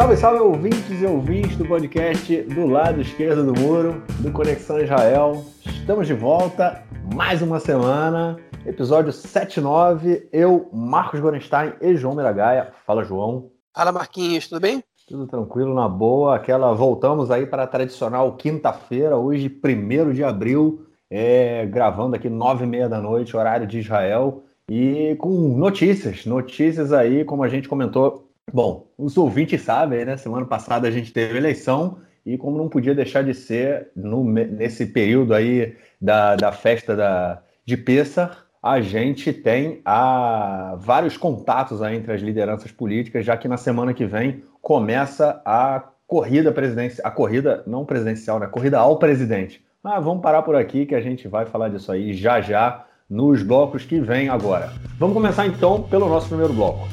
Salve, 0.00 0.16
salve, 0.16 0.40
ouvintes 0.40 1.02
e 1.02 1.04
ouvintes 1.04 1.58
do 1.58 1.66
podcast 1.66 2.42
do 2.44 2.66
lado 2.66 3.02
esquerdo 3.02 3.44
do 3.44 3.60
muro, 3.60 4.02
do 4.20 4.32
Conexão 4.32 4.80
Israel. 4.80 5.44
Estamos 5.62 6.06
de 6.06 6.14
volta, 6.14 6.82
mais 7.14 7.42
uma 7.42 7.60
semana, 7.60 8.38
episódio 8.64 9.12
79. 9.12 10.26
Eu, 10.32 10.70
Marcos 10.72 11.20
Gorenstein 11.20 11.74
e 11.82 11.94
João 11.96 12.14
Miragaia. 12.14 12.72
Fala, 12.86 13.04
João. 13.04 13.50
Fala, 13.76 13.92
Marquinhos, 13.92 14.48
tudo 14.48 14.62
bem? 14.62 14.82
Tudo 15.06 15.26
tranquilo, 15.26 15.74
na 15.74 15.86
boa. 15.86 16.34
Aquela, 16.34 16.72
voltamos 16.72 17.30
aí 17.30 17.44
para 17.44 17.64
a 17.64 17.66
tradicional 17.66 18.34
quinta-feira, 18.38 19.18
hoje, 19.18 19.54
1 19.62 20.12
de 20.14 20.24
abril, 20.24 20.86
é, 21.10 21.66
gravando 21.66 22.16
aqui 22.16 22.30
nove 22.30 22.64
e 22.64 22.66
meia 22.66 22.88
da 22.88 23.02
noite, 23.02 23.36
horário 23.36 23.66
de 23.66 23.80
Israel, 23.80 24.44
e 24.66 25.14
com 25.16 25.28
notícias, 25.58 26.24
notícias 26.24 26.90
aí, 26.90 27.22
como 27.22 27.44
a 27.44 27.48
gente 27.50 27.68
comentou 27.68 28.29
Bom, 28.52 28.88
os 28.98 29.16
ouvintes 29.16 29.62
sabem, 29.62 30.04
né? 30.04 30.16
Semana 30.16 30.46
passada 30.46 30.88
a 30.88 30.90
gente 30.90 31.12
teve 31.12 31.38
eleição 31.38 31.98
e 32.24 32.36
como 32.36 32.58
não 32.58 32.68
podia 32.68 32.94
deixar 32.94 33.22
de 33.22 33.32
ser 33.32 33.90
no, 33.94 34.24
nesse 34.24 34.86
período 34.86 35.34
aí 35.34 35.76
da, 36.00 36.36
da 36.36 36.52
festa 36.52 36.94
da, 36.96 37.42
de 37.64 37.76
Pessar, 37.76 38.46
a 38.62 38.80
gente 38.80 39.32
tem 39.32 39.80
a, 39.84 40.76
vários 40.78 41.16
contatos 41.16 41.80
aí 41.80 41.96
entre 41.96 42.12
as 42.12 42.20
lideranças 42.20 42.70
políticas, 42.70 43.24
já 43.24 43.36
que 43.36 43.48
na 43.48 43.56
semana 43.56 43.94
que 43.94 44.04
vem 44.04 44.42
começa 44.60 45.40
a 45.44 45.82
corrida 46.06 46.52
presidencial, 46.52 47.06
a 47.06 47.10
corrida 47.10 47.62
não 47.66 47.86
presidencial, 47.86 48.38
né? 48.38 48.46
Corrida 48.48 48.78
ao 48.78 48.98
presidente. 48.98 49.64
Mas 49.82 50.04
vamos 50.04 50.22
parar 50.22 50.42
por 50.42 50.56
aqui 50.56 50.84
que 50.84 50.94
a 50.94 51.00
gente 51.00 51.26
vai 51.26 51.46
falar 51.46 51.68
disso 51.68 51.90
aí 51.90 52.12
já 52.12 52.40
já 52.40 52.84
nos 53.08 53.42
blocos 53.42 53.84
que 53.84 53.98
vem 53.98 54.28
agora. 54.28 54.72
Vamos 54.98 55.14
começar 55.14 55.46
então 55.46 55.82
pelo 55.84 56.08
nosso 56.08 56.28
primeiro 56.28 56.52
bloco. 56.52 56.86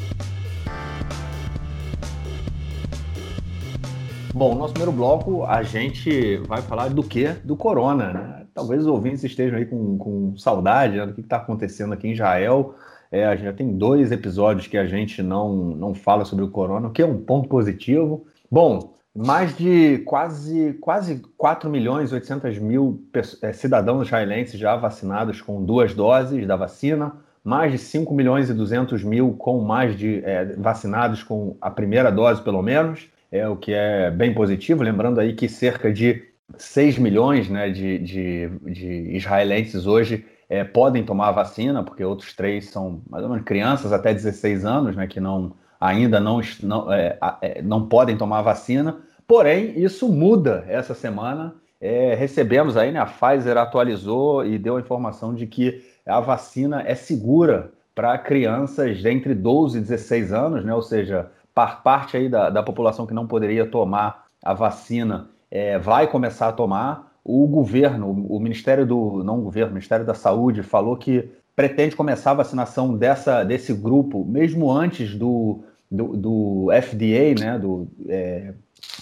Bom, 4.38 4.54
nosso 4.54 4.72
primeiro 4.72 4.96
bloco 4.96 5.44
a 5.46 5.64
gente 5.64 6.38
vai 6.48 6.62
falar 6.62 6.90
do 6.90 7.02
que? 7.02 7.30
Do 7.44 7.56
corona, 7.56 8.14
né? 8.14 8.46
Talvez 8.54 8.82
os 8.84 8.88
ouvintes 8.88 9.24
estejam 9.24 9.58
aí 9.58 9.66
com, 9.66 9.98
com 9.98 10.38
saudade 10.38 10.96
né, 10.96 11.08
do 11.08 11.14
que 11.16 11.22
está 11.22 11.38
acontecendo 11.38 11.92
aqui 11.92 12.08
em 12.08 12.12
Israel. 12.12 12.76
É, 13.12 13.26
a 13.26 13.36
gente 13.36 13.46
já 13.46 13.54
tem 13.54 13.76
dois 13.76 14.12
episódios 14.12 14.68
que 14.68 14.78
a 14.78 14.86
gente 14.86 15.24
não, 15.24 15.56
não 15.56 15.96
fala 15.96 16.24
sobre 16.24 16.46
o 16.46 16.52
corona, 16.52 16.88
o 16.88 16.92
que 16.92 17.02
é 17.02 17.06
um 17.06 17.18
ponto 17.18 17.50
positivo. 17.50 18.28
Bom, 18.50 18.94
mais 19.12 19.58
de 19.58 20.04
quase, 20.06 20.74
quase 20.82 21.20
4 21.36 21.68
milhões 21.68 22.12
e 22.12 22.14
800 22.14 22.60
mil 22.60 23.02
é, 23.42 23.52
cidadãos 23.54 24.06
israelenses 24.06 24.60
já 24.60 24.76
vacinados 24.76 25.42
com 25.42 25.66
duas 25.66 25.96
doses 25.96 26.46
da 26.46 26.56
vacina, 26.56 27.12
mais 27.44 27.72
de 27.72 27.80
5 27.80 28.14
milhões 28.14 28.52
e 28.52 28.54
200 28.54 29.04
mil 29.04 29.34
com 29.34 29.62
mais 29.62 29.98
de 29.98 30.24
é, 30.24 30.46
vacinados 30.58 31.24
com 31.24 31.58
a 31.60 31.72
primeira 31.72 32.12
dose, 32.12 32.40
pelo 32.44 32.62
menos 32.62 33.10
é 33.32 33.48
o 33.48 33.56
que 33.56 33.74
é 33.74 34.10
bem 34.12 34.34
positivo. 34.34 34.84
Lembrando 34.84 35.20
aí 35.20 35.34
que 35.34 35.50
cerca 35.50 35.92
de 35.92 36.24
6 36.58 36.98
milhões 36.98 37.50
né, 37.50 37.70
de, 37.70 38.00
de, 38.00 38.50
de 38.66 39.16
israelenses 39.16 39.86
hoje 39.86 40.26
é, 40.50 40.64
podem 40.64 41.04
tomar 41.04 41.30
a 41.30 41.32
vacina, 41.32 41.84
porque 41.84 42.04
outros 42.04 42.34
três 42.34 42.70
são 42.70 43.02
mais 43.10 43.24
ou 43.24 43.30
menos 43.30 43.44
crianças 43.44 43.92
até 43.92 44.14
16 44.14 44.66
anos, 44.66 44.96
né, 44.96 45.06
que 45.08 45.20
não, 45.20 45.54
ainda 45.80 46.20
não, 46.20 46.40
não, 46.64 46.92
é, 46.92 47.18
é, 47.42 47.62
não 47.62 47.88
podem 47.88 48.18
tomar 48.18 48.40
a 48.40 48.44
vacina. 48.44 48.98
Porém, 49.28 49.74
isso 49.78 50.08
muda 50.08 50.64
essa 50.70 50.94
semana. 50.94 51.54
É, 51.82 52.16
recebemos 52.16 52.78
aí, 52.78 52.92
né, 52.92 53.00
a 53.00 53.06
Pfizer 53.06 53.58
atualizou 53.58 54.46
e 54.46 54.58
deu 54.58 54.78
a 54.78 54.80
informação 54.80 55.36
de 55.36 55.46
que 55.46 55.84
a 56.06 56.20
vacina 56.22 56.82
é 56.88 56.96
segura 56.96 57.72
para 57.94 58.18
crianças 58.18 59.00
de 59.00 59.10
entre 59.10 59.36
12 59.36 59.80
e 59.80 59.82
16 59.82 60.32
anos, 60.32 60.64
né, 60.64 60.74
ou 60.74 60.82
seja, 60.82 61.30
parte 61.66 62.18
aí 62.18 62.30
da, 62.30 62.50
da 62.50 62.62
população 62.62 63.08
que 63.08 63.14
não 63.14 63.26
poderia 63.26 63.66
tomar 63.66 64.26
a 64.44 64.54
vacina 64.54 65.30
é, 65.50 65.80
vai 65.80 66.08
começar 66.08 66.50
a 66.50 66.54
tomar. 66.54 67.08
O 67.24 67.46
governo, 67.48 68.10
o 68.30 68.40
Ministério 68.40 68.86
do. 68.86 69.24
Não 69.24 69.40
o 69.40 69.42
governo, 69.42 69.72
o 69.72 69.74
Ministério 69.74 70.06
da 70.06 70.14
Saúde 70.14 70.64
falou 70.64 70.96
que 70.96 71.30
pretende 71.56 71.96
começar 71.96 72.32
a 72.32 72.36
vacinação 72.36 72.96
dessa, 72.96 73.44
desse 73.44 73.74
grupo, 73.74 74.24
mesmo 74.24 74.72
antes 74.72 75.16
do, 75.16 75.64
do, 75.92 76.16
do 76.16 76.68
FDA, 76.82 77.34
né? 77.38 77.60
Do, 77.60 77.88
é, 78.08 78.54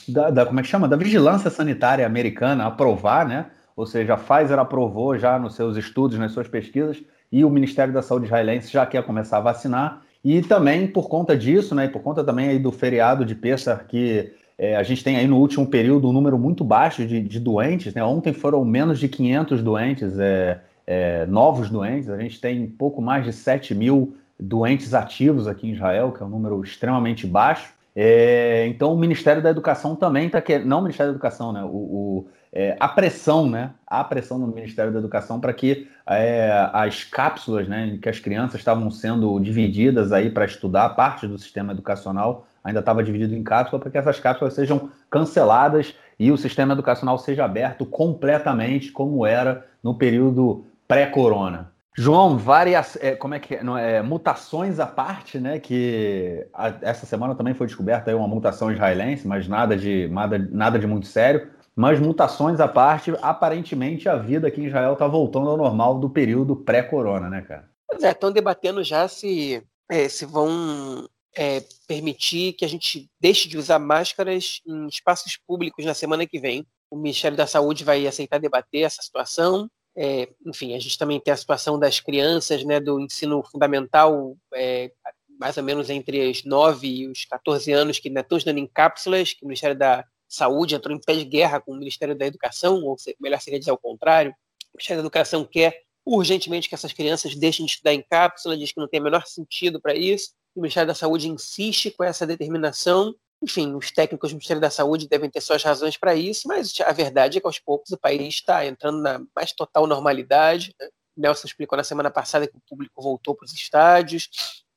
da, 0.08 0.30
da, 0.32 0.46
como 0.46 0.60
é 0.60 0.64
que 0.64 0.70
chama? 0.70 0.88
Da 0.88 0.96
Vigilância 0.96 1.50
Sanitária 1.50 2.06
Americana 2.06 2.66
aprovar, 2.66 3.28
né? 3.28 3.48
Ou 3.76 3.86
seja, 3.86 4.14
a 4.14 4.18
Pfizer 4.18 4.58
aprovou 4.58 5.18
já 5.18 5.38
nos 5.38 5.56
seus 5.56 5.76
estudos, 5.76 6.18
nas 6.18 6.32
suas 6.32 6.48
pesquisas, 6.48 7.04
e 7.32 7.44
o 7.44 7.50
Ministério 7.50 7.94
da 7.94 8.02
Saúde 8.02 8.26
israelense 8.26 8.72
já 8.72 8.86
quer 8.86 9.04
começar 9.04 9.38
a 9.38 9.42
vacinar. 9.42 10.02
E 10.26 10.42
também 10.42 10.88
por 10.88 11.08
conta 11.08 11.38
disso, 11.38 11.76
né, 11.76 11.86
e 11.86 11.90
por 11.90 12.02
conta 12.02 12.24
também 12.24 12.50
aí 12.50 12.58
do 12.58 12.72
feriado 12.72 13.24
de 13.24 13.36
Pessah, 13.36 13.78
que 13.78 14.34
é, 14.58 14.76
a 14.76 14.82
gente 14.82 15.04
tem 15.04 15.18
aí 15.18 15.28
no 15.28 15.38
último 15.38 15.68
período 15.68 16.10
um 16.10 16.12
número 16.12 16.40
muito 16.40 16.64
baixo 16.64 17.06
de, 17.06 17.22
de 17.22 17.40
doentes, 17.40 17.94
né? 17.94 18.04
Ontem 18.04 18.34
foram 18.34 18.66
menos 18.66 19.00
de 19.00 19.08
500 19.08 19.62
doentes, 19.62 20.18
é, 20.18 20.62
é, 20.88 21.26
novos 21.28 21.70
doentes. 21.70 22.10
A 22.10 22.18
gente 22.18 22.42
tem 22.42 22.66
pouco 22.66 23.04
mais 23.04 23.24
de 23.24 23.32
7 23.32 23.76
mil 23.76 24.16
doentes 24.40 24.96
ativos 24.96 25.48
aqui 25.48 25.68
em 25.68 25.74
Israel, 25.74 26.12
que 26.12 26.24
é 26.24 26.26
um 26.26 26.30
número 26.30 26.64
extremamente 26.64 27.28
baixo. 27.28 27.72
É, 27.96 28.66
então 28.68 28.94
o 28.94 28.98
Ministério 28.98 29.44
da 29.44 29.52
Educação 29.52 29.96
também 29.96 30.26
está 30.26 30.42
querendo, 30.42 30.66
não 30.66 30.80
o 30.80 30.82
Ministério 30.82 31.12
da 31.12 31.16
Educação, 31.16 31.54
né? 31.54 31.64
O, 31.64 31.68
o 31.68 32.28
é, 32.56 32.78
a 32.80 32.88
pressão, 32.88 33.50
né? 33.50 33.72
A 33.86 34.02
pressão 34.02 34.40
no 34.40 34.48
Ministério 34.48 34.94
da 34.94 35.00
Educação 35.00 35.42
para 35.42 35.54
que 35.54 35.90
é, 36.08 36.70
as 36.72 37.04
cápsulas, 37.04 37.68
né, 37.68 37.88
em 37.88 37.98
que 37.98 38.08
as 38.08 38.18
crianças 38.18 38.62
estavam 38.62 38.90
sendo 38.90 39.38
divididas 39.42 40.14
aí 40.14 40.30
para 40.30 40.46
estudar, 40.46 40.90
parte 40.90 41.28
do 41.28 41.38
sistema 41.38 41.74
educacional 41.74 42.48
ainda 42.64 42.80
estava 42.80 43.04
dividido 43.04 43.36
em 43.36 43.44
cápsulas, 43.44 43.82
para 43.82 43.92
que 43.92 43.98
essas 43.98 44.20
cápsulas 44.20 44.54
sejam 44.54 44.90
canceladas 45.10 45.94
e 46.18 46.32
o 46.32 46.38
sistema 46.38 46.74
educacional 46.74 47.18
seja 47.18 47.46
aberto 47.46 47.86
completamente 47.86 48.92
como 48.92 49.26
era 49.26 49.68
no 49.84 49.94
período 49.94 50.66
pré-corona. 50.88 51.72
João, 51.98 52.38
várias, 52.38 52.98
é, 53.02 53.16
como 53.16 53.36
é 53.36 53.40
que 53.40 53.56
é, 53.56 53.62
é, 53.80 54.02
mutações 54.02 54.80
à 54.80 54.86
parte, 54.86 55.40
né? 55.40 55.60
Que 55.60 56.46
a, 56.54 56.74
essa 56.82 57.06
semana 57.06 57.36
também 57.36 57.54
foi 57.54 57.68
descoberta 57.68 58.16
uma 58.16 58.28
mutação 58.28 58.72
israelense, 58.72 59.26
mas 59.26 59.48
nada 59.48 59.78
de 59.78 60.08
nada, 60.10 60.38
nada 60.52 60.78
de 60.78 60.86
muito 60.86 61.08
sério. 61.08 61.48
Mas 61.76 62.00
mutações 62.00 62.60
à 62.62 62.68
parte, 62.68 63.12
aparentemente 63.22 64.08
a 64.08 64.16
vida 64.16 64.48
aqui 64.48 64.62
em 64.62 64.68
Israel 64.68 64.94
está 64.94 65.08
voltando 65.08 65.50
ao 65.50 65.58
normal 65.58 66.00
do 66.00 66.10
período 66.10 66.56
pré-corona, 66.56 67.30
né, 67.30 67.42
cara? 67.42 67.70
Pois 67.88 68.02
é, 68.02 68.12
estão 68.12 68.32
debatendo 68.32 68.82
já 68.84 69.08
se, 69.08 69.62
é, 69.90 70.08
se 70.08 70.26
vão 70.26 71.06
é, 71.36 71.62
permitir 71.86 72.54
que 72.54 72.64
a 72.64 72.68
gente 72.68 73.10
deixe 73.20 73.50
de 73.50 73.58
usar 73.58 73.78
máscaras 73.78 74.62
em 74.66 74.88
espaços 74.88 75.38
públicos 75.38 75.84
na 75.84 75.94
semana 75.94 76.26
que 76.26 76.40
vem. 76.40 76.66
O 76.90 76.96
Ministério 76.96 77.38
da 77.38 77.46
Saúde 77.46 77.84
vai 77.84 78.08
aceitar 78.08 78.40
debater 78.40 78.84
essa 78.84 79.02
situação. 79.02 79.70
É, 79.98 80.30
enfim, 80.46 80.76
a 80.76 80.80
gente 80.80 80.98
também 80.98 81.20
tem 81.20 81.34
a 81.34 81.38
situação 81.38 81.78
das 81.78 82.00
crianças 82.00 82.64
né, 82.64 82.80
do 82.80 83.00
ensino 83.02 83.44
fundamental, 83.44 84.38
é, 84.54 84.92
mais 85.40 85.58
ou 85.58 85.64
menos 85.64 85.90
entre 85.90 86.30
os 86.30 86.46
9 86.46 86.88
e 86.88 87.08
os 87.08 87.26
14 87.26 87.72
anos, 87.74 88.00
que 88.00 88.08
ainda 88.08 88.22
estão 88.22 88.38
estudando 88.38 88.60
em 88.60 88.68
cápsulas, 88.68 89.34
que 89.34 89.44
o 89.44 89.48
Ministério 89.48 89.78
da 89.78 90.06
Saúde 90.28 90.76
entrou 90.76 90.96
em 90.96 91.00
pé 91.00 91.16
de 91.16 91.26
guerra 91.26 91.60
com 91.60 91.72
o 91.72 91.76
Ministério 91.78 92.16
da 92.16 92.26
Educação, 92.26 92.84
ou 92.84 92.96
melhor 93.20 93.40
seria 93.40 93.60
dizer 93.60 93.72
ao 93.72 93.78
contrário, 93.78 94.32
o 94.74 94.78
Ministério 94.78 95.02
da 95.02 95.06
Educação 95.06 95.46
quer 95.46 95.82
urgentemente 96.06 96.70
que 96.70 96.76
essas 96.76 96.94
crianças 96.94 97.36
deixem 97.36 97.66
de 97.66 97.72
estudar 97.72 97.94
em 97.94 98.02
cápsula, 98.02 98.58
diz 98.58 98.72
que 98.72 98.80
não 98.80 98.88
tem 98.88 99.00
o 99.00 99.04
menor 99.04 99.26
sentido 99.26 99.82
para 99.82 99.96
isso. 99.96 100.34
O 100.56 100.62
Ministério 100.62 100.88
da 100.88 100.94
Saúde 100.94 101.28
insiste 101.28 101.92
com 101.92 102.04
essa 102.04 102.28
determinação. 102.28 103.14
Enfim, 103.42 103.74
os 103.74 103.92
técnicos 103.92 104.32
do 104.32 104.36
Ministério 104.36 104.62
da 104.62 104.70
Saúde 104.70 105.08
devem 105.08 105.30
ter 105.30 105.42
suas 105.42 105.64
razões 105.64 105.98
para 105.98 106.16
isso, 106.16 106.48
mas 106.48 106.74
a 106.82 106.92
verdade 106.92 107.38
é 107.38 107.42
que 107.42 107.48
aos 107.48 107.60
poucos 107.60 107.92
o 107.92 107.98
país 107.98 108.36
está 108.36 108.66
entrando 108.66 109.02
na 109.02 109.22
mais 109.36 109.52
total 109.52 109.88
normalidade. 109.88 110.74
Né? 110.80 110.88
Nelson 111.18 111.48
explicou 111.48 111.78
na 111.78 111.84
semana 111.84 112.12
passada 112.12 112.48
que 112.48 112.58
o 112.58 112.62
público 112.68 113.02
voltou 113.02 113.36
para 113.36 113.46
os 113.46 113.54
estádios 113.54 114.30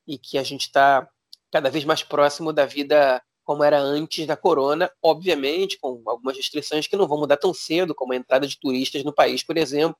e 0.07 0.17
que 0.17 0.37
a 0.37 0.43
gente 0.43 0.61
está 0.61 1.07
cada 1.51 1.69
vez 1.69 1.85
mais 1.85 2.03
próximo 2.03 2.51
da 2.51 2.65
vida 2.65 3.21
como 3.49 3.63
era 3.63 3.79
antes 3.79 4.27
da 4.27 4.37
corona, 4.37 4.91
obviamente, 5.01 5.79
com 5.79 6.03
algumas 6.05 6.37
restrições 6.37 6.85
que 6.85 6.95
não 6.95 7.07
vão 7.07 7.17
mudar 7.17 7.35
tão 7.35 7.51
cedo, 7.51 7.95
como 7.95 8.13
a 8.13 8.15
entrada 8.15 8.45
de 8.45 8.59
turistas 8.59 9.03
no 9.03 9.11
país, 9.11 9.41
por 9.41 9.57
exemplo. 9.57 9.97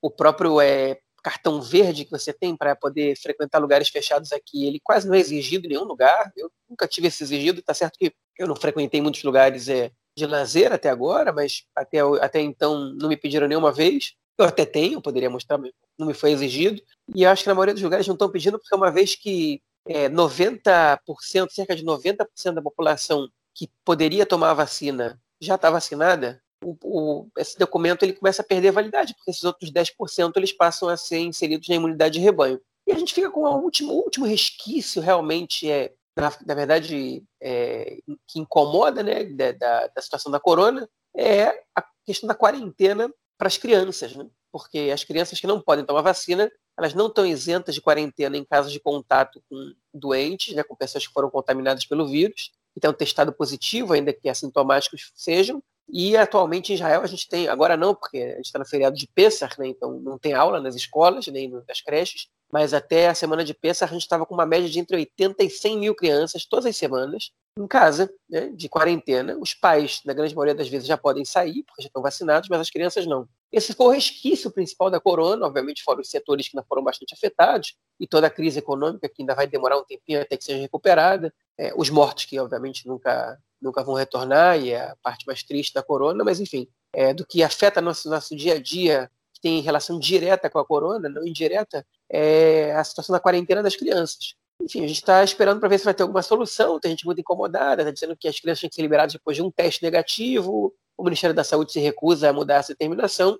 O 0.00 0.10
próprio 0.10 0.58
é, 0.58 0.98
cartão 1.22 1.60
verde 1.60 2.06
que 2.06 2.10
você 2.10 2.32
tem 2.32 2.56
para 2.56 2.74
poder 2.74 3.14
frequentar 3.20 3.58
lugares 3.58 3.90
fechados 3.90 4.32
aqui, 4.32 4.66
ele 4.66 4.80
quase 4.82 5.06
não 5.06 5.14
é 5.14 5.18
exigido 5.18 5.66
em 5.66 5.68
nenhum 5.68 5.84
lugar. 5.84 6.32
Eu 6.34 6.50
nunca 6.66 6.88
tive 6.88 7.08
esse 7.08 7.22
exigido, 7.22 7.60
está 7.60 7.74
certo 7.74 7.98
que 7.98 8.10
eu 8.38 8.46
não 8.46 8.56
frequentei 8.56 9.02
muitos 9.02 9.22
lugares 9.22 9.68
é, 9.68 9.90
de 10.16 10.24
lazer 10.24 10.72
até 10.72 10.88
agora, 10.88 11.30
mas 11.30 11.64
até, 11.76 11.98
até 12.22 12.40
então 12.40 12.94
não 12.94 13.10
me 13.10 13.18
pediram 13.18 13.46
nenhuma 13.46 13.70
vez. 13.70 14.14
Eu 14.38 14.46
até 14.46 14.64
tenho, 14.64 15.02
poderia 15.02 15.28
mostrar, 15.28 15.58
mas 15.58 15.72
não 15.98 16.06
me 16.06 16.14
foi 16.14 16.30
exigido. 16.30 16.80
E 17.14 17.26
acho 17.26 17.42
que 17.42 17.50
na 17.50 17.54
maioria 17.54 17.74
dos 17.74 17.82
lugares 17.82 18.06
não 18.06 18.14
estão 18.14 18.30
pedindo, 18.30 18.58
porque 18.58 18.74
uma 18.74 18.90
vez 18.90 19.14
que 19.14 19.60
é, 19.86 20.08
90%, 20.08 21.50
cerca 21.50 21.74
de 21.74 21.84
90% 21.84 22.54
da 22.54 22.62
população 22.62 23.28
que 23.54 23.70
poderia 23.84 24.24
tomar 24.24 24.50
a 24.50 24.54
vacina 24.54 25.20
já 25.40 25.56
está 25.56 25.70
vacinada, 25.70 26.40
o, 26.64 26.76
o, 26.84 27.28
esse 27.36 27.58
documento 27.58 28.04
ele 28.04 28.12
começa 28.12 28.42
a 28.42 28.44
perder 28.44 28.70
validade, 28.70 29.14
porque 29.14 29.30
esses 29.30 29.42
outros 29.42 29.72
10% 29.72 30.32
eles 30.36 30.52
passam 30.52 30.88
a 30.88 30.96
ser 30.96 31.18
inseridos 31.18 31.68
na 31.68 31.74
imunidade 31.74 32.14
de 32.14 32.20
rebanho. 32.20 32.60
E 32.86 32.92
a 32.92 32.98
gente 32.98 33.12
fica 33.12 33.30
com 33.30 33.40
o 33.40 33.62
último, 33.62 33.92
último 33.92 34.26
resquício 34.26 35.02
realmente 35.02 35.68
é 35.68 35.92
na, 36.16 36.30
na 36.46 36.54
verdade, 36.54 37.24
é, 37.40 37.98
que 38.28 38.38
incomoda 38.38 39.02
né, 39.02 39.24
da, 39.24 39.86
da, 39.88 40.02
situação 40.02 40.30
da 40.30 40.38
corona 40.38 40.88
é 41.16 41.46
a 41.74 41.84
questão 42.04 42.26
da 42.26 42.34
quarentena 42.34 43.12
para 43.38 43.48
as 43.48 43.56
crianças, 43.56 44.14
né? 44.14 44.26
porque 44.52 44.90
as 44.92 45.04
crianças 45.04 45.40
que 45.40 45.46
não 45.46 45.60
podem 45.60 45.84
tomar 45.84 46.02
vacina, 46.02 46.50
elas 46.76 46.94
não 46.94 47.06
estão 47.06 47.26
isentas 47.26 47.74
de 47.74 47.80
quarentena 47.80 48.36
em 48.36 48.44
caso 48.44 48.70
de 48.70 48.80
contato 48.80 49.42
com 49.48 49.74
doentes, 49.92 50.54
né, 50.54 50.62
com 50.62 50.74
pessoas 50.74 51.06
que 51.06 51.12
foram 51.12 51.30
contaminadas 51.30 51.84
pelo 51.84 52.06
vírus, 52.06 52.52
que 52.72 52.80
tenham 52.80 52.94
testado 52.94 53.32
positivo, 53.32 53.92
ainda 53.92 54.12
que 54.12 54.28
assintomáticos 54.28 55.12
sejam, 55.14 55.62
e 55.88 56.16
atualmente 56.16 56.72
em 56.72 56.74
Israel 56.74 57.02
a 57.02 57.06
gente 57.06 57.28
tem, 57.28 57.48
agora 57.48 57.76
não, 57.76 57.94
porque 57.94 58.18
a 58.18 58.36
gente 58.36 58.46
está 58.46 58.58
no 58.58 58.66
feriado 58.66 58.96
de 58.96 59.06
Pessah, 59.06 59.50
né, 59.58 59.68
então 59.68 60.00
não 60.00 60.18
tem 60.18 60.32
aula 60.32 60.60
nas 60.60 60.74
escolas, 60.74 61.26
nem 61.26 61.50
nas 61.66 61.80
creches, 61.80 62.28
mas 62.52 62.74
até 62.74 63.08
a 63.08 63.14
semana 63.14 63.44
de 63.44 63.54
Pessah 63.54 63.86
a 63.86 63.88
gente 63.88 64.02
estava 64.02 64.26
com 64.26 64.34
uma 64.34 64.46
média 64.46 64.68
de 64.68 64.78
entre 64.78 64.96
80 64.96 65.42
e 65.42 65.50
100 65.50 65.78
mil 65.78 65.94
crianças 65.94 66.44
todas 66.44 66.66
as 66.66 66.76
semanas 66.76 67.32
em 67.58 67.66
casa, 67.66 68.12
né, 68.28 68.50
de 68.50 68.68
quarentena. 68.68 69.36
Os 69.38 69.54
pais, 69.54 70.00
na 70.04 70.12
grande 70.12 70.34
maioria 70.34 70.54
das 70.54 70.68
vezes, 70.68 70.86
já 70.86 70.96
podem 70.96 71.24
sair, 71.24 71.62
porque 71.64 71.82
já 71.82 71.88
estão 71.88 72.02
vacinados, 72.02 72.48
mas 72.48 72.60
as 72.60 72.70
crianças 72.70 73.06
não. 73.06 73.28
Esse 73.50 73.74
foi 73.74 73.86
o 73.86 73.90
resquício 73.90 74.50
principal 74.50 74.90
da 74.90 74.98
corona, 74.98 75.46
obviamente 75.46 75.82
fora 75.82 76.00
os 76.00 76.08
setores 76.08 76.48
que 76.48 76.56
ainda 76.56 76.66
foram 76.66 76.82
bastante 76.82 77.14
afetados, 77.14 77.76
e 78.00 78.06
toda 78.06 78.26
a 78.26 78.30
crise 78.30 78.58
econômica 78.58 79.08
que 79.08 79.22
ainda 79.22 79.34
vai 79.34 79.46
demorar 79.46 79.78
um 79.78 79.84
tempinho 79.84 80.22
até 80.22 80.36
que 80.36 80.44
seja 80.44 80.58
recuperada, 80.58 81.32
é, 81.58 81.72
os 81.76 81.90
mortos 81.90 82.24
que 82.24 82.38
obviamente 82.38 82.86
nunca, 82.86 83.38
nunca 83.62 83.82
vão 83.84 83.94
retornar, 83.94 84.58
e 84.58 84.70
é 84.70 84.80
a 84.80 84.96
parte 85.02 85.26
mais 85.26 85.42
triste 85.42 85.72
da 85.72 85.82
corona, 85.82 86.24
mas 86.24 86.40
enfim, 86.40 86.68
é, 86.92 87.14
do 87.14 87.26
que 87.26 87.42
afeta 87.42 87.80
nosso, 87.80 88.10
nosso 88.10 88.36
dia 88.36 88.54
a 88.54 88.60
dia, 88.60 89.10
que 89.32 89.40
tem 89.40 89.60
relação 89.60 89.98
direta 89.98 90.50
com 90.50 90.58
a 90.58 90.66
corona, 90.66 91.08
não 91.08 91.26
indireta, 91.26 91.86
é 92.10 92.74
a 92.74 92.84
situação 92.84 93.12
da 93.12 93.20
quarentena 93.20 93.62
das 93.62 93.76
crianças. 93.76 94.34
Enfim, 94.60 94.84
a 94.84 94.86
gente 94.86 94.98
está 94.98 95.24
esperando 95.24 95.58
para 95.58 95.68
ver 95.68 95.78
se 95.78 95.84
vai 95.84 95.94
ter 95.94 96.02
alguma 96.02 96.22
solução. 96.22 96.78
Tem 96.78 96.92
gente 96.92 97.04
muito 97.04 97.20
incomodada, 97.20 97.82
está 97.82 97.90
dizendo 97.90 98.16
que 98.16 98.28
as 98.28 98.38
crianças 98.38 98.60
têm 98.60 98.70
que 98.70 98.76
ser 98.76 98.82
liberadas 98.82 99.12
depois 99.12 99.36
de 99.36 99.42
um 99.42 99.50
teste 99.50 99.82
negativo. 99.82 100.72
O 100.96 101.02
Ministério 101.02 101.34
da 101.34 101.42
Saúde 101.42 101.72
se 101.72 101.80
recusa 101.80 102.30
a 102.30 102.32
mudar 102.32 102.56
essa 102.56 102.72
determinação. 102.72 103.36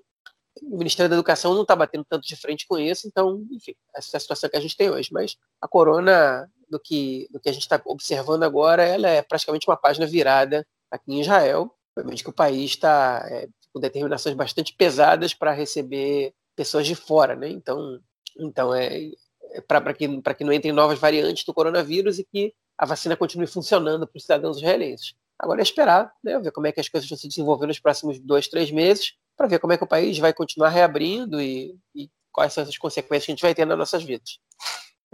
O 0.62 0.76
Ministério 0.76 1.08
da 1.08 1.16
Educação 1.16 1.54
não 1.54 1.62
está 1.62 1.76
batendo 1.76 2.04
tanto 2.08 2.26
de 2.26 2.36
frente 2.36 2.66
com 2.66 2.78
isso, 2.78 3.06
então, 3.06 3.42
enfim, 3.50 3.74
essa 3.96 4.14
é 4.14 4.18
a 4.18 4.20
situação 4.20 4.50
que 4.50 4.56
a 4.56 4.60
gente 4.60 4.76
tem 4.76 4.90
hoje. 4.90 5.10
Mas 5.12 5.36
a 5.60 5.68
corona, 5.68 6.50
do 6.72 6.80
que, 6.80 7.28
do 7.30 7.38
que 7.38 7.50
a 7.50 7.52
gente 7.52 7.62
está 7.62 7.80
observando 7.84 8.44
agora, 8.44 8.82
ela 8.82 9.06
é 9.06 9.20
praticamente 9.20 9.68
uma 9.68 9.76
página 9.76 10.06
virada 10.06 10.66
aqui 10.90 11.12
em 11.12 11.20
Israel. 11.20 11.70
Obviamente 11.94 12.24
que 12.24 12.30
o 12.30 12.34
país 12.34 12.70
está 12.70 13.22
é, 13.30 13.46
com 13.70 13.78
determinações 13.78 14.34
bastante 14.34 14.74
pesadas 14.74 15.34
para 15.34 15.52
receber 15.52 16.32
pessoas 16.56 16.86
de 16.86 16.94
fora, 16.94 17.36
né? 17.36 17.50
Então, 17.50 18.00
então 18.38 18.74
é, 18.74 19.10
para 19.68 19.92
que, 19.92 20.08
que 20.08 20.44
não 20.44 20.52
entrem 20.52 20.72
novas 20.72 20.98
variantes 20.98 21.44
do 21.44 21.52
coronavírus 21.52 22.18
e 22.18 22.24
que 22.24 22.54
a 22.78 22.86
vacina 22.86 23.14
continue 23.14 23.46
funcionando 23.46 24.06
para 24.06 24.16
os 24.16 24.22
cidadãos 24.22 24.56
israelenses. 24.56 25.14
Agora 25.38 25.60
é 25.60 25.62
esperar, 25.62 26.10
né, 26.24 26.38
ver 26.38 26.52
como 26.52 26.66
é 26.66 26.72
que 26.72 26.80
as 26.80 26.88
coisas 26.88 27.08
vão 27.08 27.18
se 27.18 27.28
desenvolver 27.28 27.66
nos 27.66 27.78
próximos 27.78 28.18
dois, 28.18 28.48
três 28.48 28.70
meses, 28.70 29.12
para 29.36 29.46
ver 29.46 29.58
como 29.58 29.74
é 29.74 29.76
que 29.76 29.84
o 29.84 29.88
país 29.88 30.18
vai 30.18 30.32
continuar 30.32 30.70
reabrindo 30.70 31.40
e, 31.40 31.76
e 31.94 32.08
quais 32.32 32.52
são 32.54 32.64
as 32.64 32.78
consequências 32.78 33.26
que 33.26 33.32
a 33.32 33.34
gente 33.34 33.42
vai 33.42 33.54
ter 33.54 33.66
nas 33.66 33.76
nossas 33.76 34.02
vidas. 34.02 34.38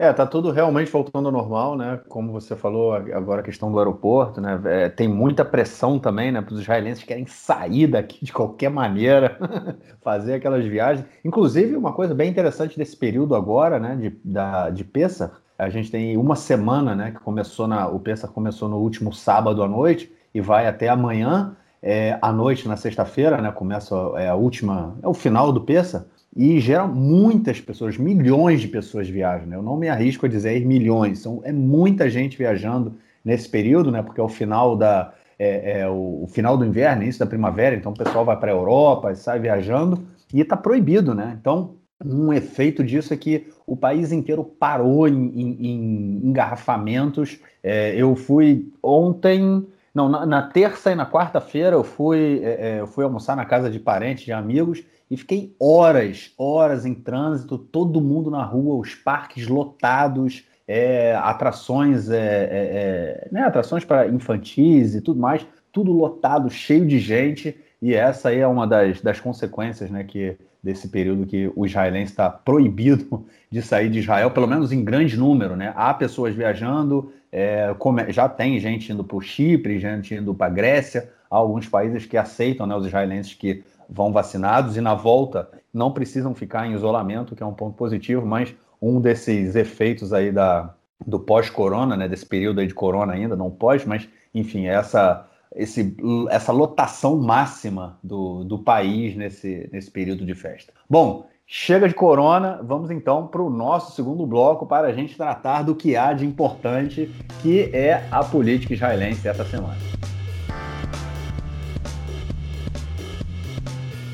É, 0.00 0.12
tá 0.12 0.24
tudo 0.24 0.52
realmente 0.52 0.92
voltando 0.92 1.26
ao 1.26 1.32
normal, 1.32 1.76
né? 1.76 2.00
Como 2.08 2.30
você 2.30 2.54
falou 2.54 2.94
agora 2.94 3.40
a 3.40 3.44
questão 3.44 3.72
do 3.72 3.80
aeroporto, 3.80 4.40
né? 4.40 4.60
É, 4.64 4.88
tem 4.88 5.08
muita 5.08 5.44
pressão 5.44 5.98
também, 5.98 6.30
né? 6.30 6.40
Para 6.40 6.54
os 6.54 6.60
israelenses 6.60 7.02
que 7.02 7.08
querem 7.08 7.26
sair 7.26 7.88
daqui 7.88 8.24
de 8.24 8.32
qualquer 8.32 8.70
maneira, 8.70 9.36
fazer 10.00 10.34
aquelas 10.34 10.64
viagens. 10.64 11.04
Inclusive, 11.24 11.74
uma 11.74 11.92
coisa 11.92 12.14
bem 12.14 12.30
interessante 12.30 12.78
desse 12.78 12.96
período 12.96 13.34
agora, 13.34 13.80
né? 13.80 13.96
De, 13.96 14.20
da, 14.24 14.70
de 14.70 14.84
Pessah, 14.84 15.32
a 15.58 15.68
gente 15.68 15.90
tem 15.90 16.16
uma 16.16 16.36
semana, 16.36 16.94
né? 16.94 17.10
Que 17.10 17.18
começou 17.18 17.66
na, 17.66 17.88
o 17.88 17.98
Pessah 17.98 18.28
começou 18.28 18.68
no 18.68 18.76
último 18.78 19.12
sábado 19.12 19.64
à 19.64 19.68
noite 19.68 20.12
e 20.32 20.40
vai 20.40 20.68
até 20.68 20.88
amanhã 20.88 21.56
é, 21.82 22.16
à 22.22 22.30
noite 22.30 22.68
na 22.68 22.76
sexta-feira, 22.76 23.42
né? 23.42 23.50
Começa 23.50 23.96
é, 24.14 24.28
a 24.28 24.36
última, 24.36 24.96
é 25.02 25.08
o 25.08 25.14
final 25.14 25.52
do 25.52 25.60
Pessah 25.60 26.06
e 26.38 26.60
gera 26.60 26.86
muitas 26.86 27.60
pessoas, 27.60 27.98
milhões 27.98 28.60
de 28.60 28.68
pessoas 28.68 29.08
viajam. 29.08 29.48
Né? 29.48 29.56
Eu 29.56 29.62
não 29.62 29.76
me 29.76 29.88
arrisco 29.88 30.24
a 30.24 30.28
dizer 30.28 30.64
milhões, 30.64 31.18
são, 31.18 31.40
é 31.42 31.50
muita 31.50 32.08
gente 32.08 32.38
viajando 32.38 32.94
nesse 33.24 33.48
período, 33.48 33.90
né? 33.90 34.02
porque 34.02 34.20
é 34.20 34.22
o 34.22 34.28
final 34.28 34.76
da 34.76 35.12
é, 35.36 35.80
é 35.80 35.88
o, 35.88 36.22
o, 36.22 36.28
final 36.28 36.56
do 36.56 36.64
inverno, 36.64 37.02
início 37.02 37.18
da 37.18 37.26
primavera, 37.26 37.74
então 37.74 37.90
o 37.90 37.96
pessoal 37.96 38.24
vai 38.24 38.36
para 38.36 38.52
a 38.52 38.54
Europa, 38.54 39.12
sai 39.16 39.40
viajando 39.40 40.00
e 40.32 40.40
está 40.40 40.56
proibido, 40.56 41.12
né? 41.12 41.36
Então 41.40 41.74
um 42.04 42.32
efeito 42.32 42.84
disso 42.84 43.12
é 43.12 43.16
que 43.16 43.48
o 43.66 43.76
país 43.76 44.12
inteiro 44.12 44.44
parou 44.44 45.08
em, 45.08 45.14
em, 45.14 45.66
em 45.66 46.28
engarrafamentos. 46.28 47.40
É, 47.62 47.94
eu 47.96 48.14
fui 48.14 48.72
ontem, 48.80 49.66
não, 49.92 50.08
na, 50.08 50.24
na 50.24 50.42
terça 50.42 50.92
e 50.92 50.94
na 50.94 51.06
quarta-feira 51.06 51.74
eu 51.74 51.82
fui, 51.82 52.40
é, 52.44 52.76
é 52.76 52.80
eu 52.80 52.86
fui 52.86 53.04
almoçar 53.04 53.36
na 53.36 53.44
casa 53.44 53.68
de 53.68 53.80
parentes, 53.80 54.24
de 54.24 54.32
amigos, 54.32 54.84
e 55.10 55.16
fiquei 55.16 55.54
horas, 55.58 56.32
horas 56.36 56.84
em 56.84 56.94
trânsito, 56.94 57.56
todo 57.56 58.00
mundo 58.00 58.30
na 58.30 58.42
rua, 58.42 58.76
os 58.76 58.94
parques 58.94 59.46
lotados, 59.48 60.44
é, 60.66 61.14
atrações, 61.16 62.10
é, 62.10 62.16
é, 62.16 62.48
é 62.50 63.28
né, 63.32 63.42
atrações 63.42 63.84
para 63.84 64.06
infantis 64.06 64.94
e 64.94 65.00
tudo 65.00 65.18
mais, 65.18 65.46
tudo 65.72 65.92
lotado, 65.92 66.50
cheio 66.50 66.86
de 66.86 66.98
gente, 66.98 67.56
e 67.80 67.94
essa 67.94 68.28
aí 68.30 68.40
é 68.40 68.46
uma 68.46 68.66
das, 68.66 69.00
das 69.00 69.20
consequências 69.20 69.90
né, 69.90 70.04
que, 70.04 70.36
desse 70.62 70.88
período 70.88 71.26
que 71.26 71.50
o 71.54 71.64
israelense 71.64 72.12
está 72.12 72.28
proibido 72.28 73.24
de 73.50 73.62
sair 73.62 73.88
de 73.88 74.00
Israel, 74.00 74.30
pelo 74.30 74.46
menos 74.46 74.72
em 74.72 74.84
grande 74.84 75.16
número. 75.16 75.56
Né? 75.56 75.72
Há 75.76 75.94
pessoas 75.94 76.34
viajando, 76.34 77.12
é, 77.32 77.74
já 78.08 78.28
tem 78.28 78.58
gente 78.58 78.92
indo 78.92 79.04
para 79.04 79.16
o 79.16 79.20
Chipre, 79.20 79.78
gente 79.78 80.14
indo 80.14 80.34
para 80.34 80.46
a 80.46 80.50
Grécia, 80.50 81.10
há 81.30 81.36
alguns 81.36 81.68
países 81.68 82.04
que 82.04 82.16
aceitam 82.16 82.66
né, 82.66 82.74
os 82.74 82.86
israelenses 82.86 83.34
que 83.34 83.62
vão 83.88 84.12
vacinados 84.12 84.76
e 84.76 84.80
na 84.80 84.94
volta 84.94 85.48
não 85.72 85.92
precisam 85.92 86.34
ficar 86.34 86.66
em 86.66 86.74
isolamento, 86.74 87.34
que 87.34 87.42
é 87.42 87.46
um 87.46 87.54
ponto 87.54 87.76
positivo, 87.76 88.26
mas 88.26 88.54
um 88.80 89.00
desses 89.00 89.56
efeitos 89.56 90.12
aí 90.12 90.30
da, 90.30 90.74
do 91.06 91.18
pós-corona, 91.18 91.96
né, 91.96 92.08
desse 92.08 92.26
período 92.26 92.60
aí 92.60 92.66
de 92.66 92.74
corona 92.74 93.12
ainda, 93.12 93.36
não 93.36 93.50
pós, 93.50 93.84
mas 93.84 94.08
enfim, 94.34 94.66
essa, 94.66 95.26
esse, 95.54 95.96
essa 96.30 96.52
lotação 96.52 97.16
máxima 97.16 97.98
do, 98.02 98.44
do 98.44 98.58
país 98.58 99.16
nesse, 99.16 99.68
nesse 99.72 99.90
período 99.90 100.24
de 100.24 100.34
festa. 100.34 100.72
Bom, 100.88 101.26
chega 101.46 101.88
de 101.88 101.94
corona, 101.94 102.60
vamos 102.62 102.90
então 102.90 103.26
para 103.26 103.42
o 103.42 103.50
nosso 103.50 103.94
segundo 103.96 104.26
bloco 104.26 104.66
para 104.66 104.88
a 104.88 104.92
gente 104.92 105.16
tratar 105.16 105.62
do 105.62 105.74
que 105.74 105.96
há 105.96 106.12
de 106.12 106.26
importante, 106.26 107.10
que 107.42 107.70
é 107.72 108.06
a 108.10 108.22
política 108.22 108.74
israelense 108.74 109.26
essa 109.26 109.44
semana. 109.44 109.78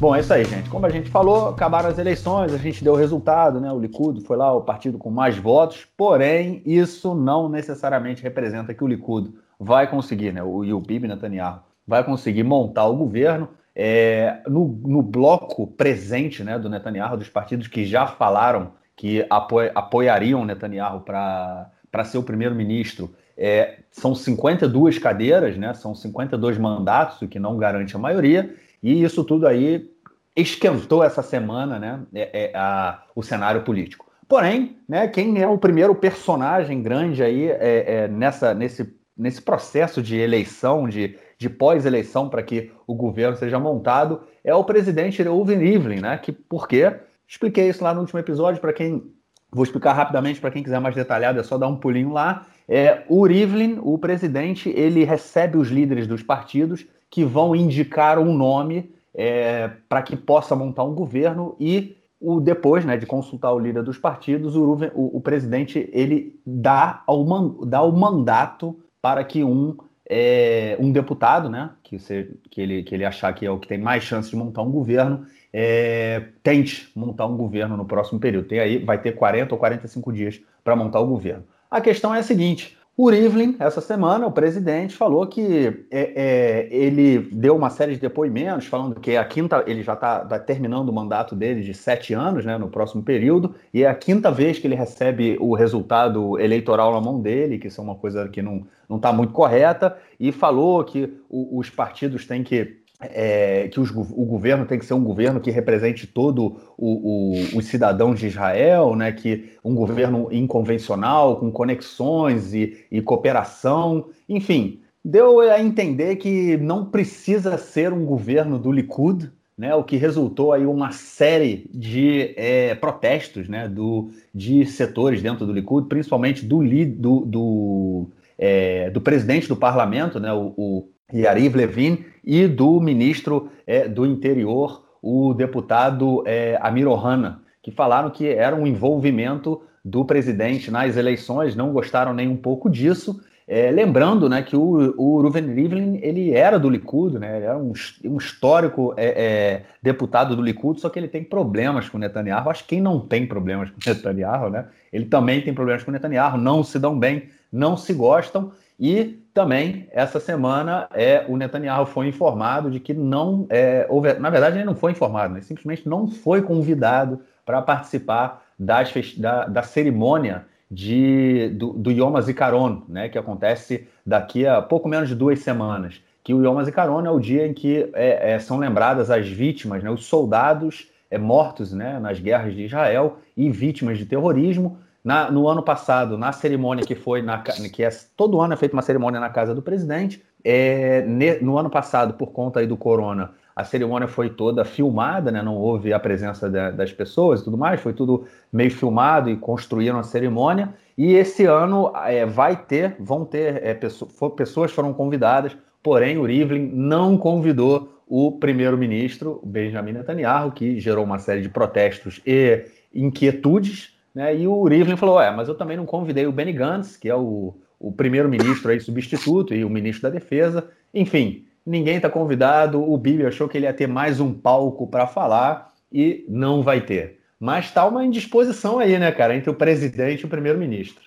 Bom, 0.05 0.15
é 0.15 0.21
isso 0.21 0.35
aí, 0.35 0.45
gente. 0.45 0.69
Como 0.69 0.85
a 0.85 0.91
gente 0.91 1.09
falou, 1.09 1.49
acabaram 1.49 1.89
as 1.89 1.99
eleições, 1.99 2.53
a 2.53 2.59
gente 2.59 2.85
deu 2.85 2.93
o 2.93 2.97
resultado, 2.97 3.59
né? 3.59 3.73
O 3.73 3.81
Likud 3.81 4.21
foi 4.21 4.37
lá 4.37 4.53
o 4.53 4.61
partido 4.61 4.99
com 4.99 5.11
mais 5.11 5.39
votos, 5.39 5.87
porém, 5.97 6.61
isso 6.67 7.15
não 7.15 7.49
necessariamente 7.49 8.23
representa 8.23 8.75
que 8.75 8.85
o 8.85 8.87
Likud 8.87 9.33
vai 9.59 9.89
conseguir, 9.91 10.31
né? 10.31 10.43
O, 10.43 10.63
e 10.63 10.75
o 10.75 10.79
Bibi 10.79 11.09
Netanyahu 11.09 11.61
vai 11.89 12.05
conseguir 12.05 12.43
montar 12.43 12.85
o 12.85 12.95
governo. 12.95 13.49
É, 13.75 14.43
no, 14.47 14.79
no, 14.85 15.01
bloco 15.01 15.67
presente 15.69 16.45
né, 16.45 16.59
do 16.59 16.69
Netanyahu, 16.69 17.17
dos 17.17 17.31
partidos 17.31 17.67
que 17.67 17.87
já 17.87 18.07
falaram 18.07 18.73
que 18.95 19.27
apoia, 19.31 19.73
apoiariam 19.75 20.45
Netanyahu 20.45 21.01
para 21.01 22.05
ser 22.05 22.19
o 22.19 22.23
primeiro-ministro, 22.23 23.11
é, 23.39 23.79
são 23.91 24.15
52 24.15 24.99
cadeiras, 24.99 25.57
né, 25.57 25.73
são 25.73 25.95
52 25.95 26.59
mandatos, 26.59 27.23
o 27.23 27.27
que 27.27 27.39
não 27.39 27.57
garante 27.57 27.97
a 27.97 27.99
maioria, 27.99 28.55
e 28.83 29.03
isso 29.03 29.25
tudo 29.25 29.47
aí 29.47 29.94
esquentou 30.37 31.03
essa 31.03 31.23
semana 31.23 31.79
né, 31.79 32.01
é, 32.15 32.45
é, 32.45 32.57
a, 32.57 33.03
o 33.15 33.23
cenário 33.23 33.63
político. 33.63 34.11
Porém, 34.29 34.79
né, 34.89 35.07
quem 35.07 35.41
é 35.41 35.47
o 35.47 35.59
primeiro 35.59 35.95
personagem 35.95 36.83
grande 36.83 37.23
aí 37.23 37.49
é, 37.49 37.85
é 37.87 38.09
nessa, 38.09 38.55
nesse, 38.55 38.95
nesse 39.17 39.41
processo 39.41 40.03
de 40.03 40.17
eleição, 40.17 40.89
de, 40.89 41.17
de 41.39 41.49
pós-eleição 41.49 42.29
para 42.29 42.43
que 42.43 42.73
o 42.87 42.95
governo 42.95 43.37
seja 43.37 43.59
montado, 43.59 44.23
é 44.43 44.55
o 44.55 44.65
presidente 44.65 45.23
Reuven 45.23 45.59
Rivlin, 45.59 46.01
né? 46.01 46.19
Que, 46.19 46.33
por 46.33 46.67
quê? 46.67 46.93
Expliquei 47.29 47.69
isso 47.69 47.85
lá 47.85 47.95
no 47.95 48.01
último 48.01 48.19
episódio, 48.19 48.61
para 48.61 48.73
quem. 48.73 49.13
Vou 49.51 49.63
explicar 49.63 49.93
rapidamente 49.93 50.41
para 50.41 50.51
quem 50.51 50.65
quiser 50.65 50.81
mais 50.81 50.97
detalhado, 50.97 51.39
é 51.39 51.43
só 51.43 51.57
dar 51.57 51.69
um 51.69 51.77
pulinho 51.77 52.13
lá. 52.13 52.45
É, 52.69 53.05
o 53.09 53.25
Rivlin, 53.25 53.79
o 53.83 53.97
presidente, 53.97 54.69
ele 54.71 55.05
recebe 55.05 55.57
os 55.57 55.69
líderes 55.69 56.09
dos 56.09 56.25
partidos 56.25 56.85
que 57.09 57.25
vão 57.25 57.55
indicar 57.55 58.19
um 58.19 58.35
nome 58.35 58.93
é, 59.15 59.71
para 59.89 60.03
que 60.03 60.17
possa 60.17 60.57
montar 60.57 60.85
um 60.85 60.95
governo 60.95 61.55
e 61.61 61.97
o 62.21 62.41
depois 62.41 62.85
né, 62.85 62.97
de 62.97 63.07
consultar 63.07 63.53
o 63.53 63.59
líder 63.59 63.83
dos 63.83 63.99
partidos, 63.99 64.57
o, 64.57 64.75
o, 64.95 65.17
o 65.19 65.21
presidente 65.21 65.89
ele 65.93 66.41
dá, 66.45 67.03
ao 67.07 67.25
man, 67.25 67.55
dá 67.67 67.83
o 67.83 67.93
mandato 67.93 68.79
para 69.01 69.23
que 69.23 69.45
um, 69.45 69.77
é, 70.09 70.77
um 70.81 70.91
deputado, 70.91 71.51
né, 71.51 71.71
que, 71.83 71.99
se, 71.99 72.31
que, 72.51 72.61
ele, 72.61 72.83
que 72.83 72.95
ele 72.95 73.05
achar 73.05 73.33
que 73.35 73.45
é 73.45 73.51
o 73.51 73.59
que 73.59 73.69
tem 73.69 73.79
mais 73.79 74.03
chance 74.03 74.31
de 74.31 74.37
montar 74.37 74.63
um 74.63 74.71
governo, 74.71 75.27
é, 75.53 76.29
tente 76.43 76.91
montar 76.97 77.27
um 77.27 77.37
governo 77.37 77.77
no 77.77 77.85
próximo 77.85 78.19
período. 78.19 78.49
Tem 78.49 78.59
aí, 78.59 78.79
vai 78.79 79.01
ter 79.01 79.13
40 79.13 79.55
ou 79.55 79.59
45 79.59 80.13
dias 80.13 80.41
para 80.65 80.75
montar 80.75 81.01
o 81.01 81.07
governo. 81.07 81.45
A 81.71 81.81
questão 81.81 82.15
é 82.15 82.21
a 82.21 82.23
seguinte: 82.23 82.77
O 82.97 83.11
Rivlin, 83.11 83.57
essa 83.59 83.81
semana, 83.81 84.25
o 84.25 84.31
presidente, 84.31 84.95
falou 84.95 85.27
que 85.27 85.85
é, 85.91 86.13
é, 86.15 86.69
ele 86.71 87.29
deu 87.33 87.57
uma 87.57 87.69
série 87.69 87.95
de 87.95 88.01
depoimentos 88.01 88.67
falando 88.67 89.01
que 89.01 89.17
a 89.17 89.25
quinta, 89.25 89.65
ele 89.67 89.83
já 89.83 89.95
está 89.95 90.25
tá 90.25 90.39
terminando 90.39 90.91
o 90.91 90.93
mandato 90.93 91.35
dele 91.35 91.63
de 91.63 91.75
sete 91.75 92.15
anos, 92.15 92.45
né, 92.45 92.57
no 92.57 92.69
próximo 92.69 93.03
período, 93.03 93.53
e 93.73 93.83
é 93.83 93.89
a 93.89 93.95
quinta 93.97 94.31
vez 94.31 94.61
que 94.61 94.69
ele 94.69 94.77
recebe 94.77 95.37
o 95.41 95.55
resultado 95.55 96.39
eleitoral 96.39 96.93
na 96.93 97.01
mão 97.01 97.21
dele, 97.21 97.59
que 97.59 97.67
isso 97.67 97.81
é 97.81 97.85
uma 97.85 97.97
coisa 97.97 98.29
que 98.29 98.41
não 98.41 98.65
está 98.89 99.13
muito 99.13 99.33
correta, 99.33 99.99
e 100.21 100.31
falou 100.31 100.85
que 100.85 101.13
o, 101.29 101.59
os 101.59 101.69
partidos 101.69 102.25
têm 102.29 102.45
que 102.45 102.84
é, 103.01 103.69
que 103.69 103.81
os, 103.81 103.91
o 103.91 104.25
governo 104.25 104.65
tem 104.65 104.79
que 104.79 104.87
ser 104.87 104.95
um 104.95 105.03
governo 105.03 105.41
que 105.41 105.51
represente 105.51 106.07
todo 106.07 106.57
o, 106.77 107.33
o, 107.33 107.59
os 107.59 107.67
cidadãos 107.67 108.19
de 108.19 108.27
Israel, 108.27 108.95
né, 108.95 109.13
que 109.13 109.53
um 109.65 109.75
governo 109.75 110.29
inconvencional, 110.31 111.37
com 111.39 111.51
conexões 111.51 112.55
e, 112.55 112.85
e 112.91 113.03
cooperação, 113.03 114.07
enfim, 114.29 114.81
deu 115.05 115.41
a 115.41 115.61
entender 115.61 116.17
que 116.17 116.57
não 116.57 116.87
precisa 116.87 117.59
ser 117.59 117.93
um 117.93 118.05
governo 118.05 118.59
do 118.59 118.73
Likud, 118.73 119.31
né, 119.57 119.75
o 119.75 119.85
que 119.85 119.97
resultou 119.97 120.53
aí 120.53 120.67
uma 120.67 120.91
série 120.91 121.69
de 121.73 122.35
é, 122.37 122.75
protestos 122.75 123.49
né, 123.49 123.69
do, 123.69 124.11
de 124.35 124.67
setores 124.67 125.23
dentro 125.23 125.47
do 125.47 125.53
Likud, 125.53 125.89
principalmente 125.89 126.45
do, 126.45 126.65
do, 126.97 127.21
do, 127.25 128.07
é, 128.37 128.91
do 128.91 129.01
presidente 129.01 129.47
do 129.47 129.57
parlamento, 129.57 130.19
né, 130.19 130.33
o, 130.33 130.55
o 130.57 130.94
Yariv 131.13 131.57
Levin, 131.57 132.05
e 132.25 132.47
do 132.47 132.81
ministro 132.81 133.51
é, 133.67 133.87
do 133.87 134.07
interior, 134.07 134.85
o 135.03 135.35
deputado 135.35 136.23
é, 136.27 136.59
Amir 136.61 136.89
Ohana, 136.89 137.43
que 137.63 137.71
falaram 137.71 138.11
que 138.11 138.27
era 138.27 138.57
um 138.57 138.67
envolvimento 138.67 139.63
do 139.85 140.05
presidente 140.05 140.71
nas 140.71 140.97
eleições, 140.97 141.55
não 141.55 141.73
gostaram 141.73 142.15
nem 142.15 142.27
um 142.27 142.37
pouco 142.37 142.71
disso. 142.71 143.21
É, 143.47 143.71
lembrando 143.71 144.27
né, 144.27 144.43
que 144.43 144.57
o, 144.57 144.95
o 144.97 145.21
Ruven 145.21 145.53
Rivlin 145.53 145.99
ele 146.03 146.33
era 146.33 146.59
do 146.59 146.71
Likud, 146.71 147.19
né, 147.19 147.37
ele 147.37 147.45
era 147.45 147.59
um, 147.59 147.75
um 148.07 148.17
histórico 148.17 148.95
é, 148.97 149.07
é, 149.07 149.63
deputado 149.83 150.35
do 150.35 150.41
Likud, 150.41 150.81
só 150.81 150.89
que 150.89 150.99
ele 150.99 151.09
tem 151.09 151.23
problemas 151.23 151.87
com 151.91 151.99
Netanyahu. 151.99 152.49
Acho 152.49 152.63
que 152.63 152.71
quem 152.71 152.81
não 152.81 152.99
tem 152.99 153.27
problemas 153.27 153.69
com 153.69 153.77
Netanyahu, 153.87 154.49
né, 154.49 154.67
ele 154.91 155.05
também 155.05 155.43
tem 155.43 155.53
problemas 155.53 155.83
com 155.83 155.91
Netanyahu, 155.91 156.39
não 156.39 156.65
se 156.65 156.79
dão 156.79 156.99
bem, 156.99 157.25
não 157.53 157.77
se 157.77 157.93
gostam. 157.93 158.53
E 158.81 159.23
também, 159.35 159.89
essa 159.91 160.21
semana, 160.21 160.89
é, 160.95 161.25
o 161.29 161.37
Netanyahu 161.37 161.87
foi 161.87 162.07
informado 162.07 162.71
de 162.71 162.79
que 162.79 162.95
não 162.95 163.47
é, 163.51 163.85
houve. 163.91 164.15
Na 164.15 164.31
verdade, 164.31 164.59
ele 164.59 164.65
não 164.65 164.77
foi 164.77 164.93
informado, 164.93 165.35
ele 165.35 165.43
simplesmente 165.43 165.89
não 165.89 166.07
foi 166.07 166.41
convidado 166.41 167.21
para 167.45 167.61
participar 167.61 168.45
das, 168.57 168.93
da, 169.17 169.47
da 169.47 169.63
cerimônia 169.65 170.47
de, 170.71 171.49
do, 171.51 171.73
do 171.73 171.91
Yom 171.91 172.17
HaZikaron, 172.17 172.83
né, 172.89 173.09
que 173.09 173.19
acontece 173.19 173.89
daqui 174.07 174.47
a 174.47 174.63
pouco 174.63 174.89
menos 174.89 175.09
de 175.09 175.17
duas 175.17 175.41
semanas. 175.41 176.01
Que 176.23 176.33
o 176.33 176.43
Yom 176.43 176.59
HaZikaron 176.61 177.05
é 177.05 177.11
o 177.11 177.19
dia 177.19 177.45
em 177.45 177.53
que 177.53 177.91
é, 177.93 178.35
é, 178.35 178.39
são 178.39 178.57
lembradas 178.57 179.11
as 179.11 179.29
vítimas, 179.29 179.83
né, 179.83 179.91
os 179.91 180.07
soldados 180.07 180.89
é, 181.11 181.19
mortos 181.19 181.73
né, 181.73 181.99
nas 181.99 182.21
guerras 182.21 182.55
de 182.55 182.67
Israel 182.67 183.19
e 183.37 183.51
vítimas 183.51 183.99
de 183.99 184.07
terrorismo, 184.07 184.79
na, 185.05 185.31
no 185.31 185.47
ano 185.47 185.63
passado, 185.63 186.17
na 186.17 186.33
cerimônia 186.33 186.85
que 186.85 186.95
foi, 186.95 187.21
na, 187.21 187.39
que 187.39 187.85
é, 187.85 187.91
todo 188.17 188.41
ano 188.41 188.55
é 188.55 188.57
feita 188.57 188.75
uma 188.75 188.83
cerimônia 188.83 189.21
na 189.21 189.29
casa 189.29 189.55
do 189.55 189.61
presidente, 189.61 190.25
é, 190.43 191.03
ne, 191.03 191.39
no 191.41 191.59
ano 191.59 191.69
passado, 191.69 192.15
por 192.15 192.33
conta 192.33 192.61
aí 192.61 192.67
do 192.67 192.77
corona, 192.77 193.33
a 193.55 193.63
cerimônia 193.63 194.09
foi 194.09 194.31
toda 194.31 194.65
filmada, 194.65 195.31
né? 195.31 195.41
não 195.43 195.57
houve 195.57 195.93
a 195.93 196.01
presença 196.01 196.51
das 196.51 196.93
pessoas 196.93 197.41
e 197.41 197.45
tudo 197.45 197.57
mais, 197.57 197.81
foi 197.81 197.93
tudo 197.93 198.25
meio 198.53 198.71
filmado 198.71 199.31
e 199.31 199.37
construíram 199.37 199.99
a 199.99 200.03
cerimônia. 200.03 200.75
E 200.99 201.15
esse 201.15 201.45
ano 201.45 201.93
é, 202.05 202.27
vai 202.27 202.57
ter, 202.57 202.97
vão 202.99 203.25
ter, 203.25 203.65
é, 203.65 203.73
pessoas, 203.73 204.13
pessoas 204.35 204.73
foram 204.73 204.93
convidadas, 204.93 205.57
porém 205.83 206.19
o 206.19 206.25
Rivlin 206.25 206.69
não 206.73 207.17
convidou 207.17 208.03
o 208.09 208.33
primeiro-ministro, 208.33 209.41
Benjamin 209.45 209.93
Netanyahu, 209.93 210.51
que 210.51 210.81
gerou 210.81 211.05
uma 211.05 211.19
série 211.19 211.41
de 211.41 211.49
protestos 211.49 212.21
e 212.27 212.65
inquietudes 212.93 213.94
né? 214.15 214.37
E 214.37 214.47
o 214.47 214.65
Rivlin 214.65 214.97
falou: 214.97 215.21
é, 215.21 215.31
mas 215.31 215.49
eu 215.49 215.55
também 215.55 215.77
não 215.77 215.85
convidei 215.85 216.27
o 216.27 216.33
Benny 216.33 216.53
Gantz, 216.53 216.97
que 216.97 217.09
é 217.09 217.17
o, 217.17 217.55
o 217.79 217.93
primeiro-ministro 217.93 218.71
aí 218.71 218.81
substituto 218.81 219.55
e 219.55 219.65
o 219.65 219.71
ministro 219.71 220.03
da 220.03 220.11
Defesa. 220.11 220.71
Enfim, 220.93 221.47
ninguém 221.67 221.97
está 221.97 222.09
convidado. 222.09 222.81
O 222.81 222.97
Bibi 222.97 223.27
achou 223.27 223.49
que 223.49 223.59
ele 223.59 223.67
ia 223.67 223.75
ter 223.75 223.89
mais 223.89 224.21
um 224.21 224.33
palco 224.33 224.87
para 224.87 225.07
falar 225.07 225.75
e 225.93 226.25
não 226.29 226.63
vai 226.63 226.81
ter. 226.81 227.21
Mas 227.41 227.67
está 227.67 227.85
uma 227.87 228.05
indisposição 228.05 228.79
aí, 228.79 228.99
né, 228.99 229.11
cara, 229.11 229.37
entre 229.37 229.51
o 229.51 229.55
presidente 229.55 230.23
e 230.23 230.27
o 230.27 230.29
primeiro-ministro. 230.29 231.03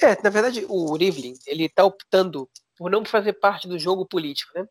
É, 0.00 0.20
na 0.22 0.30
verdade, 0.30 0.64
o 0.68 0.94
Rivlin, 0.94 1.34
ele 1.46 1.64
está 1.64 1.84
optando 1.84 2.48
por 2.78 2.90
não 2.90 3.04
fazer 3.04 3.32
parte 3.34 3.66
do 3.66 3.78
jogo 3.78 4.06
político, 4.06 4.52
né? 4.54 4.66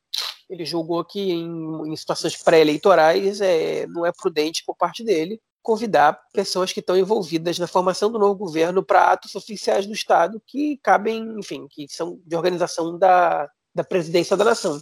Ele 0.47 0.63
julgou 0.63 1.03
que 1.03 1.31
em, 1.31 1.91
em 1.91 1.95
situações 1.95 2.41
pré-eleitorais 2.41 3.41
é, 3.41 3.87
não 3.87 4.05
é 4.05 4.11
prudente 4.11 4.63
por 4.63 4.75
parte 4.75 5.03
dele 5.03 5.39
convidar 5.65 6.21
pessoas 6.31 6.71
que 6.71 6.79
estão 6.79 6.95
envolvidas 6.95 7.57
na 7.57 7.67
formação 7.67 8.11
do 8.11 8.19
novo 8.19 8.35
governo 8.35 8.83
para 8.83 9.11
atos 9.11 9.33
oficiais 9.35 9.87
do 9.87 9.93
Estado 9.93 10.41
que 10.45 10.77
cabem, 10.77 11.35
enfim, 11.39 11.67
que 11.67 11.87
são 11.89 12.21
de 12.23 12.35
organização 12.35 12.97
da, 12.97 13.49
da 13.73 13.83
presidência 13.83 14.37
da 14.37 14.45
nação. 14.45 14.79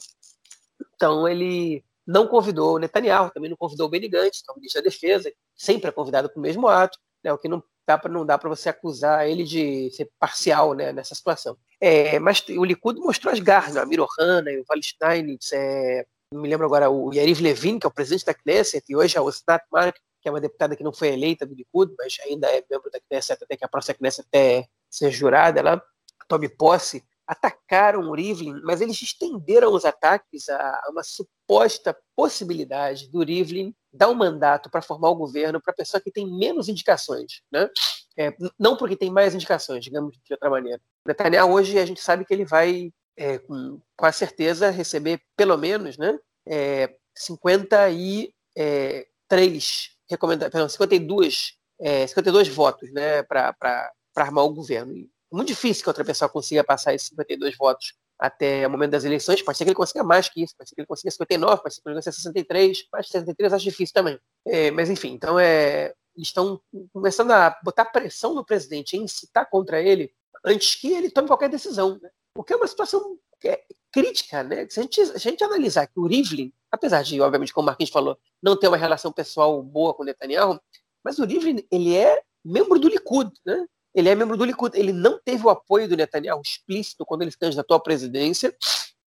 Então 0.93 1.27
ele 1.27 1.83
não 2.05 2.27
convidou 2.27 2.75
o 2.75 2.79
Netanyahu, 2.79 3.31
também 3.31 3.49
não 3.49 3.55
convidou 3.55 3.87
o 3.87 3.89
Benny 3.89 4.09
Gantz, 4.09 4.41
que 4.41 4.51
é 4.51 4.53
o 4.53 4.57
ministro 4.57 4.81
da 4.81 4.89
Defesa, 4.89 5.31
sempre 5.55 5.87
é 5.87 5.91
convidado 5.91 6.29
para 6.29 6.37
o 6.37 6.41
mesmo 6.41 6.67
ato, 6.67 6.99
né, 7.23 7.31
o 7.31 7.37
que 7.37 7.47
não 7.47 7.63
dá 7.87 7.97
para 7.97 8.11
não 8.11 8.25
para 8.25 8.49
você 8.49 8.69
acusar 8.69 9.27
ele 9.27 9.43
de 9.43 9.89
ser 9.91 10.09
parcial 10.19 10.73
né, 10.73 10.91
nessa 10.91 11.15
situação. 11.15 11.57
É, 11.79 12.19
mas 12.19 12.43
o 12.49 12.65
Likud 12.65 12.99
mostrou 12.99 13.31
as 13.31 13.39
garras, 13.39 13.75
né, 13.75 13.81
a 13.81 13.85
Mirohana 13.85 14.51
o 14.51 14.65
Wallenstein, 14.69 15.37
é, 15.53 16.05
não 16.33 16.41
me 16.41 16.49
lembro 16.49 16.65
agora, 16.65 16.89
o 16.89 17.13
Yariv 17.13 17.41
Levin, 17.41 17.79
que 17.79 17.85
é 17.85 17.89
o 17.89 17.93
presidente 17.93 18.25
da 18.25 18.33
Knesset, 18.33 18.83
e 18.89 18.95
hoje 18.95 19.17
é 19.17 19.21
o 19.21 19.25
Osnat 19.25 19.63
Mark, 19.71 19.95
que 20.23 20.29
é 20.29 20.31
uma 20.31 20.39
deputada 20.39 20.73
que 20.73 20.83
não 20.83 20.93
foi 20.93 21.09
eleita 21.09 21.45
do 21.45 21.53
Likud, 21.53 21.93
mas 21.99 22.17
ainda 22.25 22.47
é 22.47 22.63
membro 22.71 22.89
da 22.89 22.99
Knesset, 23.01 23.43
até 23.43 23.57
que 23.57 23.65
a 23.65 23.67
próxima 23.67 23.95
Knesset 23.95 24.25
até 24.25 24.65
ser 24.89 25.11
jurada, 25.11 25.59
ela 25.59 25.83
tome 26.29 26.47
posse, 26.47 27.03
atacaram 27.27 28.09
o 28.09 28.15
Rivlin, 28.15 28.61
mas 28.63 28.79
eles 28.79 29.01
estenderam 29.01 29.73
os 29.73 29.83
ataques 29.83 30.47
a 30.47 30.81
uma 30.89 31.03
suposta 31.03 31.97
possibilidade 32.15 33.09
do 33.09 33.21
Rivlin 33.21 33.75
dar 33.91 34.09
um 34.09 34.15
mandato 34.15 34.69
para 34.69 34.81
formar 34.81 35.09
o 35.09 35.15
governo 35.15 35.61
para 35.61 35.73
a 35.73 35.75
pessoa 35.75 35.99
que 35.99 36.11
tem 36.11 36.25
menos 36.25 36.69
indicações, 36.69 37.41
né? 37.51 37.69
É, 38.17 38.33
não 38.57 38.77
porque 38.77 38.95
tem 38.95 39.11
mais 39.11 39.35
indicações, 39.35 39.83
digamos 39.83 40.17
de 40.23 40.33
outra 40.33 40.49
maneira. 40.49 40.79
Netanyahu 41.05 41.51
hoje 41.51 41.77
a 41.77 41.85
gente 41.85 41.99
sabe 41.99 42.23
que 42.23 42.33
ele 42.33 42.45
vai, 42.45 42.93
é, 43.17 43.39
com 43.39 43.81
quase 43.97 44.19
certeza, 44.19 44.69
receber 44.69 45.21
pelo 45.35 45.57
menos 45.57 45.97
né, 45.97 46.17
é, 46.47 46.95
53 47.15 49.92
recomenda, 50.09 50.49
perdão, 50.49 50.67
52, 50.69 51.53
é, 51.79 52.07
52 52.07 52.47
votos 52.49 52.91
né, 52.91 53.23
para 53.23 53.91
armar 54.15 54.45
o 54.45 54.53
governo. 54.53 54.93
É 54.93 55.35
muito 55.35 55.47
difícil 55.47 55.83
que 55.83 55.89
outra 55.89 56.05
pessoa 56.05 56.29
consiga 56.29 56.63
passar 56.63 56.93
esses 56.93 57.07
52 57.09 57.57
votos 57.57 57.93
até 58.19 58.65
o 58.65 58.69
momento 58.69 58.91
das 58.91 59.03
eleições. 59.03 59.41
Pode 59.41 59.57
ser 59.57 59.65
que 59.65 59.71
ele 59.71 59.75
consiga 59.75 60.03
mais 60.03 60.29
que 60.29 60.43
isso, 60.43 60.55
pode 60.55 60.69
ser 60.69 60.75
que 60.75 60.81
ele 60.81 60.87
consiga 60.87 61.11
59, 61.11 61.61
pode 61.61 61.75
ser 61.75 61.81
que 61.81 61.89
ele 61.89 61.95
consiga 61.95 62.15
63, 62.15 62.87
mas 62.91 63.07
63 63.07 63.53
acho 63.53 63.63
difícil 63.65 63.93
também. 63.93 64.19
É, 64.45 64.71
mas 64.71 64.89
enfim, 64.89 65.13
então 65.13 65.39
é, 65.39 65.93
eles 66.15 66.27
estão 66.29 66.61
começando 66.91 67.31
a 67.31 67.57
botar 67.63 67.85
pressão 67.85 68.33
no 68.33 68.45
presidente 68.45 68.97
incitar 68.97 69.49
contra 69.49 69.81
ele 69.81 70.13
antes 70.45 70.75
que 70.75 70.91
ele 70.93 71.09
tome 71.09 71.27
qualquer 71.27 71.49
decisão. 71.49 71.99
Né? 72.01 72.09
O 72.37 72.43
que 72.43 72.53
é 72.53 72.55
uma 72.55 72.67
situação 72.67 73.17
é, 73.43 73.61
crítica, 73.93 74.43
né? 74.43 74.67
Se 74.67 74.79
a 74.79 74.83
gente, 74.83 75.05
se 75.05 75.15
a 75.15 75.31
gente 75.31 75.43
analisar 75.43 75.85
que 75.85 75.99
o 75.99 76.07
Rivlin, 76.07 76.51
apesar 76.71 77.03
de, 77.03 77.21
obviamente, 77.21 77.53
como 77.53 77.65
o 77.65 77.67
Marquinhos 77.67 77.91
falou, 77.91 78.17
não 78.41 78.57
ter 78.57 78.67
uma 78.67 78.75
relação 78.75 79.11
pessoal 79.11 79.61
boa 79.61 79.93
com 79.93 80.01
o 80.01 80.05
Netanyahu, 80.05 80.59
mas 81.05 81.19
o 81.19 81.25
Rivlin, 81.25 81.63
ele 81.71 81.95
é 81.95 82.21
membro 82.43 82.79
do 82.79 82.89
Likud, 82.89 83.31
né? 83.45 83.65
Ele 83.93 84.09
é 84.09 84.15
membro 84.15 84.35
do 84.35 84.43
Likud. 84.43 84.75
Ele 84.75 84.91
não 84.91 85.19
teve 85.23 85.45
o 85.45 85.49
apoio 85.49 85.87
do 85.87 85.95
Netanyahu 85.95 86.41
explícito 86.43 87.05
quando 87.05 87.21
ele 87.21 87.29
se 87.29 87.37
candidatou 87.37 87.77
à 87.77 87.79
presidência. 87.79 88.55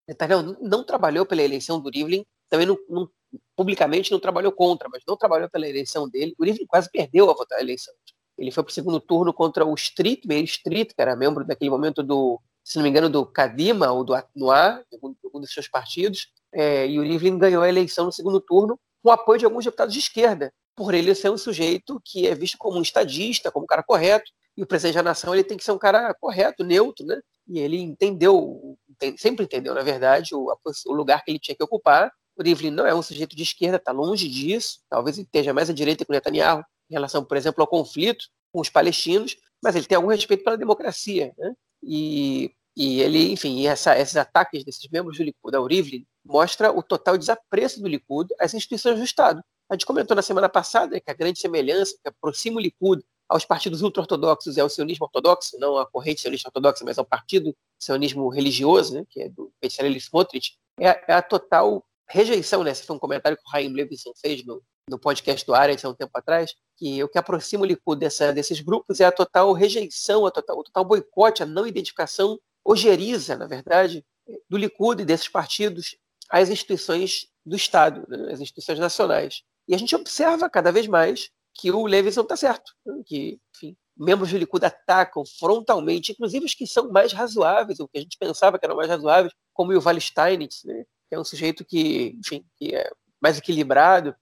Netanyahu 0.08 0.56
não 0.62 0.84
trabalhou 0.84 1.26
pela 1.26 1.42
eleição 1.42 1.80
do 1.80 1.90
Rivlin, 1.90 2.24
também 2.48 2.68
não, 2.68 2.78
não, 2.88 3.10
publicamente 3.56 4.12
não 4.12 4.20
trabalhou 4.20 4.52
contra, 4.52 4.88
mas 4.88 5.02
não 5.08 5.18
trabalhou 5.18 5.50
pela 5.50 5.68
eleição 5.68 6.08
dele. 6.08 6.36
O 6.38 6.46
Rivlin 6.46 6.68
quase 6.68 6.92
perdeu 6.92 7.28
a 7.32 7.60
eleição. 7.60 7.94
Ele 8.38 8.52
foi 8.52 8.64
para 8.64 8.70
o 8.70 8.74
segundo 8.74 9.00
turno 9.00 9.34
contra 9.34 9.66
o 9.66 9.74
Street, 9.74 10.26
Meir 10.26 10.44
Street, 10.44 10.90
que 10.94 11.02
era 11.02 11.16
membro 11.16 11.44
naquele 11.48 11.72
momento 11.72 12.04
do, 12.04 12.40
se 12.66 12.78
não 12.78 12.84
me 12.84 12.90
engano, 12.90 13.10
do 13.10 13.24
Kadima 13.24 13.92
ou 13.92 14.04
do 14.04 14.16
Atnuá, 14.16 14.84
um 15.32 15.40
dos 15.40 15.54
seus 15.54 15.68
partidos, 15.68 16.30
é, 16.52 16.88
e 16.88 17.00
o 17.00 17.04
Rivlin 17.04 17.38
ganhou 17.38 17.62
a 17.62 17.70
eleição 17.70 18.06
no 18.06 18.12
segundo 18.12 18.42
turno 18.42 18.80
com 19.04 19.10
o 19.10 19.12
apoio 19.12 19.38
de 19.38 19.46
alguns 19.46 19.64
deputados 19.64 19.94
de 19.94 20.00
esquerda, 20.00 20.52
por 20.76 20.96
ele 20.96 21.14
ser 21.14 21.30
um 21.30 21.38
sujeito 21.38 22.02
que 22.04 22.26
é 22.26 22.34
visto 22.34 22.58
como 22.58 22.80
um 22.80 22.82
estadista, 22.82 23.52
como 23.52 23.66
um 23.66 23.68
cara 23.68 23.84
correto, 23.84 24.32
e 24.58 24.64
o 24.64 24.66
presidente 24.66 24.96
da 24.96 25.04
nação 25.04 25.36
ele 25.36 25.44
tem 25.44 25.58
que 25.58 25.64
ser 25.64 25.74
um 25.74 25.78
cara 25.78 26.12
correto, 26.16 26.64
neutro, 26.64 27.06
né? 27.06 27.22
E 27.48 27.60
ele 27.60 27.78
entendeu, 27.78 28.76
sempre 29.18 29.46
entendeu, 29.46 29.76
na 29.76 29.84
verdade, 29.84 30.34
o, 30.34 30.48
o 30.88 30.94
lugar 30.94 31.24
que 31.24 31.30
ele 31.30 31.40
tinha 31.40 31.56
que 31.56 31.64
ocupar. 31.64 32.12
O 32.36 32.42
Rivlin 32.42 32.72
não 32.72 32.88
é 32.88 32.96
um 32.96 33.02
sujeito 33.04 33.36
de 33.36 33.44
esquerda, 33.44 33.78
está 33.78 33.92
longe 33.92 34.28
disso, 34.28 34.80
talvez 34.90 35.18
ele 35.18 35.26
esteja 35.26 35.54
mais 35.54 35.70
à 35.70 35.74
direita 35.74 36.04
que 36.04 36.12
o 36.12 36.14
Netanyahu, 36.14 36.64
em 36.90 36.94
relação, 36.94 37.24
por 37.24 37.38
exemplo, 37.38 37.62
ao 37.62 37.68
conflito 37.68 38.26
com 38.52 38.60
os 38.60 38.70
palestinos, 38.70 39.36
mas 39.62 39.76
ele 39.76 39.86
tem 39.86 39.96
algum 39.96 40.10
respeito 40.10 40.44
pela 40.44 40.58
democracia, 40.58 41.32
né? 41.38 41.54
E, 41.84 42.52
e 42.76 43.02
ele, 43.02 43.32
enfim, 43.32 43.66
essa, 43.68 43.98
esses 43.98 44.16
ataques 44.16 44.64
desses 44.64 44.88
membros 44.90 45.18
do 45.18 45.24
Likud 45.24 45.56
ao 45.56 45.66
Rivlin 45.66 46.06
mostra 46.24 46.72
o 46.72 46.82
total 46.82 47.18
desapreço 47.18 47.82
do 47.82 47.88
Likud 47.88 48.34
às 48.40 48.54
instituições 48.54 48.98
do 48.98 49.04
Estado. 49.04 49.42
A 49.70 49.74
gente 49.74 49.86
comentou 49.86 50.16
na 50.16 50.22
semana 50.22 50.50
passada 50.50 51.00
que 51.00 51.10
a 51.10 51.14
grande 51.14 51.40
semelhança 51.40 51.96
que 52.02 52.10
aproxima 52.10 52.58
o 52.58 52.60
Likud 52.60 53.04
aos 53.28 53.46
partidos 53.46 53.82
ultra-ortodoxos 53.82 54.58
é 54.58 54.64
o 54.64 54.70
sionismo 54.70 55.06
ortodoxo, 55.06 55.58
não 55.60 55.78
a 55.78 55.90
corrente 55.90 56.22
sionista 56.22 56.50
ortodoxa, 56.50 56.86
mas 56.86 56.98
ao 56.98 57.06
partido 57.06 57.56
sionismo 57.80 58.30
religioso, 58.30 58.94
né, 58.94 59.06
que 59.10 59.22
é 59.22 59.30
do 59.30 59.52
Bezalel 59.60 59.98
Smotrich, 59.98 60.58
é, 60.80 60.90
é, 61.12 61.14
a 61.14 61.22
total 61.22 61.84
rejeição, 62.08 62.64
né? 62.64 62.72
Esse 62.72 62.84
foi 62.84 62.96
um 62.96 63.00
comentário 63.00 63.38
que 63.38 63.44
o 63.44 63.50
Raim 63.50 63.70
Levinson 63.70 64.12
fez 64.16 64.46
no, 64.46 64.62
no 64.90 65.00
podcast 65.00 65.46
do 65.46 65.54
Arendt 65.54 65.86
há 65.86 65.90
um 65.90 65.94
tempo 65.94 66.12
atrás, 66.16 66.54
que 66.78 67.04
o 67.04 67.10
que 67.10 67.18
aproxima 67.18 67.64
o 67.64 67.66
Likud 67.66 68.00
dessa, 68.00 68.32
desses 68.32 68.60
grupos 68.60 69.00
é 69.00 69.06
a 69.06 69.12
total 69.12 69.52
rejeição, 69.54 70.26
a 70.26 70.32
total, 70.32 70.60
o 70.60 70.64
total 70.64 70.86
boicote, 70.86 71.44
a 71.44 71.46
não 71.46 71.66
identificação 71.66 72.40
ojeriza, 72.64 73.36
na 73.36 73.48
verdade, 73.48 74.06
do 74.50 74.58
Likud 74.58 75.02
e 75.02 75.06
desses 75.06 75.28
partidos 75.28 75.98
às 76.30 76.50
instituições 76.50 77.28
do 77.46 77.56
Estado, 77.56 78.06
né, 78.08 78.32
as 78.32 78.40
instituições 78.40 78.80
nacionais. 78.80 79.44
E 79.68 79.74
a 79.74 79.78
gente 79.78 79.96
observa 79.96 80.50
cada 80.50 80.72
vez 80.72 80.88
mais 80.88 81.30
que 81.54 81.72
o 81.72 81.86
Levinson 81.86 82.22
está 82.22 82.36
certo, 82.36 82.74
que, 83.06 83.40
enfim, 83.56 83.76
membros 83.98 84.30
do 84.30 84.38
Likud 84.38 84.64
atacam 84.66 85.24
frontalmente, 85.40 86.12
inclusive 86.12 86.46
os 86.46 86.54
que 86.54 86.68
são 86.68 86.92
mais 86.92 87.14
razoáveis, 87.14 87.80
ou 87.80 87.88
que 87.88 87.98
a 87.98 88.02
gente 88.02 88.18
pensava 88.18 88.60
que 88.60 88.66
eram 88.66 88.76
mais 88.76 88.90
razoáveis, 88.90 89.34
como 89.54 89.72
o 89.72 90.00
Steinitz, 90.02 90.64
né? 90.66 90.84
que 91.08 91.16
é 91.16 91.20
um 91.20 91.24
sujeito 91.24 91.64
que, 91.64 92.16
enfim, 92.20 92.44
que 92.58 92.76
é 92.76 92.92
mais 93.22 93.38
equilibrado, 93.38 94.16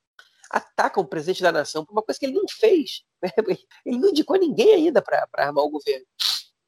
atacam 0.53 1.01
o 1.01 1.07
presidente 1.07 1.41
da 1.41 1.51
nação 1.51 1.83
por 1.83 1.93
uma 1.93 2.03
coisa 2.03 2.19
que 2.19 2.27
ele 2.27 2.35
não 2.35 2.45
fez. 2.47 3.01
Né? 3.21 3.29
Ele 3.85 3.97
não 3.97 4.09
indicou 4.09 4.37
ninguém 4.37 4.75
ainda 4.75 5.01
para 5.01 5.27
armar 5.35 5.63
o 5.63 5.69
governo. 5.69 6.05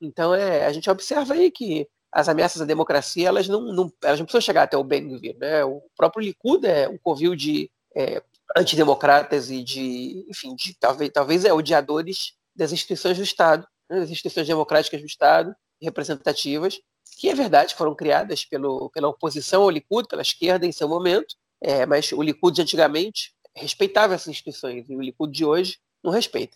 Então, 0.02 0.34
é, 0.34 0.66
a 0.66 0.74
gente 0.74 0.90
observa 0.90 1.36
aí 1.36 1.52
que 1.52 1.88
as 2.12 2.28
ameaças 2.28 2.62
à 2.62 2.66
democracia 2.66 3.28
elas 3.28 3.48
não, 3.48 3.62
não, 3.62 3.94
elas 4.04 4.20
não 4.20 4.26
precisam 4.26 4.42
chegar 4.42 4.64
até 4.64 4.76
o 4.76 4.84
Ben-Gvir. 4.84 5.38
Né? 5.38 5.64
O 5.64 5.84
próprio 5.96 6.24
Likud 6.24 6.66
é 6.66 6.90
um 6.90 6.98
covil 6.98 7.36
de 7.36 7.70
é, 7.96 8.24
antidemocratas 8.58 9.52
e 9.52 9.64
de, 9.64 10.26
enfim, 10.30 10.56
de, 10.56 10.74
talvez, 10.80 11.12
talvez 11.14 11.46
é 11.46 11.54
odiadores 11.54 12.34
das 12.56 12.72
instituições 12.72 13.18
do 13.18 13.24
Estado, 13.24 13.68
né, 13.90 14.00
das 14.00 14.10
instituições 14.10 14.48
democráticas 14.48 15.00
do 15.00 15.08
Estado, 15.08 15.56
representativas, 15.82 16.80
que 17.20 17.30
é 17.30 17.36
verdade, 17.36 17.76
foram 17.76 17.94
criadas 17.94 18.46
pelo, 18.46 18.90
pela 18.90 19.10
oposição 19.10 19.64
ao 19.64 19.70
Likud, 19.70 20.08
pela 20.08 20.22
esquerda 20.22 20.66
em 20.66 20.72
seu 20.72 20.88
momento, 20.88 21.36
é, 21.62 21.86
mas 21.86 22.12
o 22.12 22.22
Likud 22.22 22.56
de 22.56 22.62
antigamente 22.62 23.35
respeitava 23.56 24.14
essas 24.14 24.28
instituições 24.28 24.90
e 24.90 24.96
o 24.96 25.02
Likud 25.02 25.32
de 25.32 25.46
hoje 25.46 25.78
não 26.04 26.12
respeita. 26.12 26.56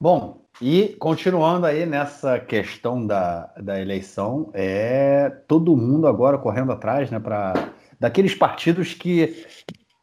Bom, 0.00 0.44
e 0.60 0.96
continuando 0.98 1.66
aí 1.66 1.86
nessa 1.86 2.40
questão 2.40 3.06
da, 3.06 3.52
da 3.56 3.80
eleição, 3.80 4.50
é 4.52 5.30
todo 5.46 5.76
mundo 5.76 6.08
agora 6.08 6.38
correndo 6.38 6.72
atrás, 6.72 7.10
né, 7.10 7.20
para 7.20 7.72
daqueles 8.00 8.34
partidos 8.34 8.94
que 8.94 9.46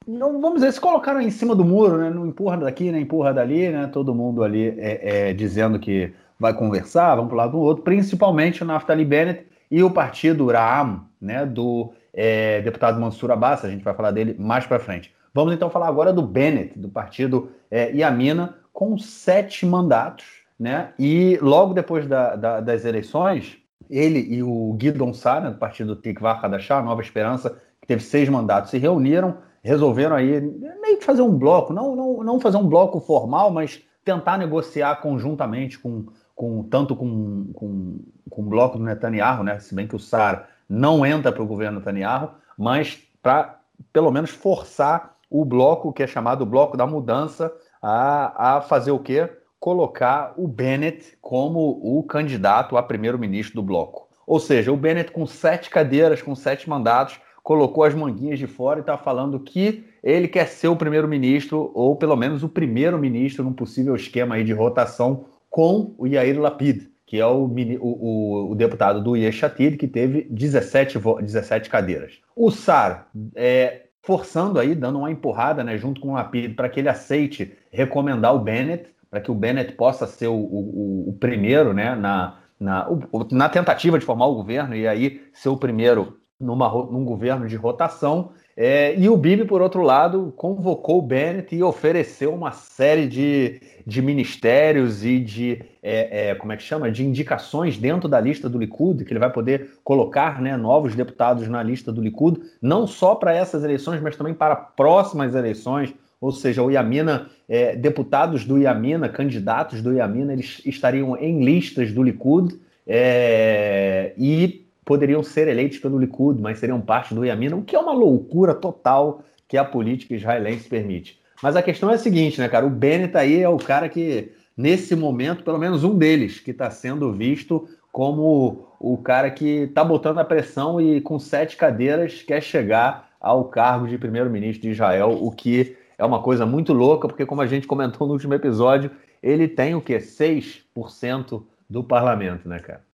não 0.07 0.41
vamos 0.41 0.61
dizer, 0.61 0.71
se 0.71 0.81
colocaram 0.81 1.21
em 1.21 1.29
cima 1.29 1.53
do 1.53 1.63
muro, 1.63 1.97
né? 1.97 2.09
Não 2.09 2.25
empurra 2.25 2.57
daqui, 2.57 2.91
né? 2.91 2.99
Empurra 2.99 3.31
dali, 3.31 3.69
né? 3.69 3.87
Todo 3.93 4.15
mundo 4.15 4.43
ali 4.43 4.69
é, 4.79 5.29
é, 5.29 5.33
dizendo 5.33 5.77
que 5.77 6.11
vai 6.39 6.51
conversar, 6.51 7.15
vamos 7.15 7.29
para 7.29 7.37
lado 7.37 7.51
do 7.51 7.59
outro, 7.59 7.83
principalmente 7.83 8.63
o 8.63 8.65
Naftali 8.65 9.05
Bennett 9.05 9.45
e 9.69 9.83
o 9.83 9.91
partido 9.91 10.47
Raam, 10.47 11.05
né? 11.21 11.45
Do 11.45 11.93
é, 12.11 12.59
deputado 12.61 12.99
Mansur 12.99 13.29
Abbas, 13.29 13.63
a 13.63 13.69
gente 13.69 13.83
vai 13.83 13.93
falar 13.93 14.09
dele 14.09 14.35
mais 14.39 14.65
para 14.65 14.79
frente. 14.79 15.13
Vamos 15.33 15.53
então 15.53 15.69
falar 15.69 15.87
agora 15.87 16.11
do 16.11 16.21
Bennett, 16.21 16.77
do 16.77 16.89
partido 16.89 17.51
é, 17.69 17.91
Yamina, 17.91 18.55
com 18.73 18.97
sete 18.97 19.65
mandatos, 19.65 20.25
né? 20.59 20.93
E 20.97 21.37
logo 21.41 21.73
depois 21.73 22.07
da, 22.07 22.35
da, 22.35 22.59
das 22.61 22.85
eleições, 22.85 23.57
ele 23.89 24.19
e 24.19 24.43
o 24.43 24.73
Guidon 24.73 25.13
Sá, 25.13 25.39
né, 25.39 25.49
do 25.49 25.57
partido 25.57 25.95
Tikvar 25.95 26.43
Hadashah, 26.43 26.81
Nova 26.81 27.01
Esperança, 27.01 27.57
que 27.81 27.87
teve 27.87 28.03
seis 28.03 28.27
mandatos, 28.29 28.71
se 28.71 28.77
reuniram 28.77 29.37
resolveram 29.63 30.15
aí 30.15 30.41
meio 30.41 30.97
que 30.97 31.05
fazer 31.05 31.21
um 31.21 31.37
bloco, 31.37 31.73
não, 31.73 31.95
não, 31.95 32.23
não 32.23 32.39
fazer 32.39 32.57
um 32.57 32.67
bloco 32.67 32.99
formal, 32.99 33.51
mas 33.51 33.81
tentar 34.03 34.37
negociar 34.37 34.95
conjuntamente 35.01 35.77
com, 35.77 36.05
com 36.35 36.63
tanto 36.63 36.95
com, 36.95 37.51
com, 37.53 37.99
com 38.29 38.41
o 38.41 38.45
bloco 38.45 38.77
do 38.77 38.83
Netanyahu, 38.83 39.43
né? 39.43 39.59
Se 39.59 39.75
bem 39.75 39.87
que 39.87 39.95
o 39.95 39.99
SAR 39.99 40.47
não 40.67 41.05
entra 41.05 41.31
para 41.31 41.43
o 41.43 41.47
governo 41.47 41.79
Netanyahu, 41.79 42.31
mas 42.57 43.01
para 43.21 43.59
pelo 43.91 44.11
menos 44.11 44.29
forçar 44.29 45.15
o 45.29 45.45
bloco 45.45 45.93
que 45.93 46.03
é 46.03 46.07
chamado 46.07 46.45
bloco 46.45 46.75
da 46.75 46.87
mudança 46.87 47.53
a, 47.81 48.57
a 48.57 48.61
fazer 48.61 48.91
o 48.91 48.99
quê? 48.99 49.29
Colocar 49.59 50.33
o 50.37 50.47
Bennett 50.47 51.17
como 51.21 51.79
o 51.83 52.03
candidato 52.03 52.77
a 52.77 52.83
primeiro-ministro 52.83 53.55
do 53.55 53.63
bloco. 53.63 54.07
Ou 54.25 54.39
seja, 54.39 54.71
o 54.71 54.77
Bennett 54.77 55.11
com 55.11 55.25
sete 55.25 55.69
cadeiras, 55.69 56.21
com 56.21 56.35
sete 56.35 56.69
mandatos, 56.69 57.19
colocou 57.43 57.83
as 57.83 57.95
manguinhas 57.95 58.39
de 58.39 58.47
fora 58.47 58.79
e 58.79 58.81
está 58.81 58.97
falando 58.97 59.39
que 59.39 59.83
ele 60.03 60.27
quer 60.27 60.47
ser 60.47 60.67
o 60.67 60.75
primeiro-ministro, 60.75 61.71
ou 61.73 61.95
pelo 61.95 62.15
menos 62.15 62.43
o 62.43 62.49
primeiro-ministro 62.49 63.43
num 63.43 63.53
possível 63.53 63.95
esquema 63.95 64.35
aí 64.35 64.43
de 64.43 64.53
rotação 64.53 65.25
com 65.49 65.95
o 65.97 66.05
Yair 66.05 66.39
Lapid, 66.39 66.87
que 67.05 67.19
é 67.19 67.25
o, 67.25 67.49
o, 67.79 68.51
o 68.51 68.55
deputado 68.55 69.03
do 69.03 69.15
Yeshatid, 69.15 69.77
que 69.77 69.87
teve 69.87 70.27
17, 70.29 70.99
17 71.21 71.69
cadeiras. 71.69 72.19
O 72.35 72.51
SAR 72.51 73.09
é, 73.35 73.87
forçando 74.01 74.59
aí, 74.59 74.73
dando 74.73 74.99
uma 74.99 75.11
empurrada 75.11 75.63
né, 75.63 75.77
junto 75.77 75.99
com 76.01 76.09
o 76.09 76.13
Lapid 76.13 76.55
para 76.55 76.69
que 76.69 76.79
ele 76.79 76.89
aceite 76.89 77.53
recomendar 77.71 78.33
o 78.33 78.39
Bennett, 78.39 78.93
para 79.09 79.21
que 79.21 79.31
o 79.31 79.35
Bennett 79.35 79.73
possa 79.73 80.07
ser 80.07 80.27
o, 80.27 80.35
o, 80.35 81.09
o 81.09 81.13
primeiro 81.19 81.73
né, 81.73 81.95
na, 81.95 82.37
na, 82.59 82.87
na 83.31 83.49
tentativa 83.49 83.97
de 83.97 84.05
formar 84.05 84.27
o 84.27 84.35
governo 84.35 84.75
e 84.75 84.87
aí 84.87 85.21
ser 85.33 85.49
o 85.49 85.57
primeiro 85.57 86.17
numa, 86.39 86.69
num 86.69 87.03
governo 87.03 87.47
de 87.47 87.55
rotação. 87.55 88.31
É, 88.61 88.93
e 88.99 89.07
o 89.07 89.15
Bibi, 89.15 89.45
por 89.45 89.61
outro 89.61 89.81
lado, 89.81 90.33
convocou 90.35 90.99
o 90.99 91.01
Bennett 91.01 91.55
e 91.55 91.63
ofereceu 91.63 92.33
uma 92.33 92.51
série 92.51 93.07
de, 93.07 93.61
de 93.87 94.01
ministérios 94.01 95.05
e 95.05 95.17
de, 95.17 95.61
é, 95.81 96.31
é, 96.31 96.35
como 96.35 96.51
é 96.51 96.57
que 96.57 96.63
chama, 96.63 96.91
de 96.91 97.05
indicações 97.05 97.77
dentro 97.77 98.09
da 98.09 98.19
lista 98.19 98.49
do 98.49 98.59
Likud, 98.59 99.05
que 99.05 99.13
ele 99.13 99.19
vai 99.19 99.31
poder 99.31 99.75
colocar 99.81 100.41
né, 100.41 100.57
novos 100.57 100.93
deputados 100.93 101.47
na 101.47 101.63
lista 101.63 101.89
do 101.89 102.01
Likud, 102.01 102.41
não 102.61 102.85
só 102.85 103.15
para 103.15 103.33
essas 103.33 103.63
eleições, 103.63 104.01
mas 104.01 104.17
também 104.17 104.33
para 104.33 104.57
próximas 104.57 105.35
eleições. 105.35 105.95
Ou 106.19 106.33
seja, 106.33 106.61
o 106.61 106.69
Iamina, 106.69 107.29
é, 107.47 107.77
deputados 107.77 108.43
do 108.43 108.57
Iamina, 108.57 109.07
candidatos 109.07 109.81
do 109.81 109.93
Iamina, 109.93 110.33
eles 110.33 110.61
estariam 110.65 111.15
em 111.15 111.45
listas 111.45 111.93
do 111.93 112.03
Likud. 112.03 112.59
É, 112.85 114.11
e 114.17 114.68
poderiam 114.89 115.21
ser 115.21 115.47
eleitos 115.47 115.77
pelo 115.77 115.99
Likud, 115.99 116.41
mas 116.41 116.57
seriam 116.57 116.81
parte 116.81 117.13
do 117.13 117.23
Yamina, 117.23 117.55
o 117.55 117.61
que 117.61 117.75
é 117.75 117.79
uma 117.79 117.93
loucura 117.93 118.55
total 118.55 119.21
que 119.47 119.55
a 119.55 119.63
política 119.63 120.15
israelense 120.15 120.67
permite. 120.67 121.19
Mas 121.43 121.55
a 121.55 121.61
questão 121.61 121.91
é 121.91 121.93
a 121.93 121.97
seguinte, 121.99 122.41
né, 122.41 122.49
cara? 122.49 122.65
O 122.65 122.71
Bennett 122.71 123.15
aí 123.15 123.39
é 123.39 123.47
o 123.47 123.57
cara 123.57 123.87
que, 123.87 124.31
nesse 124.57 124.95
momento, 124.95 125.43
pelo 125.43 125.59
menos 125.59 125.83
um 125.83 125.95
deles, 125.95 126.39
que 126.39 126.49
está 126.49 126.71
sendo 126.71 127.13
visto 127.13 127.69
como 127.91 128.67
o 128.79 128.97
cara 128.97 129.29
que 129.29 129.65
está 129.65 129.83
botando 129.83 130.17
a 130.17 130.25
pressão 130.25 130.81
e 130.81 130.99
com 131.01 131.19
sete 131.19 131.55
cadeiras 131.55 132.23
quer 132.23 132.41
chegar 132.41 133.11
ao 133.21 133.45
cargo 133.45 133.87
de 133.87 133.95
primeiro-ministro 133.95 134.63
de 134.63 134.71
Israel, 134.71 135.19
o 135.21 135.29
que 135.29 135.77
é 135.99 136.03
uma 136.03 136.19
coisa 136.19 136.47
muito 136.47 136.73
louca, 136.73 137.07
porque 137.07 137.27
como 137.27 137.43
a 137.43 137.47
gente 137.47 137.67
comentou 137.67 138.07
no 138.07 138.13
último 138.13 138.33
episódio, 138.33 138.89
ele 139.21 139.47
tem 139.47 139.75
o 139.75 139.81
quê? 139.81 139.97
6% 139.97 141.43
do 141.69 141.83
parlamento, 141.83 142.49
né, 142.49 142.57
cara? 142.57 142.88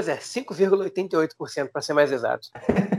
Pois 0.00 0.08
é, 0.08 0.16
5,88% 0.16 1.68
para 1.70 1.82
ser 1.82 1.92
mais 1.92 2.10
exato. 2.10 2.48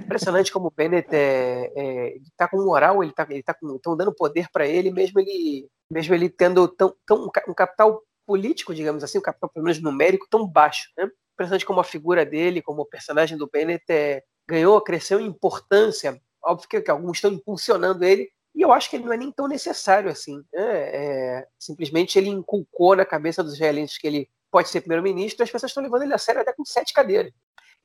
Impressionante 0.06 0.52
como 0.52 0.68
o 0.68 0.72
Bennett 0.72 1.08
é, 1.12 1.72
é, 1.76 2.16
tá 2.38 2.48
com 2.48 2.64
moral, 2.64 3.04
ele 3.04 3.12
tá, 3.12 3.26
ele 3.28 3.42
tá 3.42 3.56
com, 3.56 3.76
tão 3.80 3.98
dando 3.98 4.14
poder 4.14 4.48
para 4.54 4.68
ele, 4.68 4.92
mesmo 4.92 5.20
ele, 5.20 5.68
mesmo 5.90 6.14
ele 6.14 6.30
tendo 6.30 6.68
tão, 6.68 6.94
tão, 7.08 7.26
um 7.48 7.54
capital 7.56 8.04
político, 8.24 8.76
digamos 8.76 9.04
assim, 9.04 9.18
um 9.18 9.22
capital 9.22 9.50
pelo 9.50 9.66
menos 9.66 9.82
numérico 9.82 10.28
tão 10.30 10.48
baixo. 10.48 10.92
Né? 10.96 11.10
Impressionante 11.34 11.66
como 11.66 11.80
a 11.80 11.84
figura 11.84 12.24
dele, 12.24 12.62
como 12.62 12.84
o 12.84 12.88
personagem 12.88 13.36
do 13.36 13.50
Bennett 13.52 13.84
é, 13.90 14.22
ganhou, 14.48 14.80
cresceu 14.80 15.20
em 15.20 15.26
importância. 15.26 16.22
Óbvio 16.44 16.70
que, 16.70 16.82
que, 16.82 16.92
alguns 16.92 17.18
estão 17.18 17.32
impulsionando 17.32 18.06
ele, 18.06 18.30
e 18.54 18.62
eu 18.62 18.72
acho 18.72 18.92
que 18.92 18.96
ele 18.96 19.06
não 19.06 19.14
é 19.14 19.18
nem 19.18 19.32
tão 19.32 19.48
necessário 19.48 20.12
assim. 20.12 20.38
Né? 20.54 20.62
É, 20.62 21.48
simplesmente 21.58 22.20
ele 22.20 22.30
inculcou 22.30 22.96
na 22.96 23.06
cabeça 23.06 23.44
dos 23.44 23.54
israelenses 23.54 23.98
que 23.98 24.06
ele 24.06 24.30
pode 24.52 24.70
ser 24.70 24.82
primeiro-ministro, 24.82 25.44
as 25.44 25.50
pessoas 25.50 25.72
estão 25.72 25.84
levando 25.84 26.04
ele 26.04 26.14
a 26.14 26.18
sério 26.18 26.42
até 26.42 26.54
com 26.54 26.66
sete 26.66 26.94
cadeiras. 26.94 27.32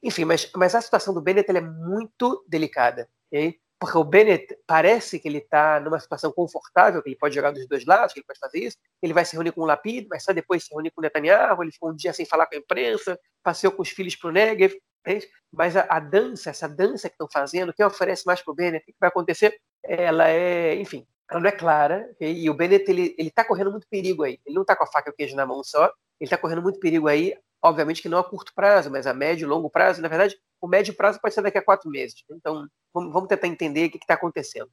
Enfim, 0.03 0.25
mas, 0.25 0.51
mas 0.55 0.75
a 0.75 0.81
situação 0.81 1.15
do 1.15 1.23
Bennett 1.23 1.51
é 1.51 1.61
muito 1.61 2.45
delicada, 2.49 3.09
okay? 3.29 3.59
porque 3.79 3.99
o 3.99 4.05
Bennett 4.05 4.57
parece 4.67 5.19
que 5.19 5.29
ele 5.29 5.39
está 5.39 5.79
numa 5.81 6.01
situação 6.01 6.33
confortável, 6.33 7.03
que 7.03 7.11
ele 7.11 7.17
pode 7.17 7.35
jogar 7.35 7.51
dos 7.51 7.67
dois 7.69 7.85
lados, 7.85 8.13
que 8.13 8.21
ele 8.21 8.27
pode 8.27 8.39
fazer 8.39 8.59
isso, 8.59 8.77
ele 9.03 9.13
vai 9.13 9.25
se 9.25 9.35
reunir 9.35 9.53
com 9.53 9.61
o 9.61 9.67
Lapid, 9.67 10.07
mas 10.09 10.25
só 10.25 10.33
depois 10.33 10.65
se 10.65 10.73
reunir 10.73 10.91
com 10.91 11.01
o 11.01 11.03
Netanyahu, 11.03 11.63
ele 11.63 11.73
ficou 11.73 11.91
um 11.91 11.97
dia 11.97 12.13
sem 12.13 12.25
falar 12.25 12.47
com 12.47 12.55
a 12.55 12.59
imprensa, 12.59 13.19
passeou 13.43 13.73
com 13.73 13.83
os 13.83 13.91
filhos 13.91 14.17
para 14.17 14.29
o 14.29 14.33
Negev, 14.33 14.75
é 15.07 15.19
mas 15.53 15.77
a, 15.77 15.87
a, 15.89 16.01
dança, 16.01 16.51
essa 16.51 16.69
dança 16.69 17.09
que 17.09 17.15
estão 17.15 17.29
fazendo, 17.31 17.73
quem 17.73 17.87
oferece 17.87 18.27
mais 18.27 18.43
para 18.43 18.53
o 18.53 18.55
Bennett, 18.55 18.83
o 18.83 18.87
que 18.87 18.99
vai 18.99 19.09
acontecer? 19.09 19.57
Ela 19.85 20.29
é, 20.29 20.75
enfim, 20.75 21.07
ela 21.31 21.41
não 21.41 21.49
é 21.49 21.53
clara, 21.53 22.09
okay? 22.13 22.33
e 22.33 22.51
o 22.51 22.55
Bennett 22.55 22.91
ele 22.91 23.15
está 23.19 23.45
correndo 23.45 23.71
muito 23.71 23.87
perigo 23.89 24.25
aí, 24.25 24.41
ele 24.45 24.55
não 24.55 24.63
está 24.63 24.75
com 24.75 24.85
a 24.85 24.87
faca 24.87 25.11
e 25.11 25.13
o 25.13 25.15
queijo 25.15 25.37
na 25.37 25.47
mão 25.47 25.63
só, 25.63 25.93
ele 26.21 26.27
está 26.27 26.39
correndo 26.39 26.63
muito 26.63 26.81
perigo 26.81 27.09
aí 27.09 27.35
Obviamente 27.63 28.03
que 28.03 28.09
não 28.09 28.19
a 28.19 28.25
curto 28.25 28.55
prazo, 28.55 28.91
mas 28.91 29.07
a 29.07 29.15
médio 29.15 29.45
e 29.45 29.49
longo 29.49 29.69
prazo. 29.69 30.01
Na 30.01 30.09
verdade, 30.09 30.39
o 30.61 30.69
médio 30.69 30.95
prazo 30.95 31.21
pode 31.21 31.35
ser 31.35 31.43
daqui 31.43 31.59
a 31.59 31.63
quatro 31.63 31.91
meses. 31.91 32.23
Então, 32.31 32.69
vamos, 32.93 33.29
tentar 33.29 33.49
entender 33.49 33.87
o 33.87 33.91
que 33.91 33.97
está 33.97 34.15
acontecendo. 34.15 34.71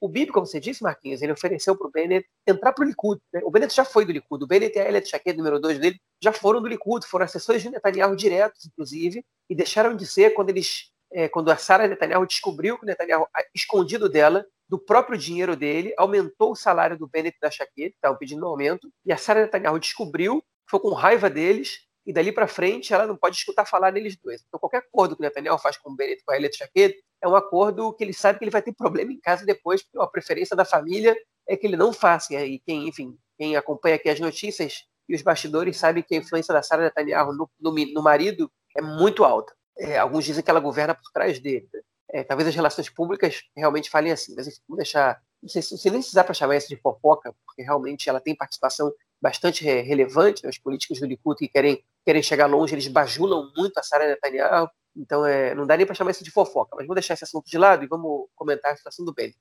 O 0.00 0.08
Bibi, 0.08 0.32
como 0.32 0.44
você 0.44 0.60
disse, 0.60 0.82
Marquinhos, 0.82 1.22
ele 1.22 1.32
ofereceu 1.32 1.76
para 1.76 1.86
o 1.86 1.90
Bennett 1.90 2.28
entrar 2.46 2.72
para 2.72 2.84
o 2.84 2.86
Likud. 2.86 3.20
Né? 3.32 3.40
O 3.44 3.50
Bennett 3.50 3.74
já 3.74 3.84
foi 3.84 4.04
do 4.04 4.12
Likud. 4.12 4.44
O 4.44 4.46
Bennett 4.46 4.76
e 4.76 4.80
a 4.80 4.88
Elliot 4.88 5.08
Shaked, 5.08 5.38
número 5.38 5.58
dois 5.58 5.78
dele, 5.78 5.98
já 6.22 6.32
foram 6.32 6.60
do 6.60 6.68
Likud, 6.68 7.06
foram 7.06 7.24
assessores 7.24 7.62
de 7.62 7.70
Netanyahu 7.70 8.14
diretos, 8.14 8.66
inclusive, 8.66 9.24
e 9.48 9.54
deixaram 9.54 9.96
de 9.96 10.06
ser 10.06 10.34
quando 10.34 10.50
eles, 10.50 10.90
é, 11.12 11.28
quando 11.28 11.50
a 11.50 11.56
Sarah 11.56 11.88
Netanyahu 11.88 12.26
descobriu 12.26 12.76
que 12.76 12.84
o 12.84 12.86
Netanyahu, 12.86 13.26
escondido 13.54 14.08
dela, 14.08 14.44
do 14.68 14.78
próprio 14.78 15.16
dinheiro 15.16 15.56
dele, 15.56 15.94
aumentou 15.96 16.52
o 16.52 16.56
salário 16.56 16.98
do 16.98 17.08
Bennett 17.08 17.38
e 17.38 17.40
da 17.40 17.50
que 17.50 17.84
estavam 17.84 18.18
pedindo 18.18 18.44
um 18.44 18.48
aumento, 18.48 18.90
e 19.06 19.12
a 19.12 19.16
Sarah 19.16 19.42
Netanyahu 19.42 19.78
descobriu, 19.78 20.44
foi 20.68 20.80
com 20.80 20.92
raiva 20.92 21.28
deles, 21.28 21.84
e 22.06 22.12
dali 22.12 22.32
para 22.32 22.46
frente 22.46 22.92
ela 22.92 23.06
não 23.06 23.16
pode 23.16 23.36
escutar 23.36 23.64
falar 23.64 23.90
neles 23.90 24.16
dois. 24.16 24.42
Então 24.46 24.60
qualquer 24.60 24.78
acordo 24.78 25.16
que 25.16 25.22
o 25.22 25.24
Netanyahu 25.24 25.58
faz 25.58 25.76
com 25.76 25.90
o 25.90 25.96
Bennett 25.96 26.22
com 26.24 26.32
a 26.32 26.36
Elliot 26.36 26.56
Shaked 26.56 26.94
é 27.22 27.28
um 27.28 27.34
acordo 27.34 27.92
que 27.94 28.04
ele 28.04 28.12
sabe 28.12 28.38
que 28.38 28.44
ele 28.44 28.50
vai 28.50 28.60
ter 28.60 28.74
problema 28.74 29.12
em 29.12 29.20
casa 29.20 29.46
depois, 29.46 29.82
porque 29.82 29.98
a 29.98 30.06
preferência 30.06 30.54
da 30.54 30.64
família 30.64 31.16
é 31.48 31.56
que 31.56 31.66
ele 31.66 31.76
não 31.76 31.92
faça. 31.92 32.34
E 32.34 32.58
quem, 32.58 32.88
enfim, 32.88 33.16
quem 33.38 33.56
acompanha 33.56 33.96
aqui 33.96 34.10
as 34.10 34.20
notícias 34.20 34.84
e 35.08 35.14
os 35.14 35.22
bastidores 35.22 35.76
sabe 35.76 36.02
que 36.02 36.14
a 36.14 36.18
influência 36.18 36.52
da 36.52 36.62
Sarah 36.62 36.84
Netanyahu 36.84 37.32
no, 37.32 37.50
no, 37.58 37.72
no 37.72 38.02
marido 38.02 38.50
é 38.76 38.82
muito 38.82 39.24
alta. 39.24 39.54
É, 39.78 39.98
alguns 39.98 40.24
dizem 40.24 40.42
que 40.42 40.50
ela 40.50 40.60
governa 40.60 40.94
por 40.94 41.10
trás 41.12 41.38
dele. 41.38 41.68
Né? 41.72 41.80
É, 42.10 42.22
talvez 42.22 42.48
as 42.48 42.54
relações 42.54 42.88
públicas 42.88 43.42
realmente 43.56 43.90
falem 43.90 44.12
assim, 44.12 44.34
mas 44.36 44.46
enfim, 44.46 44.60
deixar. 44.76 45.20
Não 45.42 45.48
sei 45.48 45.62
se, 45.62 45.76
se 45.76 45.90
nem 45.90 46.00
precisar 46.00 46.24
para 46.24 46.32
chamar 46.32 46.56
isso 46.56 46.68
de 46.68 46.76
fofoca, 46.76 47.34
porque 47.44 47.62
realmente 47.62 48.08
ela 48.08 48.20
tem 48.20 48.36
participação 48.36 48.92
bastante 49.24 49.64
relevante. 49.64 50.44
Né? 50.44 50.50
Os 50.50 50.58
políticos 50.58 51.00
do 51.00 51.06
Likud 51.06 51.38
que 51.38 51.48
querem, 51.48 51.82
querem 52.04 52.22
chegar 52.22 52.44
longe, 52.44 52.74
eles 52.74 52.86
bajulam 52.88 53.50
muito 53.56 53.78
a 53.78 53.82
Sarah 53.82 54.06
Netanyahu. 54.06 54.68
Então, 54.94 55.24
é, 55.24 55.54
não 55.54 55.66
dá 55.66 55.78
nem 55.78 55.86
para 55.86 55.94
chamar 55.94 56.10
isso 56.10 56.22
de 56.22 56.30
fofoca, 56.30 56.76
mas 56.76 56.86
vamos 56.86 56.96
deixar 56.96 57.14
esse 57.14 57.24
assunto 57.24 57.50
de 57.50 57.56
lado 57.56 57.82
e 57.82 57.86
vamos 57.86 58.28
comentar 58.34 58.72
a 58.72 58.76
situação 58.76 59.02
do 59.02 59.14
Bennett. 59.14 59.38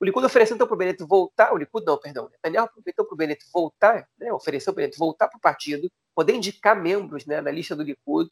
O 0.00 0.04
Likud 0.04 0.24
ofereceu 0.24 0.54
então 0.54 0.66
para 0.66 0.74
o 0.74 0.76
Bennett 0.76 1.04
voltar, 1.04 1.52
o 1.52 1.56
Likud 1.56 1.84
não, 1.86 1.98
perdão, 1.98 2.28
Netanyahu 2.30 2.66
aproveitou 2.66 3.04
para 3.04 3.14
o 3.14 3.16
Bennett 3.16 3.44
voltar, 3.52 4.08
né, 4.18 4.32
ofereceu 4.32 4.72
para 4.72 4.80
o 4.80 4.82
Bennett 4.82 4.98
voltar 4.98 5.28
para 5.28 5.38
o 5.38 5.40
partido, 5.40 5.90
poder 6.14 6.34
indicar 6.34 6.74
membros 6.74 7.24
né, 7.24 7.40
na 7.40 7.50
lista 7.50 7.76
do 7.76 7.82
Likud, 7.82 8.28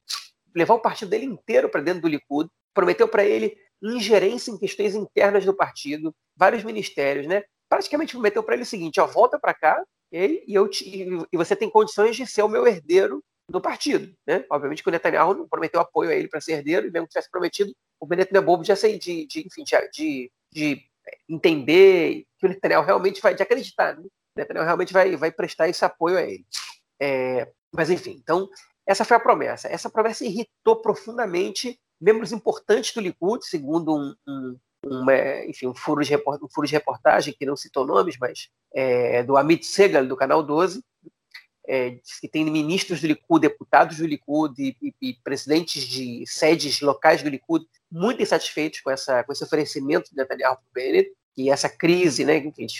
levar 0.54 0.74
o 0.74 0.80
partido 0.80 1.10
dele 1.10 1.26
inteiro 1.26 1.68
para 1.68 1.80
dentro 1.80 2.02
do 2.02 2.08
Likud, 2.08 2.50
prometeu 2.74 3.06
para 3.06 3.24
ele 3.24 3.56
ingerência 3.82 4.50
em 4.50 4.58
questões 4.58 4.94
internas 4.94 5.44
do 5.44 5.54
partido, 5.54 6.14
vários 6.36 6.64
ministérios, 6.64 7.26
né? 7.26 7.44
Praticamente 7.68 8.12
prometeu 8.12 8.42
para 8.42 8.54
ele 8.54 8.62
o 8.62 8.66
seguinte: 8.66 9.00
ó, 9.00 9.06
volta 9.06 9.38
para 9.38 9.54
cá 9.54 9.84
e, 10.14 10.54
eu 10.54 10.68
te, 10.68 11.08
e 11.32 11.36
você 11.36 11.56
tem 11.56 11.68
condições 11.68 12.14
de 12.14 12.26
ser 12.26 12.42
o 12.42 12.48
meu 12.48 12.66
herdeiro 12.66 13.22
no 13.50 13.60
partido. 13.60 14.14
Né? 14.26 14.44
Obviamente 14.50 14.82
que 14.82 14.88
o 14.88 14.92
Netanyahu 14.92 15.34
não 15.34 15.48
prometeu 15.48 15.80
apoio 15.80 16.10
a 16.10 16.14
ele 16.14 16.28
para 16.28 16.40
ser 16.40 16.52
herdeiro, 16.52 16.86
e 16.86 16.90
mesmo 16.90 17.06
que 17.06 17.12
tivesse 17.12 17.30
prometido, 17.30 17.74
o 18.00 18.06
Bennett 18.06 18.32
não 18.32 18.40
é 18.40 18.44
bobo 18.44 18.62
de, 18.62 18.72
de, 18.98 19.26
de, 19.26 19.46
enfim, 19.46 19.64
de, 19.92 20.30
de, 20.52 20.82
entender 21.28 22.24
que 22.38 22.46
o 22.46 22.48
Netanyahu 22.48 22.84
realmente 22.84 23.20
vai, 23.20 23.34
de 23.34 23.42
acreditar, 23.42 23.96
né? 23.96 24.04
o 24.04 24.38
Netanyahu 24.38 24.64
realmente 24.64 24.92
vai, 24.92 25.16
vai 25.16 25.30
prestar 25.30 25.68
esse 25.68 25.84
apoio 25.84 26.16
a 26.16 26.22
ele. 26.22 26.46
É, 27.00 27.50
mas 27.72 27.90
enfim, 27.90 28.16
então, 28.22 28.48
essa 28.86 29.04
foi 29.04 29.16
a 29.16 29.20
promessa. 29.20 29.68
Essa 29.68 29.90
promessa 29.90 30.24
irritou 30.24 30.80
profundamente 30.80 31.78
membros 32.00 32.32
importantes 32.32 32.92
do 32.94 33.00
Likud, 33.00 33.44
segundo 33.44 33.94
um, 33.94 34.14
um, 34.28 34.58
um, 34.86 35.04
enfim, 35.48 35.66
um, 35.66 35.74
furo, 35.74 36.02
de 36.02 36.14
um 36.16 36.48
furo 36.48 36.66
de 36.66 36.72
reportagem, 36.72 37.34
que 37.36 37.46
não 37.46 37.56
citou 37.56 37.86
nomes, 37.86 38.16
mas 38.18 38.48
é, 38.74 39.22
do 39.22 39.36
Amit 39.36 39.66
Segal, 39.66 40.06
do 40.06 40.16
Canal 40.16 40.42
12, 40.42 40.82
é, 41.66 41.98
que 42.20 42.28
tem 42.28 42.44
ministros 42.44 43.00
do 43.00 43.06
Likud, 43.06 43.40
deputados 43.40 43.96
do 43.96 44.06
Likud 44.06 44.54
e, 44.60 44.76
e, 44.82 44.94
e, 45.00 45.14
presidentes 45.24 45.82
de 45.84 46.24
sedes 46.26 46.80
locais 46.80 47.22
do 47.22 47.30
Likud 47.30 47.66
muito 47.90 48.22
insatisfeitos 48.22 48.80
com, 48.80 48.90
essa, 48.90 49.24
com 49.24 49.32
esse 49.32 49.42
oferecimento 49.42 50.10
de 50.10 50.16
Netanyahu 50.16 50.56
para 50.56 50.62
o 50.62 50.72
Bennett, 50.74 51.10
e 51.36 51.50
essa 51.50 51.68
crise, 51.68 52.24
né, 52.24 52.40
que 52.40 52.62
eles 52.62 52.72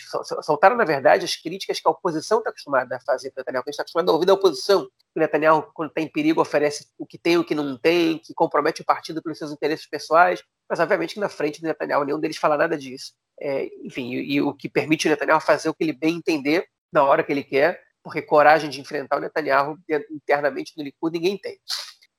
soltaram, 0.43 0.77
na 0.77 0.85
verdade, 0.85 1.25
as 1.25 1.35
críticas 1.35 1.81
que 1.81 1.89
a 1.89 1.91
oposição 1.91 2.39
está 2.39 2.51
acostumada 2.51 2.97
a 2.97 3.01
fazer 3.01 3.31
para 3.31 3.41
Netanyahu, 3.41 3.65
que 3.65 3.71
a 3.71 3.73
gente 3.73 3.75
está 3.75 3.83
acostumado 3.83 4.11
a 4.11 4.13
ouvir 4.13 4.27
da 4.27 4.35
oposição, 4.35 4.87
que 5.13 5.21
Netanyahu, 5.21 5.71
quando 5.75 5.89
está 5.89 6.01
em 6.01 6.09
perigo, 6.09 6.41
oferece 6.41 6.89
o 6.97 7.05
que 7.05 7.19
tem 7.19 7.37
o 7.37 7.45
que 7.45 7.55
não 7.55 7.77
tem, 7.77 8.19
que 8.19 8.33
compromete 8.33 8.83
o 8.83 8.85
partido 8.85 9.23
pelos 9.23 9.39
seus 9.39 9.51
interesses 9.51 9.87
pessoais, 9.87 10.43
mas 10.69 10.79
obviamente 10.79 11.15
que 11.15 11.21
na 11.21 11.29
frente 11.29 11.61
do 11.61 11.67
Netanyahu 11.67 12.05
nenhum 12.05 12.21
deles 12.21 12.37
fala 12.37 12.57
nada 12.57 12.79
disso. 12.79 13.13
É, 13.41 13.69
enfim, 13.83 14.13
e, 14.13 14.35
e, 14.35 14.41
o 14.41 14.55
que 14.55 14.69
permite 14.69 15.09
o 15.09 15.11
Netanyahu 15.11 15.41
fazer 15.41 15.69
o 15.69 15.75
que 15.75 15.83
ele 15.83 15.93
bem 15.93 16.17
entender, 16.17 16.67
na 16.93 17.03
hora 17.03 17.25
que 17.25 17.33
ele 17.33 17.43
quer, 17.43 17.83
porque 18.05 18.23
coragem 18.23 18.71
de 18.71 18.81
enfrentar 18.81 19.17
o 19.17 19.21
Netanyahu 19.21 19.77
internamente 20.11 20.75
no 20.77 20.85
Likud 20.85 21.13
ninguém 21.13 21.37
tem. 21.39 21.59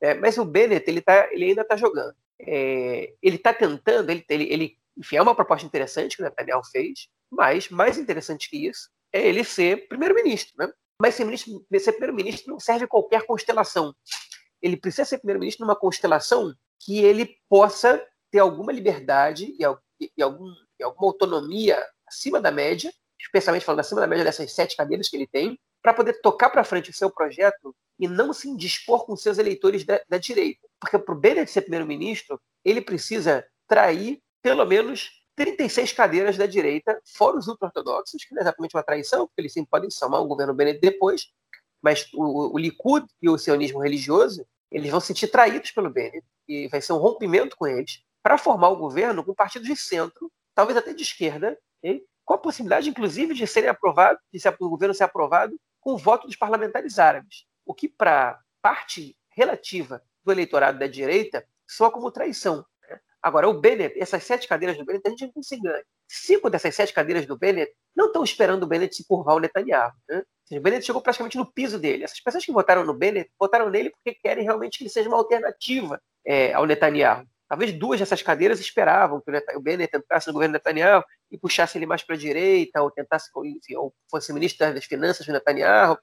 É, 0.01 0.13
mas 0.15 0.37
o 0.37 0.43
Bennett 0.43 0.89
ele, 0.89 1.01
tá, 1.01 1.29
ele 1.31 1.45
ainda 1.45 1.61
está 1.61 1.77
jogando. 1.77 2.15
É, 2.39 3.13
ele 3.21 3.37
está 3.37 3.53
tentando, 3.53 4.09
ele, 4.09 4.25
ele, 4.29 4.43
ele, 4.51 4.77
enfim, 4.97 5.17
é 5.17 5.21
uma 5.21 5.35
proposta 5.35 5.65
interessante 5.65 6.17
que 6.17 6.23
o 6.23 6.25
Netanyahu 6.25 6.63
fez, 6.65 7.07
mas 7.29 7.69
mais 7.69 7.97
interessante 7.97 8.49
que 8.49 8.67
isso 8.67 8.89
é 9.11 9.27
ele 9.27 9.43
ser 9.43 9.87
primeiro-ministro. 9.87 10.53
Né? 10.57 10.71
Mas 11.01 11.15
ser, 11.15 11.25
ser 11.79 11.91
primeiro-ministro 11.93 12.51
não 12.51 12.59
serve 12.59 12.87
qualquer 12.87 13.25
constelação. 13.25 13.95
Ele 14.61 14.77
precisa 14.77 15.05
ser 15.05 15.17
primeiro-ministro 15.19 15.65
numa 15.65 15.75
constelação 15.75 16.53
que 16.79 17.03
ele 17.03 17.37
possa 17.49 18.03
ter 18.31 18.39
alguma 18.39 18.71
liberdade 18.71 19.55
e, 19.57 20.09
e, 20.17 20.23
algum, 20.23 20.51
e 20.79 20.83
alguma 20.83 21.07
autonomia 21.07 21.81
acima 22.07 22.39
da 22.39 22.51
média, 22.51 22.93
especialmente 23.19 23.65
falando 23.65 23.79
acima 23.79 24.01
da 24.01 24.07
média 24.07 24.23
dessas 24.23 24.51
sete 24.51 24.75
cadeiras 24.75 25.09
que 25.09 25.15
ele 25.15 25.27
tem, 25.27 25.59
para 25.81 25.93
poder 25.93 26.19
tocar 26.21 26.49
para 26.49 26.63
frente 26.63 26.89
o 26.89 26.93
seu 26.93 27.09
projeto 27.09 27.75
e 27.99 28.07
não 28.07 28.33
se 28.33 28.49
indispor 28.49 29.05
com 29.05 29.15
seus 29.15 29.37
eleitores 29.37 29.85
da, 29.85 30.01
da 30.09 30.17
direita. 30.17 30.67
Porque 30.79 30.97
para 30.97 31.13
o 31.13 31.17
Bennett 31.17 31.49
ser 31.49 31.61
primeiro-ministro, 31.61 32.41
ele 32.63 32.81
precisa 32.81 33.45
trair 33.67 34.21
pelo 34.45 34.63
menos 34.63 35.23
36 35.37 35.91
cadeiras 35.93 36.37
da 36.37 36.45
direita, 36.45 37.01
fora 37.03 37.35
os 37.35 37.47
ultra-ortodoxos, 37.47 38.23
que 38.23 38.31
não 38.31 38.41
é 38.41 38.43
exatamente 38.43 38.75
uma 38.75 38.83
traição, 38.83 39.25
porque 39.25 39.41
eles 39.41 39.51
sempre 39.51 39.71
podem 39.71 39.89
somar 39.89 40.21
o 40.21 40.27
governo 40.27 40.53
Bennett 40.53 40.79
depois, 40.79 41.31
mas 41.81 42.07
o, 42.13 42.53
o 42.53 42.57
Likud 42.59 43.07
e 43.19 43.27
o 43.27 43.39
sionismo 43.39 43.81
religioso, 43.81 44.45
eles 44.71 44.91
vão 44.91 44.99
se 44.99 45.07
sentir 45.07 45.29
traídos 45.29 45.71
pelo 45.71 45.89
Bennett, 45.89 46.23
e 46.47 46.67
vai 46.67 46.79
ser 46.79 46.93
um 46.93 46.97
rompimento 46.97 47.57
com 47.57 47.65
eles, 47.65 48.03
para 48.21 48.37
formar 48.37 48.69
o 48.69 48.75
governo 48.75 49.23
com 49.23 49.33
partidos 49.33 49.67
de 49.67 49.75
centro, 49.75 50.31
talvez 50.53 50.77
até 50.77 50.93
de 50.93 51.01
esquerda, 51.01 51.57
okay? 51.79 52.03
com 52.23 52.35
a 52.35 52.37
possibilidade, 52.37 52.87
inclusive, 52.87 53.33
de 53.33 53.47
serem 53.47 53.71
aprovados, 53.71 54.21
de 54.31 54.39
ser, 54.39 54.55
o 54.59 54.69
governo 54.69 54.93
ser 54.93 55.05
aprovado 55.05 55.59
com 55.81 55.93
o 55.93 55.97
voto 55.97 56.27
dos 56.27 56.35
parlamentares 56.35 56.99
árabes, 56.99 57.45
o 57.65 57.73
que 57.73 57.89
para 57.89 58.39
parte 58.61 59.17
relativa 59.31 60.03
do 60.23 60.31
eleitorado 60.31 60.77
da 60.77 60.85
direita 60.85 61.43
soa 61.67 61.89
como 61.89 62.11
traição. 62.11 62.63
Agora, 63.25 63.49
o 63.49 63.59
Bennett, 63.59 63.99
essas 63.99 64.23
sete 64.23 64.47
cadeiras 64.47 64.77
do 64.77 64.85
Bennett, 64.85 65.07
a 65.07 65.09
gente 65.09 65.31
não 65.35 65.41
se 65.41 65.55
engane. 65.55 65.83
Cinco 66.07 66.47
dessas 66.47 66.75
sete 66.75 66.93
cadeiras 66.93 67.25
do 67.25 67.35
Bennett 67.35 67.73
não 67.95 68.05
estão 68.05 68.23
esperando 68.23 68.61
o 68.61 68.67
Bennett 68.67 68.95
se 68.95 69.03
curvar 69.03 69.35
o 69.35 69.39
Netanyahu. 69.39 69.91
Né? 70.07 70.21
O 70.51 70.61
Bennett 70.61 70.85
chegou 70.85 71.01
praticamente 71.01 71.35
no 71.35 71.51
piso 71.51 71.79
dele. 71.79 72.03
Essas 72.03 72.19
pessoas 72.19 72.45
que 72.45 72.51
votaram 72.51 72.85
no 72.85 72.93
Bennett 72.93 73.31
votaram 73.39 73.67
nele 73.67 73.89
porque 73.89 74.13
querem 74.13 74.43
realmente 74.43 74.77
que 74.77 74.83
ele 74.83 74.91
seja 74.91 75.09
uma 75.09 75.17
alternativa 75.17 75.99
é, 76.23 76.53
ao 76.53 76.67
Netanyahu. 76.67 77.25
Talvez 77.49 77.73
duas 77.73 77.99
dessas 77.99 78.21
cadeiras 78.21 78.59
esperavam 78.59 79.19
que 79.19 79.31
o 79.55 79.59
Bennett 79.59 79.97
entrasse 79.97 80.27
no 80.27 80.33
governo 80.33 80.53
Netanyahu 80.53 81.03
e 81.31 81.37
puxasse 81.39 81.79
ele 81.79 81.87
mais 81.87 82.03
para 82.03 82.13
a 82.13 82.19
direita, 82.19 82.79
ou 82.83 82.91
tentasse, 82.91 83.31
enfim, 83.43 83.75
ou 83.75 83.91
fosse 84.07 84.31
ministro 84.33 84.71
das 84.71 84.85
Finanças 84.85 85.25
do 85.25 85.33
Netanyahu. 85.33 85.97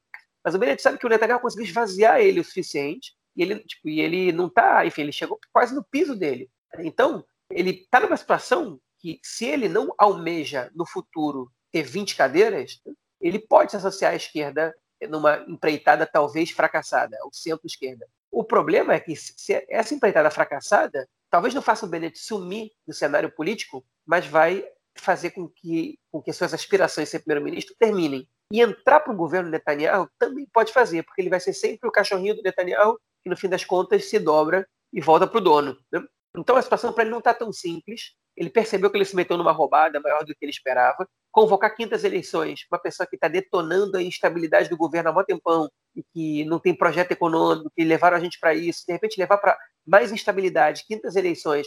Mas 0.44 0.56
o 0.56 0.58
Bennett 0.58 0.82
sabe 0.82 0.98
que 0.98 1.06
o 1.06 1.08
Netanyahu 1.08 1.38
conseguiu 1.38 1.66
esvaziar 1.66 2.20
ele 2.20 2.40
o 2.40 2.44
suficiente, 2.44 3.12
e 3.37 3.42
ele, 3.42 3.61
tipo, 3.61 3.88
e 3.88 4.00
ele 4.00 4.32
não 4.32 4.48
está, 4.48 4.85
enfim, 4.85 5.02
ele 5.02 5.12
chegou 5.12 5.38
quase 5.52 5.72
no 5.72 5.85
piso 5.85 6.16
dele. 6.16 6.50
Então, 6.78 7.24
ele 7.50 7.70
está 7.70 8.00
numa 8.00 8.16
situação 8.16 8.80
que, 8.98 9.20
se 9.22 9.46
ele 9.46 9.68
não 9.68 9.92
almeja 9.98 10.70
no 10.74 10.87
futuro 10.87 11.50
ter 11.70 11.82
20 11.82 12.16
cadeiras, 12.16 12.80
ele 13.20 13.38
pode 13.38 13.70
se 13.70 13.76
associar 13.76 14.12
à 14.12 14.16
esquerda 14.16 14.74
numa 15.08 15.44
empreitada 15.48 16.06
talvez 16.06 16.50
fracassada, 16.50 17.16
ao 17.22 17.32
centro-esquerda. 17.32 18.06
O 18.30 18.44
problema 18.44 18.94
é 18.94 19.00
que 19.00 19.14
se 19.16 19.64
essa 19.68 19.94
empreitada 19.94 20.30
fracassada 20.30 21.08
talvez 21.28 21.54
não 21.54 21.62
faça 21.62 21.87
o 21.87 21.88
Bennett 21.88 22.18
sumir 22.18 22.70
do 22.87 22.94
cenário 22.94 23.30
político, 23.35 23.85
mas 24.06 24.26
vai 24.26 24.64
fazer 24.94 25.30
com 25.30 25.48
que, 25.48 25.98
com 26.11 26.20
que 26.22 26.32
suas 26.32 26.52
aspirações 26.52 27.08
de 27.08 27.12
ser 27.12 27.20
primeiro-ministro 27.20 27.74
terminem. 27.78 28.28
E 28.52 28.61
entrar 28.61 29.00
para 29.00 29.12
o 29.12 29.16
governo 29.16 29.48
Netanyahu 29.48 30.08
também 30.18 30.46
pode 30.52 30.72
fazer, 30.72 31.02
porque 31.02 31.22
ele 31.22 31.30
vai 31.30 31.40
ser 31.40 31.54
sempre 31.54 31.88
o 31.88 31.92
cachorrinho 31.92 32.37
do 32.37 32.42
Netanyahu, 32.42 32.98
que 33.22 33.30
no 33.30 33.37
fim 33.37 33.48
das 33.48 33.64
contas 33.64 34.04
se 34.04 34.18
dobra 34.18 34.68
e 34.92 35.00
volta 35.00 35.26
para 35.26 35.38
o 35.38 35.40
dono. 35.40 35.78
Né? 35.90 36.04
Então 36.36 36.56
a 36.56 36.62
situação 36.62 36.92
para 36.92 37.04
ele 37.04 37.10
não 37.10 37.18
está 37.18 37.34
tão 37.34 37.52
simples. 37.52 38.12
Ele 38.36 38.48
percebeu 38.48 38.90
que 38.90 38.96
ele 38.96 39.04
se 39.04 39.14
meteu 39.14 39.36
numa 39.36 39.52
roubada 39.52 40.00
maior 40.00 40.24
do 40.24 40.34
que 40.34 40.44
ele 40.44 40.50
esperava. 40.50 41.06
Convocar 41.30 41.74
quintas 41.74 42.04
eleições, 42.04 42.60
uma 42.70 42.78
pessoa 42.78 43.06
que 43.06 43.16
está 43.16 43.28
detonando 43.28 43.96
a 43.96 44.02
instabilidade 44.02 44.68
do 44.68 44.76
governo 44.76 45.10
há 45.10 45.12
muito 45.12 45.26
tempão 45.26 45.68
e 45.94 46.02
que 46.12 46.44
não 46.46 46.58
tem 46.58 46.74
projeto 46.74 47.12
econômico, 47.12 47.70
que 47.76 47.84
levaram 47.84 48.16
a 48.16 48.20
gente 48.20 48.38
para 48.38 48.54
isso, 48.54 48.84
de 48.86 48.92
repente 48.92 49.18
levar 49.18 49.38
para 49.38 49.56
mais 49.86 50.12
instabilidade, 50.12 50.84
quintas 50.86 51.16
eleições, 51.16 51.66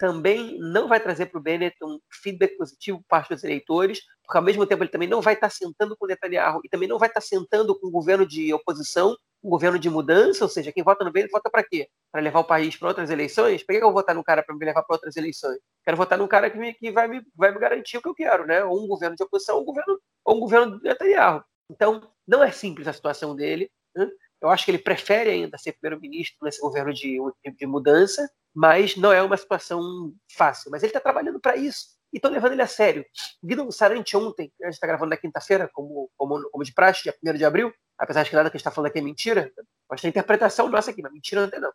também 0.00 0.58
não 0.58 0.88
vai 0.88 0.98
trazer 0.98 1.26
para 1.26 1.38
o 1.38 1.42
Bennett 1.42 1.76
um 1.84 1.98
feedback 2.22 2.56
positivo 2.56 2.98
por 3.00 3.06
parte 3.06 3.34
dos 3.34 3.44
eleitores, 3.44 4.00
porque 4.24 4.38
ao 4.38 4.42
mesmo 4.42 4.64
tempo 4.64 4.82
ele 4.82 4.90
também 4.90 5.06
não 5.06 5.20
vai 5.20 5.34
estar 5.34 5.48
tá 5.48 5.54
sentando 5.54 5.94
com 5.94 6.06
o 6.06 6.08
Netanyahu 6.08 6.60
e 6.64 6.68
também 6.70 6.88
não 6.88 6.98
vai 6.98 7.08
estar 7.08 7.20
tá 7.20 7.26
sentando 7.26 7.78
com 7.78 7.88
o 7.88 7.90
governo 7.90 8.26
de 8.26 8.52
oposição, 8.54 9.14
um 9.42 9.50
governo 9.50 9.78
de 9.78 9.88
mudança, 9.88 10.44
ou 10.44 10.48
seja, 10.48 10.72
quem 10.72 10.82
vota 10.82 11.04
no 11.04 11.10
Bennett 11.10 11.32
vota 11.32 11.50
para 11.50 11.64
quê? 11.64 11.88
Para 12.12 12.20
levar 12.20 12.40
o 12.40 12.44
país 12.44 12.76
para 12.76 12.88
outras 12.88 13.10
eleições? 13.10 13.62
Por 13.62 13.72
que 13.72 13.78
eu 13.78 13.86
vou 13.86 13.92
votar 13.92 14.14
num 14.14 14.22
cara 14.22 14.42
para 14.42 14.54
me 14.54 14.64
levar 14.64 14.82
para 14.82 14.94
outras 14.94 15.16
eleições? 15.16 15.58
Quero 15.84 15.96
votar 15.96 16.18
num 16.18 16.28
cara 16.28 16.50
que, 16.50 16.58
me, 16.58 16.74
que 16.74 16.90
vai, 16.90 17.08
me, 17.08 17.22
vai 17.34 17.52
me 17.52 17.58
garantir 17.58 17.96
o 17.96 18.02
que 18.02 18.08
eu 18.08 18.14
quero, 18.14 18.46
né? 18.46 18.62
Ou 18.64 18.84
um 18.84 18.86
governo 18.86 19.16
de 19.16 19.22
oposição, 19.22 19.56
ou 19.56 19.62
um 19.62 19.64
governo, 19.64 19.98
ou 20.24 20.36
um 20.36 20.40
governo 20.40 20.78
de 20.78 20.84
Netanyahu. 20.84 21.42
Então, 21.70 22.10
não 22.26 22.42
é 22.42 22.50
simples 22.50 22.86
a 22.86 22.92
situação 22.92 23.34
dele. 23.34 23.70
Né? 23.94 24.08
Eu 24.42 24.50
acho 24.50 24.64
que 24.64 24.70
ele 24.70 24.78
prefere 24.78 25.30
ainda 25.30 25.58
ser 25.58 25.72
primeiro-ministro 25.72 26.38
nesse 26.42 26.60
governo 26.60 26.92
de, 26.92 27.18
de 27.56 27.66
mudança, 27.66 28.28
mas 28.54 28.96
não 28.96 29.12
é 29.12 29.22
uma 29.22 29.36
situação 29.36 30.12
fácil. 30.36 30.70
Mas 30.70 30.82
ele 30.82 30.90
está 30.90 31.00
trabalhando 31.00 31.40
para 31.40 31.56
isso 31.56 31.99
e 32.12 32.16
estão 32.16 32.30
levando 32.30 32.52
ele 32.52 32.62
a 32.62 32.66
sério. 32.66 33.04
Guido 33.42 33.70
Sarante 33.70 34.16
ontem, 34.16 34.52
a 34.62 34.66
gente 34.66 34.74
está 34.74 34.86
gravando 34.86 35.10
na 35.10 35.16
quinta-feira, 35.16 35.68
como, 35.72 36.10
como, 36.16 36.50
como 36.50 36.64
de 36.64 36.72
praxe, 36.72 37.02
dia 37.02 37.14
1 37.24 37.34
de 37.34 37.44
abril, 37.44 37.72
apesar 37.98 38.22
de 38.22 38.30
que 38.30 38.36
nada 38.36 38.50
que 38.50 38.56
a 38.56 38.58
gente 38.58 38.62
está 38.62 38.70
falando 38.70 38.90
aqui 38.90 38.98
é 38.98 39.02
mentira, 39.02 39.52
mas 39.88 40.00
tem 40.00 40.08
interpretação 40.08 40.68
nossa 40.68 40.90
aqui, 40.90 41.02
mas 41.02 41.12
mentira 41.12 41.42
não 41.42 41.50
tem 41.50 41.60
não. 41.60 41.72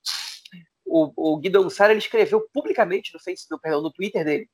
O, 0.86 1.34
o 1.34 1.38
Guido 1.38 1.64
Ansara, 1.64 1.94
ele 1.94 2.00
escreveu 2.00 2.48
publicamente 2.54 3.14
no 3.14 3.20
Facebook, 3.20 3.62
perdão, 3.62 3.82
no 3.82 3.92
Twitter 3.92 4.24
dele, 4.24 4.50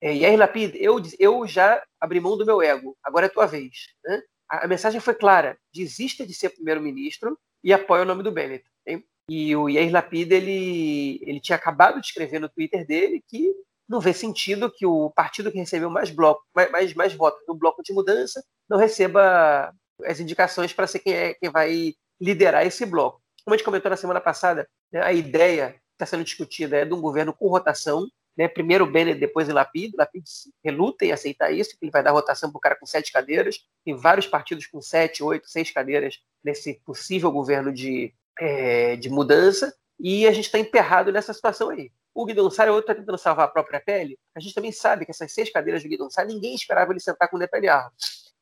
é, 0.00 0.12
Yair 0.12 0.38
Lapid, 0.38 0.74
eu, 0.76 1.00
eu 1.18 1.46
já 1.46 1.82
abri 1.98 2.20
mão 2.20 2.36
do 2.36 2.44
meu 2.44 2.60
ego, 2.60 2.96
agora 3.02 3.26
é 3.26 3.28
tua 3.28 3.46
vez. 3.46 3.88
Né? 4.04 4.22
A, 4.50 4.64
a, 4.64 4.68
mensagem 4.68 5.00
foi 5.00 5.14
clara, 5.14 5.56
desista 5.72 6.26
de 6.26 6.34
ser 6.34 6.50
primeiro-ministro 6.50 7.38
e 7.62 7.72
apoia 7.72 8.02
o 8.02 8.04
nome 8.04 8.22
do 8.22 8.30
Bennett. 8.30 8.64
Hein? 8.86 9.02
E 9.30 9.56
o 9.56 9.66
Yair 9.66 9.90
Lapid, 9.90 10.30
ele, 10.30 11.20
ele 11.22 11.40
tinha 11.40 11.56
acabado 11.56 12.00
de 12.00 12.06
escrever 12.06 12.38
no 12.38 12.50
Twitter 12.50 12.86
dele 12.86 13.24
que 13.26 13.54
não 13.94 14.00
vê 14.00 14.12
sentido 14.12 14.70
que 14.70 14.84
o 14.84 15.08
partido 15.10 15.52
que 15.52 15.58
recebeu 15.58 15.88
mais, 15.88 16.10
bloco, 16.10 16.42
mais, 16.52 16.92
mais, 16.94 17.14
votos 17.14 17.40
no 17.46 17.54
bloco 17.54 17.80
de 17.80 17.92
mudança 17.92 18.44
não 18.68 18.76
receba 18.76 19.72
as 20.04 20.18
indicações 20.18 20.72
para 20.72 20.88
ser 20.88 20.98
quem, 20.98 21.14
é, 21.14 21.34
quem 21.34 21.48
vai 21.48 21.94
liderar 22.20 22.66
esse 22.66 22.84
bloco. 22.84 23.22
Como 23.44 23.54
a 23.54 23.56
gente 23.56 23.64
comentou 23.64 23.88
na 23.88 23.96
semana 23.96 24.20
passada, 24.20 24.68
né, 24.92 25.00
a 25.00 25.12
ideia 25.12 25.70
que 25.70 25.78
está 25.92 26.06
sendo 26.06 26.24
discutida 26.24 26.76
é 26.76 26.84
de 26.84 26.92
um 26.92 27.00
governo 27.00 27.32
com 27.32 27.46
rotação, 27.46 28.08
né, 28.36 28.48
primeiro 28.48 28.84
Bennett, 28.84 29.20
depois 29.20 29.48
o 29.48 29.52
Lapid. 29.52 29.94
Lapid 29.96 30.24
reluta 30.64 31.04
em 31.04 31.12
aceitar 31.12 31.52
isso, 31.52 31.78
que 31.78 31.84
ele 31.84 31.92
vai 31.92 32.02
dar 32.02 32.10
rotação 32.10 32.50
para 32.50 32.58
o 32.58 32.60
cara 32.60 32.76
com 32.76 32.86
sete 32.86 33.12
cadeiras. 33.12 33.60
Tem 33.84 33.94
vários 33.94 34.26
partidos 34.26 34.66
com 34.66 34.80
sete, 34.80 35.22
oito, 35.22 35.48
seis 35.48 35.70
cadeiras 35.70 36.18
nesse 36.42 36.80
possível 36.84 37.30
governo 37.30 37.72
de, 37.72 38.12
é, 38.40 38.96
de 38.96 39.08
mudança. 39.08 39.72
E 40.00 40.26
a 40.26 40.32
gente 40.32 40.46
está 40.46 40.58
emperrado 40.58 41.12
nessa 41.12 41.32
situação 41.32 41.70
aí. 41.70 41.92
O 42.14 42.24
Guidon 42.24 42.48
Sá, 42.48 42.64
outro 42.66 42.92
está 42.92 42.94
tentando 42.94 43.18
salvar 43.18 43.46
a 43.46 43.50
própria 43.50 43.80
pele. 43.80 44.16
A 44.36 44.40
gente 44.40 44.54
também 44.54 44.70
sabe 44.70 45.04
que 45.04 45.10
essas 45.10 45.32
seis 45.32 45.50
cadeiras 45.50 45.82
do 45.82 45.88
Guidon 45.88 46.08
Sá, 46.08 46.24
ninguém 46.24 46.54
esperava 46.54 46.92
ele 46.92 47.00
sentar 47.00 47.28
com 47.28 47.36
o 47.36 47.38
Netanyahu. 47.40 47.90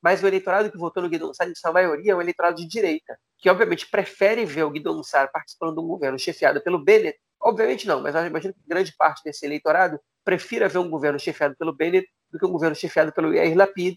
Mas 0.03 0.23
o 0.23 0.27
eleitorado 0.27 0.71
que 0.71 0.77
votou 0.77 1.03
no 1.03 1.09
Guidon 1.09 1.33
Sá, 1.33 1.47
em 1.47 1.55
sua 1.55 1.73
maioria, 1.73 2.13
é 2.13 2.15
um 2.15 2.21
eleitorado 2.21 2.57
de 2.57 2.67
direita, 2.67 3.19
que 3.39 3.49
obviamente 3.49 3.89
prefere 3.89 4.45
ver 4.45 4.65
o 4.65 4.71
Guidon 4.71 5.03
Sá 5.03 5.27
participando 5.27 5.75
de 5.75 5.81
um 5.81 5.87
governo 5.87 6.19
chefiado 6.19 6.61
pelo 6.63 6.79
Bennett. 6.79 7.19
Obviamente 7.41 7.87
não, 7.87 8.03
mas 8.03 8.15
eu 8.15 8.27
imagino 8.27 8.53
que 8.53 8.61
grande 8.67 8.95
parte 8.97 9.23
desse 9.25 9.47
eleitorado 9.47 9.99
prefira 10.23 10.69
ver 10.69 10.79
um 10.79 10.91
governo 10.91 11.19
chefiado 11.19 11.57
pelo 11.57 11.73
Bennett 11.73 12.07
do 12.31 12.39
que 12.39 12.45
um 12.45 12.53
governo 12.53 12.77
chefiado 12.77 13.13
pelo 13.13 13.33
Yair 13.33 13.57
Lapid, 13.57 13.97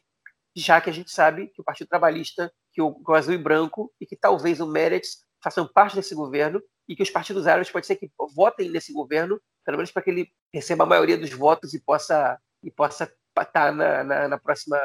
já 0.55 0.79
que 0.79 0.89
a 0.89 0.93
gente 0.93 1.11
sabe 1.11 1.47
que 1.47 1.61
o 1.61 1.63
Partido 1.63 1.87
Trabalhista, 1.87 2.51
que 2.73 2.81
o, 2.81 2.93
que 2.93 3.11
o 3.11 3.13
Azul 3.13 3.33
e 3.33 3.37
Branco 3.37 3.91
e 3.99 4.05
que 4.05 4.15
talvez 4.15 4.61
o 4.61 4.67
Meretz 4.67 5.25
façam 5.43 5.67
parte 5.67 5.95
desse 5.95 6.15
governo 6.15 6.61
e 6.87 6.95
que 6.95 7.03
os 7.03 7.09
partidos 7.09 7.45
árabes 7.45 7.69
pode 7.69 7.85
ser 7.85 7.95
que 7.97 8.09
votem 8.35 8.69
nesse 8.69 8.93
governo, 8.93 9.39
pelo 9.65 9.77
menos 9.77 9.91
para 9.91 10.03
que 10.03 10.09
ele 10.09 10.29
receba 10.53 10.83
a 10.83 10.87
maioria 10.87 11.17
dos 11.17 11.31
votos 11.31 11.73
e 11.73 11.79
possa 11.81 12.39
e 12.63 12.71
possa 12.71 13.11
estar 13.39 13.71
na, 13.71 14.03
na, 14.03 14.27
na, 14.27 14.37
próxima, 14.39 14.79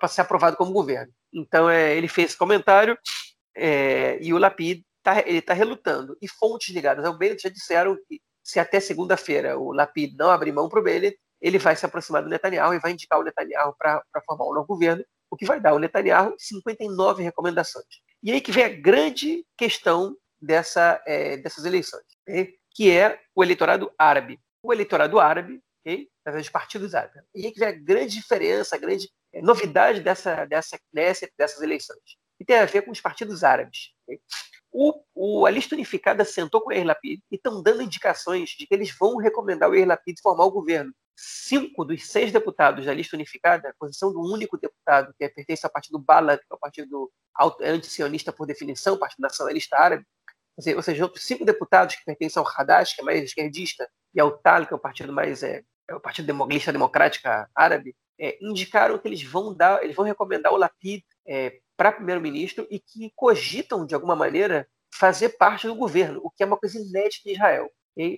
possa 0.00 0.14
ser 0.14 0.20
aprovado 0.20 0.56
como 0.56 0.72
governo. 0.72 1.12
Então 1.32 1.68
é, 1.68 1.96
ele 1.96 2.06
fez 2.06 2.28
esse 2.28 2.38
comentário 2.38 2.96
é, 3.56 4.18
e 4.20 4.32
o 4.32 4.38
Lapid 4.38 4.82
tá, 5.02 5.20
ele 5.26 5.38
está 5.38 5.54
relutando. 5.54 6.16
E 6.20 6.28
fontes 6.28 6.74
ligadas 6.74 7.04
ao 7.04 7.16
Bennett 7.16 7.42
já 7.42 7.48
disseram 7.48 7.96
que 8.06 8.20
se 8.42 8.60
até 8.60 8.78
segunda-feira 8.78 9.58
o 9.58 9.72
Lapid 9.72 10.16
não 10.16 10.30
abrir 10.30 10.52
mão 10.52 10.68
para 10.68 10.80
o 10.80 10.82
Bennett, 10.82 11.18
ele 11.40 11.58
vai 11.58 11.76
se 11.76 11.86
aproximar 11.86 12.22
do 12.22 12.28
Netanyahu 12.28 12.74
e 12.74 12.80
vai 12.80 12.92
indicar 12.92 13.18
o 13.18 13.24
Netanyahu 13.24 13.74
para 13.78 14.02
formar 14.26 14.46
um 14.46 14.54
novo 14.54 14.66
governo, 14.66 15.04
o 15.30 15.36
que 15.36 15.46
vai 15.46 15.60
dar 15.60 15.70
ao 15.70 15.78
Netanyahu 15.78 16.34
59 16.38 17.22
recomendações. 17.22 17.86
E 18.22 18.32
aí 18.32 18.40
que 18.40 18.52
vem 18.52 18.64
a 18.64 18.68
grande 18.68 19.44
questão 19.56 20.16
dessa, 20.40 21.02
é, 21.06 21.36
dessas 21.36 21.64
eleições? 21.64 22.04
Que 22.78 22.92
é 22.92 23.20
o 23.34 23.42
eleitorado 23.42 23.92
árabe. 23.98 24.38
O 24.62 24.72
eleitorado 24.72 25.18
árabe, 25.18 25.60
okay? 25.80 26.08
através 26.20 26.46
dos 26.46 26.52
partidos 26.52 26.94
árabes. 26.94 27.24
E 27.34 27.44
aí 27.44 27.50
que 27.50 27.58
vem 27.58 27.68
a 27.68 27.72
grande 27.72 28.14
diferença, 28.14 28.76
a 28.76 28.78
grande 28.78 29.10
é, 29.34 29.42
novidade 29.42 30.00
dessa, 30.00 30.44
dessa, 30.44 30.78
dessa, 30.92 31.28
dessas 31.36 31.60
eleições, 31.60 31.98
que 32.38 32.44
tem 32.44 32.56
a 32.56 32.66
ver 32.66 32.82
com 32.82 32.92
os 32.92 33.00
partidos 33.00 33.42
árabes. 33.42 33.90
Okay? 34.04 34.20
O, 34.70 34.94
o, 35.12 35.44
a 35.44 35.50
lista 35.50 35.74
unificada 35.74 36.24
sentou 36.24 36.60
com 36.60 36.70
o 36.70 36.72
Yair 36.72 36.86
Lapid 36.86 37.20
e 37.32 37.34
estão 37.34 37.60
dando 37.60 37.82
indicações 37.82 38.50
de 38.50 38.64
que 38.64 38.72
eles 38.72 38.96
vão 38.96 39.16
recomendar 39.16 39.68
o 39.68 39.74
Yair 39.74 39.88
Lapid 39.88 40.20
formar 40.22 40.44
o 40.44 40.52
governo. 40.52 40.94
Cinco 41.16 41.84
dos 41.84 42.06
seis 42.06 42.30
deputados 42.30 42.86
da 42.86 42.94
lista 42.94 43.16
unificada, 43.16 43.70
a 43.70 43.74
posição 43.76 44.12
do 44.12 44.20
único 44.20 44.56
deputado 44.56 45.12
que 45.18 45.28
pertence 45.30 45.66
ao 45.66 45.72
partido 45.72 45.98
Bala, 45.98 46.38
que 46.38 46.44
é 46.48 46.54
o 46.54 46.58
partido 46.58 47.10
anti-sionista 47.60 48.32
por 48.32 48.46
definição, 48.46 48.96
partido 48.96 49.22
nacionalista 49.22 49.76
árabe, 49.76 50.06
ou 50.74 50.82
seja, 50.82 51.04
outros 51.04 51.24
cinco 51.24 51.44
deputados 51.44 51.96
que 51.96 52.04
pertencem 52.04 52.40
ao 52.40 52.48
Hadash, 52.48 52.94
que 52.94 53.00
é 53.00 53.04
mais 53.04 53.22
esquerdista, 53.22 53.88
e 54.14 54.20
ao 54.20 54.36
Tal, 54.38 54.66
que 54.66 54.72
é 54.72 54.76
o 54.76 54.80
partido 54.80 55.12
mais 55.12 55.42
é, 55.42 55.62
é 55.88 55.94
o 55.94 56.00
Partido 56.00 56.26
Democrata 56.26 56.72
Democrática 56.72 57.48
Árabe, 57.54 57.94
é, 58.18 58.36
indicaram 58.40 58.98
que 58.98 59.06
eles 59.06 59.22
vão 59.22 59.54
dar, 59.54 59.82
eles 59.82 59.94
vão 59.94 60.04
recomendar 60.04 60.52
o 60.52 60.56
Lapid 60.56 61.02
é, 61.26 61.60
para 61.76 61.92
primeiro-ministro 61.92 62.66
e 62.70 62.80
que 62.80 63.12
cogitam 63.14 63.86
de 63.86 63.94
alguma 63.94 64.16
maneira 64.16 64.66
fazer 64.92 65.30
parte 65.30 65.66
do 65.66 65.74
governo, 65.74 66.20
o 66.24 66.30
que 66.30 66.42
é 66.42 66.46
uma 66.46 66.56
coisa 66.56 66.78
inédita 66.78 67.28
em 67.28 67.32
Israel. 67.32 67.70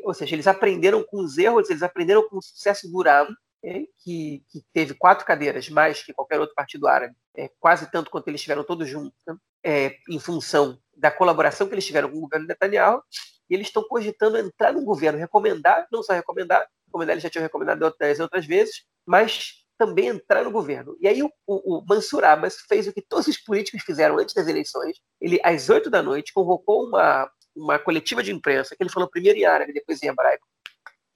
Ou 0.05 0.13
seja, 0.13 0.35
eles 0.35 0.47
aprenderam 0.47 1.03
com 1.03 1.19
os 1.23 1.39
erros, 1.39 1.71
eles 1.71 1.83
aprenderam 1.83 2.29
com 2.29 2.37
o 2.37 2.43
sucesso 2.43 2.87
do 2.89 2.99
Uram, 2.99 3.29
que, 3.63 4.43
que, 4.49 4.63
teve 4.73 4.95
quatro 4.95 5.27
cadeiras 5.27 5.69
mais 5.69 6.03
que 6.03 6.13
qualquer 6.13 6.41
outro 6.41 6.55
partido 6.55 6.87
árabe, 6.87 7.15
é, 7.37 7.51
quase 7.59 7.91
tanto 7.91 8.11
quanto 8.11 8.29
eles 8.29 8.41
tiveram 8.41 8.65
todos 8.65 8.89
juntos, 8.89 9.19
né? 9.27 9.37
é, 9.65 9.97
em 10.09 10.19
função 10.19 10.79
da 10.97 11.11
colaboração 11.11 11.67
que 11.67 11.75
eles 11.75 11.87
tiveram 11.87 12.11
com 12.11 12.19
o 12.19 12.23
governo 12.23 12.47
Netanyahu, 12.47 13.03
e 13.49 13.55
eles 13.55 13.67
estão 13.67 13.83
cogitando 13.83 14.39
entrar 14.39 14.73
no 14.73 14.85
governo, 14.85 15.19
recomendar, 15.19 15.87
não 15.93 16.03
só 16.03 16.13
recomendar, 16.13 16.67
recomendar 16.87 17.15
eles 17.15 17.23
já 17.23 17.31
tinham 17.31 17.43
recomendado 17.43 17.83
outras, 17.83 18.21
outras 18.21 18.47
vezes, 18.47 18.85
mas 19.05 19.65
também 19.77 20.09
entrar 20.09 20.45
no 20.45 20.51
governo. 20.51 20.97
E 21.01 21.09
aí 21.09 21.23
o, 21.23 21.31
o, 21.47 21.79
o 21.79 21.85
Mansur 21.89 22.23
Abbas 22.23 22.61
fez 22.69 22.87
o 22.87 22.93
que 22.93 23.03
todos 23.03 23.27
os 23.27 23.39
políticos 23.39 23.83
fizeram 23.83 24.19
antes 24.19 24.35
das 24.35 24.47
eleições. 24.47 24.99
Ele, 25.21 25.41
às 25.43 25.69
oito 25.71 25.89
da 25.91 26.03
noite, 26.03 26.35
convocou 26.35 26.87
uma, 26.87 27.31
uma 27.57 27.79
coletiva 27.79 28.23
de 28.23 28.31
imprensa, 28.31 28.77
que 28.77 28.83
ele 28.83 28.91
falou 28.91 29.09
primeiro 29.09 29.39
em 29.39 29.47
árabe, 29.47 29.73
depois 29.73 30.03
em 30.03 30.09
hebraico. 30.09 30.47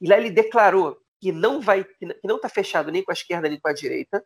E 0.00 0.08
lá 0.08 0.16
ele 0.16 0.30
declarou 0.30 0.98
que 1.24 1.32
não 1.32 1.58
vai, 1.58 1.84
que 1.84 2.06
não 2.22 2.36
está 2.36 2.50
fechado 2.50 2.92
nem 2.92 3.02
com 3.02 3.10
a 3.10 3.14
esquerda 3.14 3.48
nem 3.48 3.58
com 3.58 3.66
a 3.66 3.72
direita, 3.72 4.22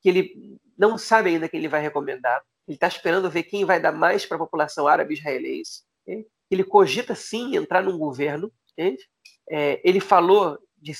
que 0.00 0.08
ele 0.08 0.60
não 0.78 0.96
sabe 0.96 1.30
ainda 1.30 1.48
quem 1.48 1.58
ele 1.58 1.66
vai 1.66 1.82
recomendar, 1.82 2.40
ele 2.68 2.76
está 2.76 2.86
esperando 2.86 3.28
ver 3.28 3.42
quem 3.42 3.64
vai 3.64 3.80
dar 3.80 3.90
mais 3.90 4.24
para 4.24 4.36
a 4.36 4.38
população 4.38 4.86
árabe 4.86 5.14
israelense. 5.14 5.82
Okay? 6.02 6.24
Ele 6.48 6.62
cogita 6.62 7.16
sim 7.16 7.56
entrar 7.56 7.82
num 7.82 7.98
governo. 7.98 8.52
É, 9.50 9.80
ele 9.82 9.98
falou 9.98 10.56
de, 10.76 10.92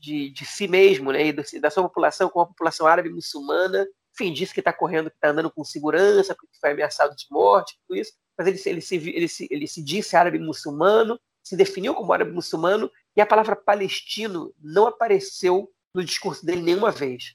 de, 0.00 0.30
de, 0.30 0.44
si 0.44 0.68
mesmo 0.68 1.10
né, 1.10 1.26
e 1.26 1.32
do, 1.32 1.42
da 1.60 1.68
sua 1.68 1.82
população 1.82 2.28
como 2.28 2.44
a 2.44 2.48
população 2.48 2.86
árabe 2.86 3.10
muçulmana. 3.10 3.84
Enfim, 4.14 4.32
disse 4.32 4.54
que 4.54 4.60
está 4.60 4.72
correndo, 4.72 5.10
que 5.10 5.16
está 5.16 5.30
andando 5.30 5.50
com 5.50 5.64
segurança, 5.64 6.32
porque 6.32 6.56
foi 6.60 6.70
ameaçado 6.70 7.16
de 7.16 7.26
morte, 7.28 7.76
tudo 7.88 7.98
isso. 7.98 8.12
Mas 8.38 8.46
ele, 8.46 8.62
ele, 8.66 8.80
se, 8.80 8.94
ele, 8.94 9.28
se, 9.28 9.48
ele 9.50 9.66
se 9.66 9.82
disse 9.82 10.14
árabe 10.14 10.38
muçulmano, 10.38 11.18
se 11.42 11.56
definiu 11.56 11.92
como 11.92 12.12
árabe 12.12 12.30
muçulmano, 12.30 12.88
e 13.16 13.20
a 13.20 13.26
palavra 13.26 13.54
palestino 13.54 14.54
não 14.60 14.86
apareceu 14.86 15.70
no 15.94 16.04
discurso 16.04 16.44
dele 16.44 16.62
nenhuma 16.62 16.90
vez 16.90 17.34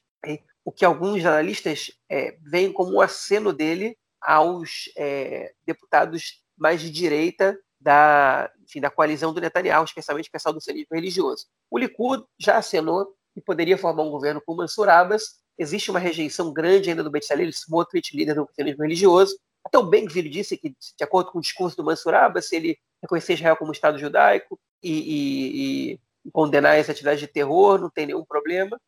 o 0.67 0.71
que 0.71 0.83
alguns 0.83 1.23
jornalistas 1.23 1.91
é, 2.09 2.37
veem 2.41 2.73
como 2.73 2.95
um 2.95 2.99
aceno 2.99 3.53
dele 3.53 3.97
aos 4.19 4.91
é, 4.97 5.53
deputados 5.65 6.43
mais 6.57 6.81
de 6.81 6.89
direita 6.89 7.57
da, 7.79 8.51
enfim, 8.61 8.81
da 8.81 8.89
coalizão 8.89 9.33
do 9.33 9.39
Netanyahu, 9.39 9.85
especialmente 9.85 10.27
o 10.27 10.31
pessoal 10.31 10.53
do 10.53 10.59
sionismo 10.59 10.89
religioso. 10.91 11.45
O 11.71 11.77
Likud 11.77 12.21
já 12.37 12.57
acenou 12.57 13.15
que 13.33 13.39
poderia 13.39 13.77
formar 13.77 14.03
um 14.03 14.11
governo 14.11 14.41
com 14.45 14.55
Mansur 14.55 14.89
Abbas. 14.89 15.35
Existe 15.57 15.89
uma 15.89 15.99
rejeição 15.99 16.51
grande 16.51 16.89
ainda 16.89 17.01
do 17.01 17.09
Bezalel 17.09 17.47
Smotrich, 17.47 18.13
líder 18.13 18.35
do 18.35 18.49
sionismo 18.53 18.83
religioso. 18.83 19.39
Até 19.67 19.77
o 19.77 19.83
Ben-Gvir 19.83 20.29
disse 20.29 20.57
que, 20.57 20.69
de 20.69 21.03
acordo 21.03 21.29
com 21.29 21.39
o 21.39 21.41
discurso 21.41 21.75
do 21.75 21.83
Mansur 21.83 22.13
Abbas, 22.13 22.47
se 22.47 22.55
ele 22.55 22.79
reconhecer 23.01 23.33
Israel 23.33 23.57
como 23.57 23.73
Estado 23.73 23.99
judaico 23.99 24.57
e, 24.81 24.91
e, 24.91 25.99
e 26.25 26.31
condenar 26.31 26.77
essa 26.77 26.93
atividade 26.93 27.19
de 27.19 27.27
terror, 27.27 27.77
não 27.77 27.89
tem 27.89 28.05
nenhum 28.05 28.23
problema. 28.23 28.79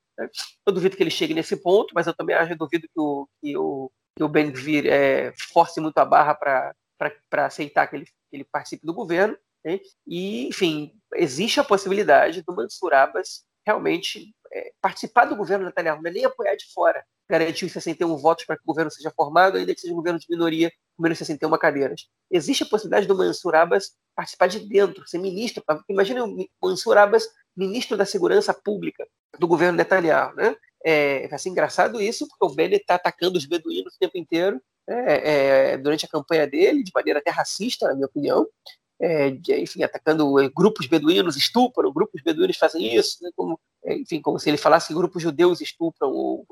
Eu 0.65 0.74
duvido 0.74 0.96
que 0.96 1.04
ele 1.04 1.12
chegue 1.12 1.34
nesse 1.34 1.58
ponto, 1.58 1.94
mas 1.94 2.08
eu 2.08 2.13
também 2.13 2.34
acho, 2.34 2.54
eu 2.54 2.58
duvido 2.58 2.88
que 2.88 3.00
o, 3.00 3.28
que 3.42 3.58
o, 3.58 3.92
que 4.15 4.24
o 4.24 4.30
Ben 4.30 4.52
Gvir 4.52 4.86
é, 4.88 5.34
force 5.52 5.82
muito 5.82 5.98
a 5.98 6.06
barra 6.06 6.34
para 6.34 7.46
aceitar 7.46 7.88
que 7.88 7.98
ele, 7.98 8.06
que 8.06 8.12
ele 8.32 8.46
participe 8.46 8.86
do 8.86 8.94
governo. 8.94 9.38
Né? 9.65 9.82
E, 10.08 10.48
enfim, 10.48 10.94
existe 11.15 11.60
a 11.60 11.63
possibilidade 11.63 12.42
do 12.42 12.56
Mansur 12.56 12.94
Abbas 12.94 13.44
realmente 13.65 14.34
é, 14.54 14.72
participar 14.82 15.26
do 15.26 15.36
governo 15.36 15.65
Netanyahu, 15.65 16.02
não 16.02 16.10
é 16.10 16.13
nem 16.13 16.26
apoiar 16.26 16.56
de 16.56 16.72
fora, 16.74 17.04
garantiu 17.30 17.70
61 17.70 18.18
votos 18.18 18.46
para 18.46 18.56
que 18.56 18.63
o 18.63 18.65
governo 18.65 18.89
seja 18.89 19.12
formado, 19.15 19.58
ainda 19.58 19.74
que 19.74 19.80
seja 19.80 19.94
um 19.94 19.98
governo 19.98 20.20
de 20.20 20.26
minoria, 20.30 20.72
com 20.98 21.04
menos 21.04 21.18
61 21.18 21.58
cadeiras. 21.58 22.08
Existe 22.32 22.63
a 22.63 22.65
possibilidade 22.65 23.08
do 23.08 23.15
Mansur 23.15 23.56
Abbas 23.56 23.92
participar 24.15 24.48
de 24.48 24.60
dentro, 24.68 25.08
ser 25.08 25.20
ministro. 25.20 25.63
Imagina 25.88 26.26
o 26.26 26.48
Mansur 26.62 26.98
Abbas, 26.98 27.28
ministro 27.56 27.96
da 27.96 28.06
Segurança 28.06 28.54
Pública 28.54 29.08
do 29.38 29.48
governo 29.48 29.78
Netanyahu. 29.78 30.36
Né? 30.36 30.56
É, 30.84 31.28
vai 31.28 31.38
ser 31.38 31.50
engraçado 31.50 32.02
isso, 32.02 32.28
porque 32.28 32.46
o 32.46 32.56
Bennett 32.56 32.82
está 32.82 32.96
atacando 32.96 33.38
os 33.38 33.46
beduínos 33.46 33.96
o 33.96 34.00
tempo 34.00 34.18
inteiro, 34.18 34.60
é, 34.88 35.74
é, 35.74 35.78
durante 35.78 36.06
a 36.06 36.10
campanha 36.10 36.48
dele, 36.48 36.84
de 36.84 36.92
maneira 36.94 37.20
até 37.20 37.30
racista, 37.30 37.88
na 37.88 37.94
minha 37.94 38.08
opinião. 38.08 38.48
É, 39.02 39.32
de, 39.32 39.56
enfim, 39.58 39.82
atacando 39.82 40.38
é, 40.42 40.50
grupos 40.50 40.86
beduínos, 40.86 41.38
estupram, 41.38 41.94
grupos 41.94 42.22
beduínos 42.22 42.58
fazem 42.58 42.94
isso, 42.94 43.24
né, 43.24 43.30
como, 43.34 43.58
é, 43.86 43.94
enfim, 43.94 44.22
como 44.22 44.38
se 44.38 44.50
ele 44.50 44.58
falasse 44.58 44.89
que 44.89 44.94
grupos 44.94 45.24
judeus 45.24 45.62
estupram, 45.62 46.10
ou, 46.12 46.46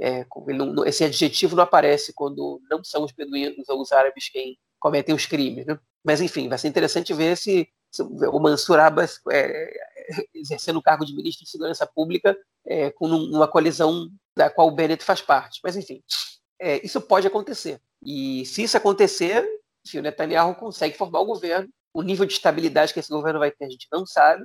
é, 0.00 0.24
não, 0.54 0.84
esse 0.84 1.04
adjetivo 1.04 1.56
não 1.56 1.64
aparece 1.64 2.12
quando 2.12 2.60
não 2.70 2.82
são 2.84 3.04
os 3.04 3.12
beduínos 3.12 3.68
ou 3.68 3.80
os 3.80 3.92
árabes 3.92 4.28
quem 4.28 4.58
cometem 4.78 5.14
os 5.14 5.26
crimes. 5.26 5.66
Né? 5.66 5.78
Mas, 6.04 6.20
enfim, 6.20 6.48
vai 6.48 6.58
ser 6.58 6.68
interessante 6.68 7.12
ver 7.12 7.36
se, 7.36 7.68
se 7.90 8.02
o 8.02 8.38
Mansur 8.38 8.78
Abbas 8.78 9.20
é, 9.30 9.72
exercendo 10.34 10.78
o 10.78 10.82
cargo 10.82 11.04
de 11.04 11.14
ministro 11.14 11.44
de 11.44 11.50
Segurança 11.50 11.86
Pública 11.86 12.36
é, 12.66 12.90
com 12.90 13.06
uma 13.06 13.48
coalizão 13.48 14.08
da 14.36 14.48
qual 14.48 14.68
o 14.68 14.72
Bennett 14.72 15.04
faz 15.04 15.20
parte. 15.20 15.60
Mas, 15.62 15.76
enfim, 15.76 16.02
é, 16.60 16.84
isso 16.84 17.00
pode 17.00 17.26
acontecer. 17.26 17.80
E 18.02 18.44
se 18.46 18.62
isso 18.62 18.76
acontecer, 18.76 19.46
se 19.84 19.98
o 19.98 20.02
Netanyahu 20.02 20.54
consegue 20.54 20.96
formar 20.96 21.20
o 21.20 21.26
governo, 21.26 21.68
o 21.92 22.02
nível 22.02 22.26
de 22.26 22.34
estabilidade 22.34 22.92
que 22.92 23.00
esse 23.00 23.10
governo 23.10 23.40
vai 23.40 23.50
ter 23.50 23.64
a 23.64 23.68
gente 23.70 23.88
não 23.92 24.06
sabe? 24.06 24.44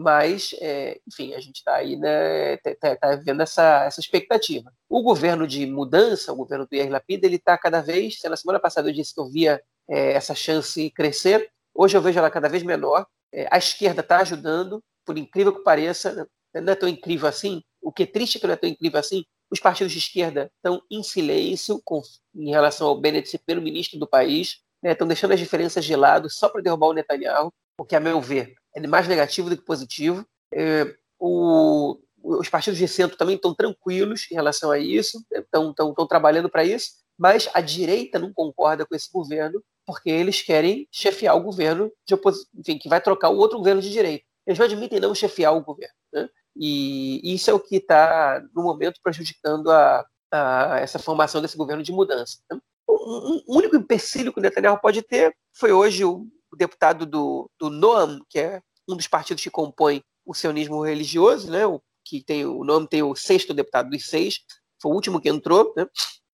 Mas, 0.00 0.54
é, 0.60 0.98
enfim, 1.06 1.34
a 1.34 1.40
gente 1.40 1.56
está 1.56 1.74
aí, 1.74 1.94
né, 1.94 2.56
tá, 2.56 2.74
tá, 2.74 2.96
tá, 2.96 3.22
essa, 3.42 3.84
essa 3.84 4.00
expectativa. 4.00 4.72
O 4.88 5.02
governo 5.02 5.46
de 5.46 5.66
mudança, 5.66 6.32
o 6.32 6.36
governo 6.36 6.66
do 6.66 6.74
Yair 6.74 6.90
Lapid, 6.90 7.22
ele 7.22 7.36
está 7.36 7.58
cada 7.58 7.82
vez, 7.82 8.18
na 8.24 8.36
semana 8.36 8.58
passada 8.58 8.88
eu 8.88 8.94
disse 8.94 9.14
que 9.14 9.20
eu 9.20 9.28
via 9.28 9.62
é, 9.88 10.12
essa 10.12 10.34
chance 10.34 10.90
crescer, 10.90 11.50
hoje 11.74 11.96
eu 11.96 12.00
vejo 12.00 12.18
ela 12.18 12.30
cada 12.30 12.48
vez 12.48 12.62
menor, 12.62 13.06
é, 13.30 13.46
a 13.50 13.58
esquerda 13.58 14.00
está 14.00 14.20
ajudando, 14.20 14.82
por 15.04 15.18
incrível 15.18 15.54
que 15.54 15.62
pareça, 15.62 16.26
não 16.54 16.72
é 16.72 16.76
tão 16.76 16.88
incrível 16.88 17.28
assim, 17.28 17.62
o 17.82 17.92
que 17.92 18.04
é 18.04 18.06
triste 18.06 18.38
é 18.38 18.40
que 18.40 18.46
não 18.46 18.54
é 18.54 18.56
tão 18.56 18.70
incrível 18.70 18.98
assim, 18.98 19.22
os 19.50 19.60
partidos 19.60 19.92
de 19.92 19.98
esquerda 19.98 20.50
estão 20.56 20.80
em 20.90 21.02
silêncio 21.02 21.78
com, 21.84 22.00
em 22.34 22.50
relação 22.50 22.86
ao 22.86 22.98
Bennett 22.98 23.28
ser 23.28 23.38
primeiro-ministro 23.38 23.98
do 23.98 24.06
país, 24.06 24.62
né, 24.82 24.92
estão 24.92 25.06
deixando 25.06 25.32
as 25.32 25.40
diferenças 25.40 25.84
de 25.84 25.94
lado 25.94 26.30
só 26.30 26.48
para 26.48 26.62
derrubar 26.62 26.86
o 26.86 26.94
Netanyahu, 26.94 27.52
o 27.78 27.84
que, 27.84 27.96
a 27.96 28.00
meu 28.00 28.20
ver, 28.20 28.54
é 28.74 28.86
mais 28.86 29.08
negativo 29.08 29.50
do 29.50 29.56
que 29.56 29.64
positivo. 29.64 30.26
É, 30.52 30.94
o, 31.18 31.98
os 32.22 32.48
partidos 32.48 32.78
de 32.78 32.88
centro 32.88 33.16
também 33.16 33.36
estão 33.36 33.54
tranquilos 33.54 34.26
em 34.30 34.34
relação 34.34 34.70
a 34.70 34.78
isso, 34.78 35.24
estão, 35.30 35.74
trabalhando 36.08 36.48
para 36.48 36.64
isso, 36.64 36.92
mas 37.18 37.48
a 37.54 37.60
direita 37.60 38.18
não 38.18 38.32
concorda 38.32 38.86
com 38.86 38.94
esse 38.94 39.10
governo 39.12 39.62
porque 39.86 40.10
eles 40.10 40.40
querem 40.40 40.86
chefiar 40.90 41.34
o 41.34 41.42
governo 41.42 41.90
de 42.06 42.14
enfim, 42.56 42.78
que 42.78 42.88
vai 42.88 43.00
trocar 43.00 43.30
o 43.30 43.36
outro 43.36 43.58
governo 43.58 43.82
de 43.82 43.90
direita. 43.90 44.24
Eles 44.46 44.58
não 44.58 44.66
admitem 44.66 45.00
não 45.00 45.14
chefiar 45.14 45.52
o 45.52 45.62
governo. 45.62 45.94
Né? 46.12 46.28
E 46.56 47.34
isso 47.34 47.50
é 47.50 47.54
o 47.54 47.60
que 47.60 47.76
está, 47.76 48.42
no 48.54 48.62
momento, 48.62 49.00
prejudicando 49.02 49.70
a, 49.70 50.04
a, 50.30 50.78
essa 50.80 50.98
formação 50.98 51.42
desse 51.42 51.56
governo 51.56 51.82
de 51.82 51.92
mudança. 51.92 52.38
Né? 52.50 52.60
O, 52.86 53.56
único 53.56 53.76
empecilho 53.76 54.32
que 54.32 54.38
o 54.38 54.42
Netanyahu 54.42 54.80
pode 54.80 55.02
ter 55.02 55.34
foi 55.52 55.72
hoje 55.72 56.04
o 56.04 56.26
deputado 56.60 57.06
do, 57.06 57.50
do 57.58 57.70
Noam, 57.70 58.20
que 58.28 58.38
é 58.38 58.60
um 58.86 58.94
dos 58.94 59.08
partidos 59.08 59.42
que 59.42 59.50
compõe 59.50 60.02
o 60.26 60.34
sionismo 60.34 60.84
religioso, 60.84 61.50
né? 61.50 61.66
o, 61.66 61.82
que 62.04 62.22
tem 62.22 62.44
o 62.44 62.62
nome 62.62 62.86
tem 62.86 63.02
o 63.02 63.14
sexto 63.16 63.54
deputado 63.54 63.88
dos 63.88 64.06
seis, 64.06 64.40
foi 64.80 64.92
o 64.92 64.94
último 64.94 65.20
que 65.20 65.28
entrou, 65.28 65.72
né? 65.76 65.86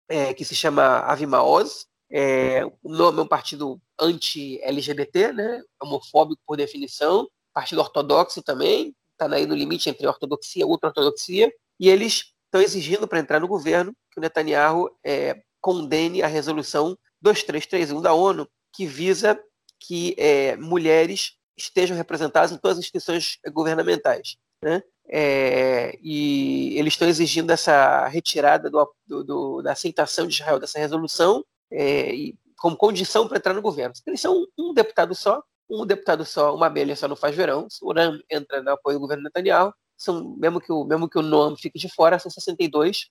é, 0.08 0.34
que 0.34 0.44
se 0.44 0.54
chama 0.54 0.98
Avimaoz. 1.00 1.86
É, 2.10 2.64
o 2.64 2.88
nome 2.88 3.18
é 3.20 3.22
um 3.22 3.28
partido 3.28 3.80
anti-LGBT, 4.00 5.32
né? 5.32 5.62
homofóbico 5.80 6.42
por 6.44 6.56
definição, 6.56 7.28
partido 7.54 7.80
ortodoxo 7.80 8.42
também, 8.42 8.94
está 9.12 9.32
aí 9.32 9.46
no 9.46 9.54
limite 9.54 9.88
entre 9.88 10.06
ortodoxia 10.06 10.62
e 10.62 10.66
ultra-ortodoxia, 10.66 11.52
e 11.78 11.88
eles 11.88 12.32
estão 12.44 12.60
exigindo 12.60 13.06
para 13.06 13.20
entrar 13.20 13.40
no 13.40 13.48
governo 13.48 13.94
que 14.10 14.18
o 14.18 14.20
Netanyahu 14.20 14.90
é, 15.04 15.40
condene 15.60 16.22
a 16.22 16.26
resolução 16.26 16.96
2331 17.22 18.00
da 18.00 18.12
ONU, 18.12 18.48
que 18.72 18.86
visa 18.86 19.40
que 19.80 20.14
é, 20.18 20.56
mulheres 20.56 21.36
estejam 21.56 21.96
representadas 21.96 22.52
em 22.52 22.58
todas 22.58 22.78
as 22.78 22.84
instituições 22.84 23.38
governamentais. 23.52 24.36
Né? 24.62 24.82
É, 25.08 25.96
e 26.02 26.76
eles 26.78 26.94
estão 26.94 27.08
exigindo 27.08 27.50
essa 27.50 28.06
retirada 28.08 28.68
do, 28.68 28.92
do, 29.06 29.24
do, 29.24 29.62
da 29.62 29.72
aceitação 29.72 30.26
de 30.26 30.34
Israel 30.34 30.58
dessa 30.58 30.78
resolução 30.78 31.44
é, 31.70 32.14
e, 32.14 32.38
como 32.58 32.76
condição 32.76 33.28
para 33.28 33.38
entrar 33.38 33.54
no 33.54 33.62
governo. 33.62 33.94
Eles 34.06 34.20
são 34.20 34.46
um 34.58 34.74
deputado 34.74 35.14
só, 35.14 35.42
um 35.70 35.86
deputado 35.86 36.24
só, 36.24 36.54
uma 36.54 36.66
abelha 36.66 36.96
só 36.96 37.06
não 37.06 37.16
faz 37.16 37.34
verão. 37.34 37.66
O 37.82 37.92
Ram 37.92 38.18
entra 38.30 38.62
no 38.62 38.70
apoio 38.70 38.96
do 38.96 39.00
governo 39.00 39.24
Netanyahu, 39.24 39.72
são, 39.96 40.36
mesmo, 40.36 40.60
que 40.60 40.72
o, 40.72 40.84
mesmo 40.84 41.08
que 41.08 41.18
o 41.18 41.22
Noam 41.22 41.56
fique 41.56 41.78
de 41.78 41.88
fora, 41.88 42.18
são 42.18 42.30
62. 42.30 43.06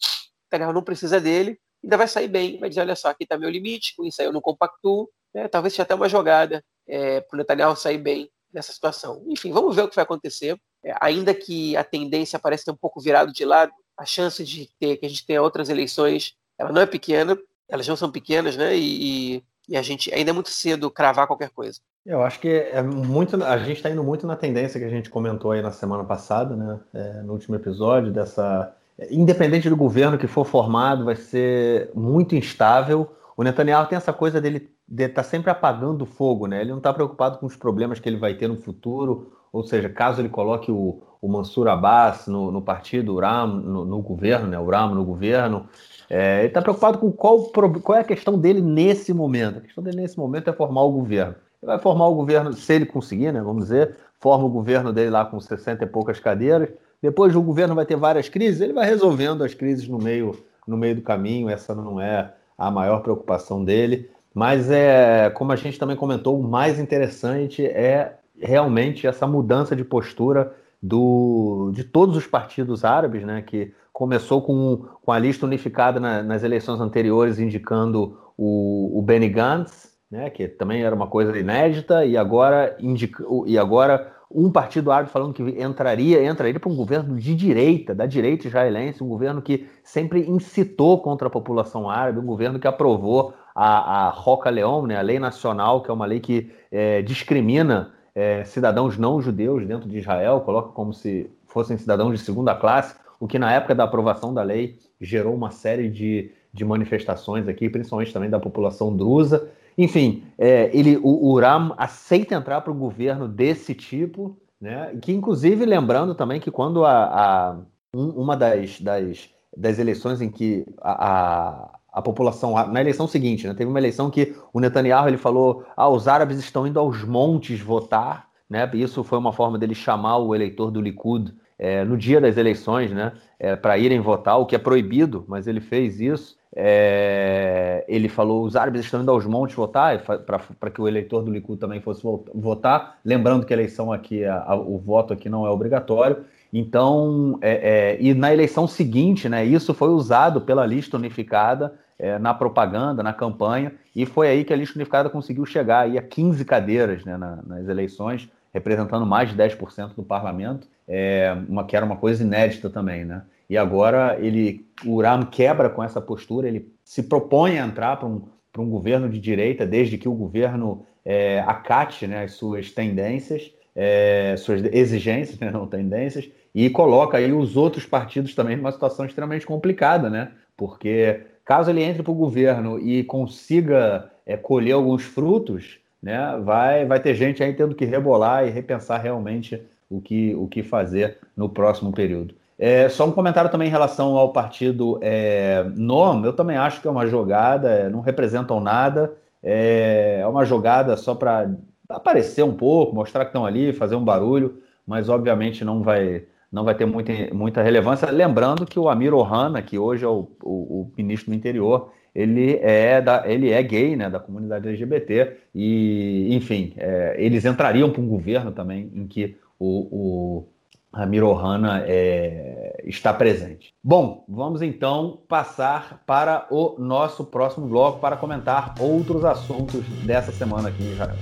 Netanyahu 0.52 0.74
não 0.74 0.84
precisa 0.84 1.20
dele, 1.20 1.60
ainda 1.84 1.98
vai 1.98 2.08
sair 2.08 2.28
bem, 2.28 2.60
vai 2.60 2.70
dizer, 2.70 2.82
olha 2.82 2.96
só, 2.96 3.10
aqui 3.10 3.24
está 3.24 3.38
meu 3.38 3.50
limite, 3.50 3.96
com 3.96 4.06
isso 4.06 4.22
aí 4.22 4.28
eu 4.28 4.34
não 4.34 4.42
compactuo. 4.42 5.10
Né? 5.36 5.50
Talvez 5.50 5.74
seja 5.74 5.84
até 5.84 5.94
uma 5.94 6.08
jogada 6.08 6.64
é, 6.88 7.20
para 7.20 7.36
o 7.36 7.38
Netanyahu 7.38 7.76
sair 7.76 7.98
bem 7.98 8.30
nessa 8.54 8.72
situação. 8.72 9.22
Enfim, 9.28 9.52
vamos 9.52 9.76
ver 9.76 9.82
o 9.82 9.90
que 9.90 9.96
vai 9.96 10.04
acontecer. 10.04 10.58
É, 10.82 10.96
ainda 11.02 11.34
que 11.34 11.76
a 11.76 11.84
tendência 11.84 12.40
pareça 12.40 12.66
ter 12.66 12.72
um 12.72 12.78
pouco 12.78 13.02
virado 13.02 13.34
de 13.34 13.44
lado, 13.44 13.74
a 13.98 14.06
chance 14.06 14.42
de 14.46 14.70
ter 14.80 14.96
que 14.96 15.06
a 15.06 15.10
gente 15.10 15.26
tenha 15.26 15.42
outras 15.42 15.68
eleições, 15.68 16.34
ela 16.58 16.72
não 16.72 16.82
é 16.82 16.86
pequena, 16.86 17.38
elas 17.68 17.86
não 17.86 17.98
são 17.98 18.10
pequenas, 18.10 18.56
né? 18.56 18.78
E, 18.78 19.44
e 19.68 19.76
a 19.76 19.82
gente 19.82 20.14
ainda 20.14 20.30
é 20.30 20.34
muito 20.34 20.50
cedo 20.50 20.90
cravar 20.90 21.28
qualquer 21.28 21.50
coisa. 21.50 21.80
Eu 22.06 22.22
acho 22.22 22.40
que 22.40 22.48
é 22.48 22.82
muito. 22.82 23.44
A 23.44 23.58
gente 23.58 23.78
está 23.78 23.90
indo 23.90 24.04
muito 24.04 24.26
na 24.28 24.36
tendência 24.36 24.80
que 24.80 24.86
a 24.86 24.90
gente 24.90 25.10
comentou 25.10 25.52
aí 25.52 25.62
na 25.62 25.72
semana 25.72 26.04
passada, 26.04 26.56
né? 26.56 26.80
É, 26.94 27.14
no 27.24 27.34
último 27.34 27.56
episódio, 27.56 28.14
dessa. 28.14 28.74
Independente 29.10 29.70
do 29.70 29.76
governo 29.76 30.18
que 30.18 30.28
for 30.28 30.46
formado, 30.46 31.04
vai 31.04 31.18
ser 31.18 31.90
muito 31.94 32.36
instável. 32.36 33.14
O 33.36 33.44
Netanyahu 33.44 33.88
tem 33.88 33.98
essa 33.98 34.14
coisa 34.14 34.40
dele 34.40 34.75
estar 34.90 35.10
tá 35.10 35.24
sempre 35.24 35.50
apagando 35.50 36.04
o 36.04 36.06
fogo, 36.06 36.48
né? 36.48 36.62
Ele 36.62 36.72
não 36.72 36.78
está 36.78 36.94
preocupado 36.94 37.40
com 37.40 37.46
os 37.46 37.56
problemas 37.56 38.00
que 38.00 38.08
ele 38.08 38.18
vai 38.18 38.34
ter 38.36 38.48
no 38.48 38.58
futuro, 38.58 39.32
ou 39.52 39.64
seja, 39.64 39.90
caso 39.90 40.22
ele 40.22 40.30
coloque 40.30 40.72
o, 40.72 41.02
o 41.22 41.28
Mansur 41.28 41.68
Abbas 41.68 42.28
no, 42.28 42.52
no 42.52 42.62
partido, 42.62 43.14
o 43.14 43.20
Ram 43.20 43.48
no, 43.48 43.86
no, 43.86 44.02
governo, 44.02 44.48
né? 44.48 44.60
O 44.60 44.70
Ram 44.70 44.94
no 44.94 45.04
governo, 45.04 45.68
é, 46.10 46.40
ele 46.40 46.48
está 46.48 46.62
preocupado 46.62 46.98
com 46.98 47.12
qual, 47.12 47.44
qual 47.82 47.98
é 47.98 48.02
a 48.02 48.06
questão 48.06 48.38
dele 48.38 48.62
nesse 48.62 49.14
momento. 49.14 49.58
A 49.58 49.62
questão 49.62 49.84
dele 49.84 50.02
nesse 50.02 50.18
momento 50.18 50.50
é 50.50 50.54
formar 50.54 50.84
o 50.84 50.92
governo. 50.92 51.36
Ele 51.62 51.72
vai 51.72 51.80
formar 51.80 52.08
o 52.08 52.16
governo, 52.16 52.54
se 52.54 52.74
ele 52.74 52.86
conseguir, 52.86 53.32
né? 53.32 53.42
Vamos 53.42 53.64
dizer, 53.64 53.96
forma 54.20 54.46
o 54.46 54.50
governo 54.50 54.94
dele 54.94 55.10
lá 55.10 55.26
com 55.26 55.40
60 55.40 55.84
e 55.84 55.88
poucas 55.88 56.20
cadeiras. 56.20 56.70
Depois 57.02 57.36
o 57.36 57.42
governo 57.42 57.74
vai 57.74 57.86
ter 57.86 57.96
várias 57.96 58.30
crises, 58.30 58.62
ele 58.62 58.74
vai 58.74 58.86
resolvendo 58.86 59.44
as 59.44 59.54
crises 59.54 59.88
no 59.88 59.98
meio, 59.98 60.36
no 60.68 60.78
meio 60.78 60.96
do 60.96 61.02
caminho. 61.02 61.50
Essa 61.50 61.74
não 61.74 62.00
é 62.00 62.34
a 62.58 62.70
maior 62.70 63.02
preocupação 63.02 63.64
dele. 63.64 64.10
Mas 64.36 64.70
é, 64.70 65.30
como 65.30 65.54
a 65.54 65.56
gente 65.56 65.80
também 65.80 65.96
comentou, 65.96 66.38
o 66.38 66.44
mais 66.44 66.78
interessante 66.78 67.66
é 67.66 68.18
realmente 68.38 69.08
essa 69.08 69.26
mudança 69.26 69.74
de 69.74 69.86
postura 69.86 70.54
do, 70.84 71.72
de 71.74 71.86
todos 71.86 72.18
os 72.18 72.28
partidos 72.28 72.84
árabes, 72.84 73.24
né, 73.24 73.42
que 73.42 73.74
começou 73.94 74.42
com, 74.42 74.86
com 75.02 75.12
a 75.14 75.18
lista 75.18 75.46
unificada 75.46 76.02
na, 76.02 76.22
nas 76.22 76.44
eleições 76.44 76.82
anteriores 76.82 77.40
indicando 77.40 78.20
o, 78.38 79.00
o 79.00 79.02
Benny 79.02 79.30
Gantz, 79.30 79.96
né, 80.12 80.30
que 80.30 80.50
também 80.50 80.84
era 80.84 80.94
uma 80.94 81.08
coisa 81.08 81.38
inédita, 81.40 82.06
e 82.06 82.18
agora, 82.18 82.76
indica, 82.82 83.24
e 83.46 83.58
agora 83.58 84.14
um 84.30 84.52
partido 84.52 84.92
árabe 84.92 85.12
falando 85.12 85.34
que 85.34 85.44
entraria, 85.44 86.30
entraria 86.30 86.60
para 86.60 86.70
um 86.70 86.76
governo 86.76 87.18
de 87.18 87.34
direita, 87.34 87.96
da 87.96 88.06
direita 88.06 88.48
israelense, 88.48 89.02
um 89.02 89.08
governo 89.08 89.42
que 89.42 89.66
sempre 89.82 90.30
incitou 90.30 91.02
contra 91.02 91.28
a 91.28 91.32
população 91.32 91.90
árabe, 91.90 92.20
um 92.20 92.26
governo 92.26 92.60
que 92.60 92.68
aprovou 92.68 93.34
a, 93.56 94.08
a 94.08 94.10
Roca 94.10 94.50
Leão, 94.50 94.86
né, 94.86 94.98
a 94.98 95.02
lei 95.02 95.18
nacional, 95.18 95.82
que 95.82 95.90
é 95.90 95.94
uma 95.94 96.06
lei 96.06 96.20
que 96.20 96.52
é, 96.70 97.02
discrimina 97.02 97.94
é, 98.14 98.44
cidadãos 98.44 98.98
não 98.98 99.22
judeus 99.22 99.66
dentro 99.66 99.88
de 99.88 99.98
Israel, 99.98 100.42
coloca 100.42 100.70
como 100.70 100.94
se 100.94 101.30
fossem 101.46 101.78
cidadãos 101.78 102.12
de 102.12 102.26
segunda 102.26 102.54
classe, 102.54 102.96
o 103.20 103.28
que 103.28 103.40
na 103.40 103.52
época 103.54 103.74
da 103.74 103.86
aprovação 103.86 104.34
da 104.34 104.44
lei 104.44 104.78
gerou 105.00 105.34
uma 105.34 105.52
série 105.52 105.90
de, 105.90 106.32
de 106.52 106.66
manifestações 106.66 107.48
aqui, 107.48 107.70
principalmente 107.70 108.12
também 108.12 108.30
da 108.30 108.40
população 108.40 108.96
drusa. 108.96 109.50
Enfim, 109.78 110.24
é, 110.38 110.70
ele, 110.78 110.98
o, 110.98 111.32
o 111.32 111.40
Ram 111.40 111.74
aceita 111.78 112.36
entrar 112.36 112.62
para 112.62 112.72
o 112.72 112.76
governo 112.76 113.28
desse 113.28 113.74
tipo, 113.74 114.38
né? 114.60 114.98
Que 115.02 115.14
inclusive 115.14 115.66
lembrando 115.66 116.16
também 116.16 116.40
que 116.40 116.52
quando 116.52 116.86
a, 116.86 117.06
a 117.06 117.58
um, 117.94 118.10
uma 118.10 118.36
das, 118.36 118.80
das, 118.80 119.30
das 119.56 119.80
eleições 119.80 120.22
em 120.22 120.30
que 120.30 120.66
a 120.82 121.78
população 122.02 122.54
na 122.68 122.82
eleição 122.82 123.08
seguinte, 123.08 123.48
né? 123.48 123.54
Teve 123.54 123.70
uma 123.70 123.80
eleição 123.80 124.10
que 124.10 124.36
o 124.54 124.60
Netanyahu 124.60 125.08
ele 125.08 125.18
falou: 125.18 125.66
"Ah, 125.76 125.90
os 125.90 126.08
árabes 126.08 126.38
estão 126.40 126.68
indo 126.68 126.80
aos 126.80 127.04
montes 127.04 127.60
votar", 127.60 128.28
né? 128.50 128.70
Isso 128.74 129.04
foi 129.04 129.18
uma 129.18 129.32
forma 129.32 129.58
dele 129.58 129.76
chamar 129.76 130.18
o 130.18 130.36
eleitor 130.36 130.72
do 130.72 130.82
Likud 130.82 131.34
é, 131.58 131.84
no 131.86 131.98
dia 131.98 132.20
das 132.20 132.38
eleições, 132.38 132.92
né, 132.92 133.14
é, 133.40 133.56
para 133.56 133.78
irem 133.78 134.00
votar, 134.00 134.38
o 134.40 134.46
que 134.46 134.56
é 134.56 134.60
proibido, 134.60 135.24
mas 135.28 135.48
ele 135.48 135.62
fez 135.62 136.00
isso. 136.00 136.38
É, 136.54 137.84
ele 137.88 138.08
falou: 138.08 138.44
os 138.44 138.56
árabes 138.56 138.82
estão 138.82 139.02
indo 139.02 139.12
aos 139.12 139.26
montes 139.26 139.56
votar, 139.56 140.02
para 140.02 140.72
que 140.72 140.82
o 140.82 140.88
eleitor 140.88 141.22
do 141.22 141.32
Likud 141.32 141.60
também 141.60 141.82
fosse 141.82 142.02
votar. 142.34 142.98
Lembrando 143.04 143.46
que 143.46 143.54
a 143.54 143.58
eleição 143.58 143.92
aqui, 143.92 144.24
a, 144.24 144.44
a, 144.44 144.56
o 144.56 144.78
voto 144.78 145.14
aqui 145.14 145.28
não 145.28 145.46
é 145.46 145.50
obrigatório. 145.50 146.24
Então, 146.54 147.38
é, 147.42 147.98
é, 147.98 147.98
e 148.00 148.14
na 148.14 148.32
eleição 148.34 148.68
seguinte, 148.68 149.28
né, 149.28 149.44
isso 149.44 149.74
foi 149.74 149.90
usado 149.90 150.40
pela 150.42 150.66
lista 150.66 150.96
unificada 150.96 151.74
é, 151.98 152.20
na 152.20 152.34
propaganda, 152.34 153.02
na 153.02 153.14
campanha, 153.14 153.74
e 153.96 154.06
foi 154.06 154.28
aí 154.28 154.44
que 154.44 154.54
a 154.54 154.56
lista 154.56 154.78
unificada 154.78 155.10
conseguiu 155.10 155.46
chegar 155.46 155.82
aí 155.82 155.98
a 155.98 156.02
15 156.02 156.44
cadeiras 156.44 157.06
né, 157.06 157.18
na, 157.18 157.42
nas 157.46 157.68
eleições, 157.68 158.30
representando 158.54 159.06
mais 159.06 159.30
de 159.30 159.36
10% 159.36 159.96
do 159.96 160.04
parlamento, 160.04 160.68
é, 160.88 161.36
uma, 161.48 161.66
que 161.66 161.76
era 161.76 161.86
uma 161.86 161.98
coisa 161.98 162.24
inédita 162.24 162.70
também, 162.70 163.04
né? 163.04 163.24
E 163.50 163.58
agora 163.58 164.18
ele, 164.20 164.66
o 164.84 164.96
Uram 164.96 165.24
quebra 165.26 165.70
com 165.70 165.84
essa 165.84 166.02
postura, 166.02 166.48
ele 166.48 166.74
se 166.84 167.04
propõe 167.04 167.60
a 167.60 167.66
entrar 167.66 167.98
para 167.98 168.08
um, 168.08 168.24
um 168.58 168.70
governo 168.70 169.08
de 169.10 169.20
direita, 169.20 169.66
desde 169.66 169.98
que 169.98 170.10
o 170.10 170.14
governo 170.14 170.86
é, 171.04 171.42
acate 171.42 172.08
né, 172.08 172.24
as 172.24 172.34
suas 172.34 172.72
tendências, 172.72 173.52
é, 173.76 174.36
suas 174.38 174.64
exigências, 174.74 175.38
né, 175.40 175.52
não 175.52 175.68
tendências, 175.68 176.30
e 176.54 176.70
coloca 176.70 177.18
aí 177.18 177.32
os 177.32 177.56
outros 177.56 177.86
partidos 177.86 178.34
também 178.34 178.56
numa 178.56 178.72
situação 178.72 179.06
extremamente 179.06 179.46
complicada, 179.46 180.10
né? 180.10 180.32
Porque 180.56 181.22
caso 181.46 181.70
ele 181.70 181.84
entre 181.84 182.04
para 182.04 182.12
o 182.12 182.16
governo 182.16 182.80
e 182.80 183.04
consiga 183.04 184.12
é, 184.26 184.36
colher 184.36 184.74
alguns 184.74 185.04
frutos, 185.04 185.78
né, 186.02 186.40
vai, 186.44 186.86
vai 186.86 187.00
ter 187.00 187.16
gente 187.16 187.44
aí 187.44 187.54
tendo 187.54 187.76
que 187.76 187.86
rebolar 187.86 188.46
e 188.46 188.50
repensar 188.50 189.02
realmente 189.02 189.62
o 189.90 190.02
que, 190.02 190.36
o 190.36 190.48
que 190.48 190.64
fazer 190.64 191.20
no 191.38 191.48
próximo 191.48 191.92
período. 191.94 192.34
É, 192.58 192.88
só 192.88 193.06
um 193.06 193.12
comentário 193.12 193.52
também 193.52 193.68
em 193.68 193.72
relação 193.72 194.16
ao 194.16 194.32
partido 194.32 194.98
é, 195.02 195.66
NOM, 195.76 196.24
eu 196.24 196.34
também 196.34 196.58
acho 196.58 196.82
que 196.82 196.88
é 196.88 196.92
uma 196.92 197.06
jogada, 197.06 197.70
é, 197.70 197.90
não 197.90 198.00
representam 198.00 198.60
nada, 198.60 199.14
é, 199.44 200.20
é 200.22 200.28
uma 200.28 200.46
jogada 200.46 200.96
só 200.96 201.14
para 201.14 201.50
aparecer 201.90 202.44
um 202.44 202.54
pouco, 202.54 202.96
mostrar 202.96 203.26
que 203.26 203.30
estão 203.30 203.46
ali, 203.46 203.74
fazer 203.74 203.96
um 203.96 204.04
barulho, 204.04 204.62
mas 204.88 205.10
obviamente 205.10 205.66
não 205.66 205.84
vai, 205.84 206.24
não 206.56 206.64
vai 206.64 206.74
ter 206.74 206.86
muita, 206.86 207.12
muita 207.34 207.62
relevância. 207.62 208.10
Lembrando 208.10 208.66
que 208.66 208.80
o 208.80 208.88
Amir 208.88 209.14
Ohana, 209.14 209.62
que 209.62 209.78
hoje 209.78 210.06
é 210.06 210.08
o, 210.08 210.26
o, 210.42 210.82
o 210.82 210.92
ministro 210.98 211.30
do 211.30 211.36
interior, 211.36 211.92
ele 212.16 212.58
é, 212.62 213.02
da, 213.02 213.24
ele 213.30 213.52
é 213.52 213.62
gay, 213.62 213.94
né, 213.98 214.10
da 214.10 214.22
comunidade 214.22 214.66
LGBT, 214.70 215.36
e, 215.54 216.34
enfim, 216.34 216.74
é, 216.78 217.18
eles 217.20 217.44
entrariam 217.44 217.92
para 217.92 218.02
um 218.02 218.08
governo 218.08 218.54
também 218.54 218.90
em 218.96 219.06
que 219.06 219.36
o, 219.60 220.46
o 220.46 220.48
Amir 220.94 221.26
Ohana 221.26 221.84
é, 221.86 222.82
está 222.86 223.14
presente. 223.14 223.74
Bom, 223.84 224.24
vamos 224.26 224.62
então 224.62 225.20
passar 225.28 226.04
para 226.06 226.48
o 226.50 226.78
nosso 226.80 227.26
próximo 227.26 227.68
bloco 227.68 228.00
para 228.00 228.16
comentar 228.16 228.76
outros 228.80 229.26
assuntos 229.26 229.86
dessa 230.06 230.32
semana 230.32 230.70
aqui 230.70 230.84
em 230.84 230.94
Israel. 230.94 231.18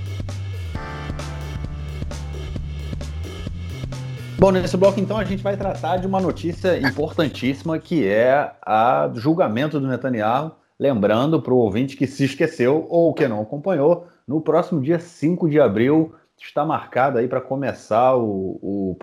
Bom, 4.44 4.52
nesse 4.52 4.76
bloco 4.76 5.00
então 5.00 5.16
a 5.16 5.24
gente 5.24 5.42
vai 5.42 5.56
tratar 5.56 5.96
de 5.96 6.06
uma 6.06 6.20
notícia 6.20 6.78
importantíssima 6.78 7.78
que 7.78 8.06
é 8.06 8.52
a 8.60 9.10
julgamento 9.14 9.80
do 9.80 9.88
Netanyahu. 9.88 10.52
Lembrando 10.78 11.40
para 11.40 11.54
o 11.54 11.56
ouvinte 11.56 11.96
que 11.96 12.06
se 12.06 12.26
esqueceu 12.26 12.86
ou 12.90 13.14
que 13.14 13.26
não 13.26 13.40
acompanhou, 13.40 14.06
no 14.28 14.42
próximo 14.42 14.82
dia 14.82 14.98
5 14.98 15.48
de 15.48 15.58
abril 15.58 16.14
está 16.38 16.62
marcado 16.62 17.16
aí 17.16 17.26
para 17.26 17.40
começar 17.40 18.16
o, 18.16 18.58
o, 18.60 18.96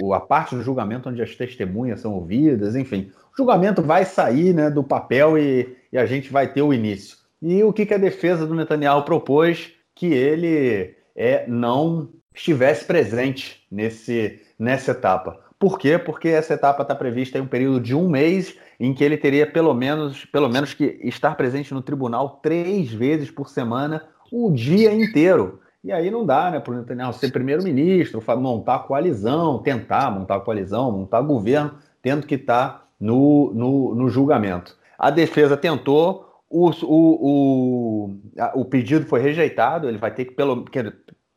o, 0.00 0.14
a 0.14 0.20
parte 0.20 0.54
do 0.54 0.62
julgamento 0.62 1.08
onde 1.08 1.20
as 1.20 1.34
testemunhas 1.34 1.98
são 1.98 2.14
ouvidas, 2.14 2.76
enfim. 2.76 3.10
O 3.32 3.36
julgamento 3.36 3.82
vai 3.82 4.04
sair 4.04 4.54
né, 4.54 4.70
do 4.70 4.84
papel 4.84 5.36
e, 5.36 5.76
e 5.92 5.98
a 5.98 6.06
gente 6.06 6.30
vai 6.30 6.52
ter 6.52 6.62
o 6.62 6.72
início. 6.72 7.18
E 7.42 7.64
o 7.64 7.72
que, 7.72 7.84
que 7.84 7.94
a 7.94 7.98
defesa 7.98 8.46
do 8.46 8.54
Netanyahu 8.54 9.02
propôs? 9.02 9.72
Que 9.92 10.06
ele 10.06 10.94
é, 11.16 11.44
não 11.48 12.10
estivesse 12.34 12.84
presente 12.84 13.64
nesse, 13.70 14.40
nessa 14.58 14.90
etapa. 14.90 15.38
Por 15.58 15.78
quê? 15.78 15.98
Porque 15.98 16.28
essa 16.28 16.54
etapa 16.54 16.82
está 16.82 16.94
prevista 16.94 17.38
em 17.38 17.42
um 17.42 17.46
período 17.46 17.80
de 17.80 17.94
um 17.94 18.08
mês 18.08 18.56
em 18.78 18.92
que 18.92 19.04
ele 19.04 19.16
teria 19.16 19.46
pelo 19.46 19.72
menos, 19.72 20.24
pelo 20.26 20.48
menos 20.48 20.74
que 20.74 20.98
estar 21.02 21.36
presente 21.36 21.72
no 21.72 21.80
tribunal 21.80 22.40
três 22.42 22.92
vezes 22.92 23.30
por 23.30 23.48
semana, 23.48 24.04
o 24.32 24.50
dia 24.50 24.92
inteiro. 24.92 25.60
E 25.82 25.92
aí 25.92 26.10
não 26.10 26.26
dá, 26.26 26.50
né, 26.50 26.60
para 26.60 26.72
o 26.72 26.76
Netanyahu 26.76 27.12
ser 27.12 27.30
primeiro-ministro, 27.30 28.22
montar 28.38 28.80
coalizão, 28.80 29.58
tentar 29.58 30.10
montar 30.10 30.40
coalizão, 30.40 30.90
montar 30.90 31.20
governo, 31.20 31.74
tendo 32.02 32.26
que 32.26 32.34
estar 32.34 32.68
tá 32.68 32.84
no, 32.98 33.52
no, 33.54 33.94
no 33.94 34.08
julgamento. 34.08 34.76
A 34.98 35.10
defesa 35.10 35.56
tentou, 35.56 36.26
o, 36.48 36.70
o, 36.70 38.10
o, 38.14 38.60
o 38.60 38.64
pedido 38.64 39.06
foi 39.06 39.20
rejeitado, 39.20 39.88
ele 39.88 39.98
vai 39.98 40.12
ter 40.12 40.24
que, 40.24 40.32
pelo 40.32 40.64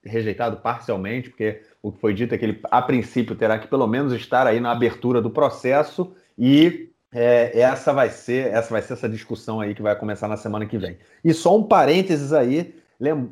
rejeitado 0.07 0.57
parcialmente, 0.57 1.29
porque 1.29 1.61
o 1.81 1.91
que 1.91 1.99
foi 1.99 2.13
dito 2.13 2.33
é 2.33 2.37
que 2.37 2.45
ele, 2.45 2.59
a 2.71 2.81
princípio, 2.81 3.35
terá 3.35 3.59
que 3.59 3.67
pelo 3.67 3.87
menos 3.87 4.13
estar 4.13 4.47
aí 4.47 4.59
na 4.59 4.71
abertura 4.71 5.21
do 5.21 5.29
processo 5.29 6.13
e 6.37 6.89
é, 7.13 7.59
essa 7.59 7.93
vai 7.93 8.09
ser 8.09 8.47
essa 8.47 8.69
vai 8.69 8.81
ser 8.81 8.93
essa 8.93 9.07
discussão 9.07 9.61
aí 9.61 9.73
que 9.73 9.81
vai 9.81 9.95
começar 9.95 10.27
na 10.27 10.37
semana 10.37 10.65
que 10.65 10.77
vem. 10.77 10.97
E 11.23 11.33
só 11.33 11.57
um 11.57 11.63
parênteses 11.63 12.33
aí, 12.33 12.75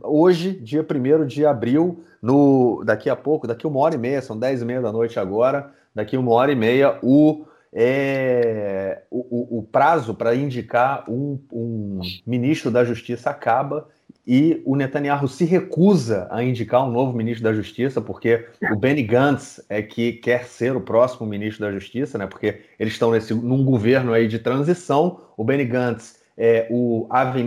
hoje, 0.03 0.53
dia 0.53 0.85
1 0.89 1.25
de 1.25 1.45
abril, 1.45 2.03
no, 2.21 2.83
daqui 2.85 3.09
a 3.09 3.15
pouco, 3.15 3.47
daqui 3.47 3.67
uma 3.67 3.79
hora 3.79 3.95
e 3.95 3.97
meia, 3.97 4.21
são 4.21 4.37
10 4.37 4.61
e 4.61 4.65
meia 4.65 4.81
da 4.81 4.91
noite 4.91 5.19
agora, 5.19 5.71
daqui 5.93 6.17
uma 6.17 6.31
hora 6.31 6.51
e 6.51 6.55
meia, 6.55 6.97
o, 7.03 7.45
é, 7.73 9.03
o, 9.11 9.57
o, 9.57 9.59
o 9.59 9.63
prazo 9.63 10.13
para 10.13 10.33
indicar 10.33 11.03
um, 11.09 11.39
um 11.51 11.99
ministro 12.25 12.71
da 12.71 12.83
Justiça 12.83 13.29
acaba 13.29 13.87
e 14.27 14.61
o 14.65 14.75
Netanyahu 14.75 15.27
se 15.27 15.45
recusa 15.45 16.27
a 16.31 16.43
indicar 16.43 16.83
um 16.83 16.91
novo 16.91 17.15
ministro 17.15 17.43
da 17.43 17.53
Justiça, 17.53 18.01
porque 18.01 18.47
o 18.71 18.75
Benny 18.75 19.03
Gantz 19.03 19.63
é 19.69 19.83
que 19.83 20.13
quer 20.13 20.45
ser 20.45 20.75
o 20.75 20.81
próximo 20.81 21.27
ministro 21.27 21.63
da 21.65 21.71
Justiça, 21.71 22.17
né? 22.17 22.25
Porque 22.25 22.61
eles 22.79 22.93
estão 22.93 23.11
nesse, 23.11 23.35
num 23.35 23.63
governo 23.63 24.13
aí 24.13 24.27
de 24.27 24.39
transição. 24.39 25.19
O 25.37 25.43
Benny 25.43 25.65
Gantz 25.65 26.19
é 26.35 26.67
o 26.71 27.05
Avi 27.09 27.45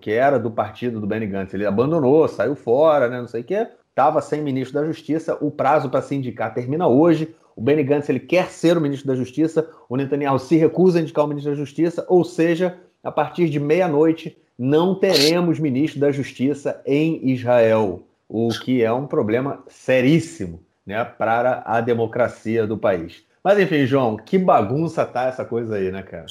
que 0.00 0.10
era 0.10 0.38
do 0.38 0.50
partido 0.50 1.00
do 1.00 1.06
Benny 1.06 1.26
Gantz, 1.26 1.54
ele 1.54 1.64
abandonou, 1.64 2.26
saiu 2.26 2.56
fora, 2.56 3.08
né? 3.08 3.20
Não 3.20 3.28
sei 3.28 3.42
o 3.42 3.44
quê. 3.44 3.68
Estava 3.90 4.20
sem 4.20 4.42
ministro 4.42 4.80
da 4.80 4.86
Justiça. 4.86 5.38
O 5.40 5.50
prazo 5.50 5.88
para 5.88 6.02
se 6.02 6.14
indicar 6.16 6.52
termina 6.52 6.88
hoje. 6.88 7.34
O 7.54 7.60
Benny 7.60 7.84
Gantz 7.84 8.08
ele 8.08 8.20
quer 8.20 8.46
ser 8.46 8.76
o 8.76 8.80
ministro 8.80 9.06
da 9.06 9.14
Justiça. 9.14 9.68
O 9.88 9.96
Netanyahu 9.96 10.38
se 10.38 10.56
recusa 10.56 10.98
a 10.98 11.02
indicar 11.02 11.24
o 11.24 11.28
ministro 11.28 11.52
da 11.52 11.58
Justiça, 11.58 12.04
ou 12.08 12.24
seja, 12.24 12.76
a 13.02 13.10
partir 13.10 13.48
de 13.48 13.60
meia-noite 13.60 14.36
não 14.58 14.94
teremos 14.94 15.60
ministro 15.60 16.00
da 16.00 16.10
Justiça 16.10 16.82
em 16.84 17.30
Israel, 17.30 18.02
o 18.28 18.48
que 18.48 18.82
é 18.82 18.92
um 18.92 19.06
problema 19.06 19.62
seríssimo 19.68 20.60
né, 20.84 21.04
para 21.04 21.62
a 21.64 21.80
democracia 21.80 22.66
do 22.66 22.76
país. 22.76 23.22
Mas 23.44 23.58
enfim, 23.58 23.86
João, 23.86 24.16
que 24.16 24.36
bagunça 24.36 25.06
tá 25.06 25.26
essa 25.26 25.44
coisa 25.44 25.76
aí, 25.76 25.92
né, 25.92 26.02
cara? 26.02 26.26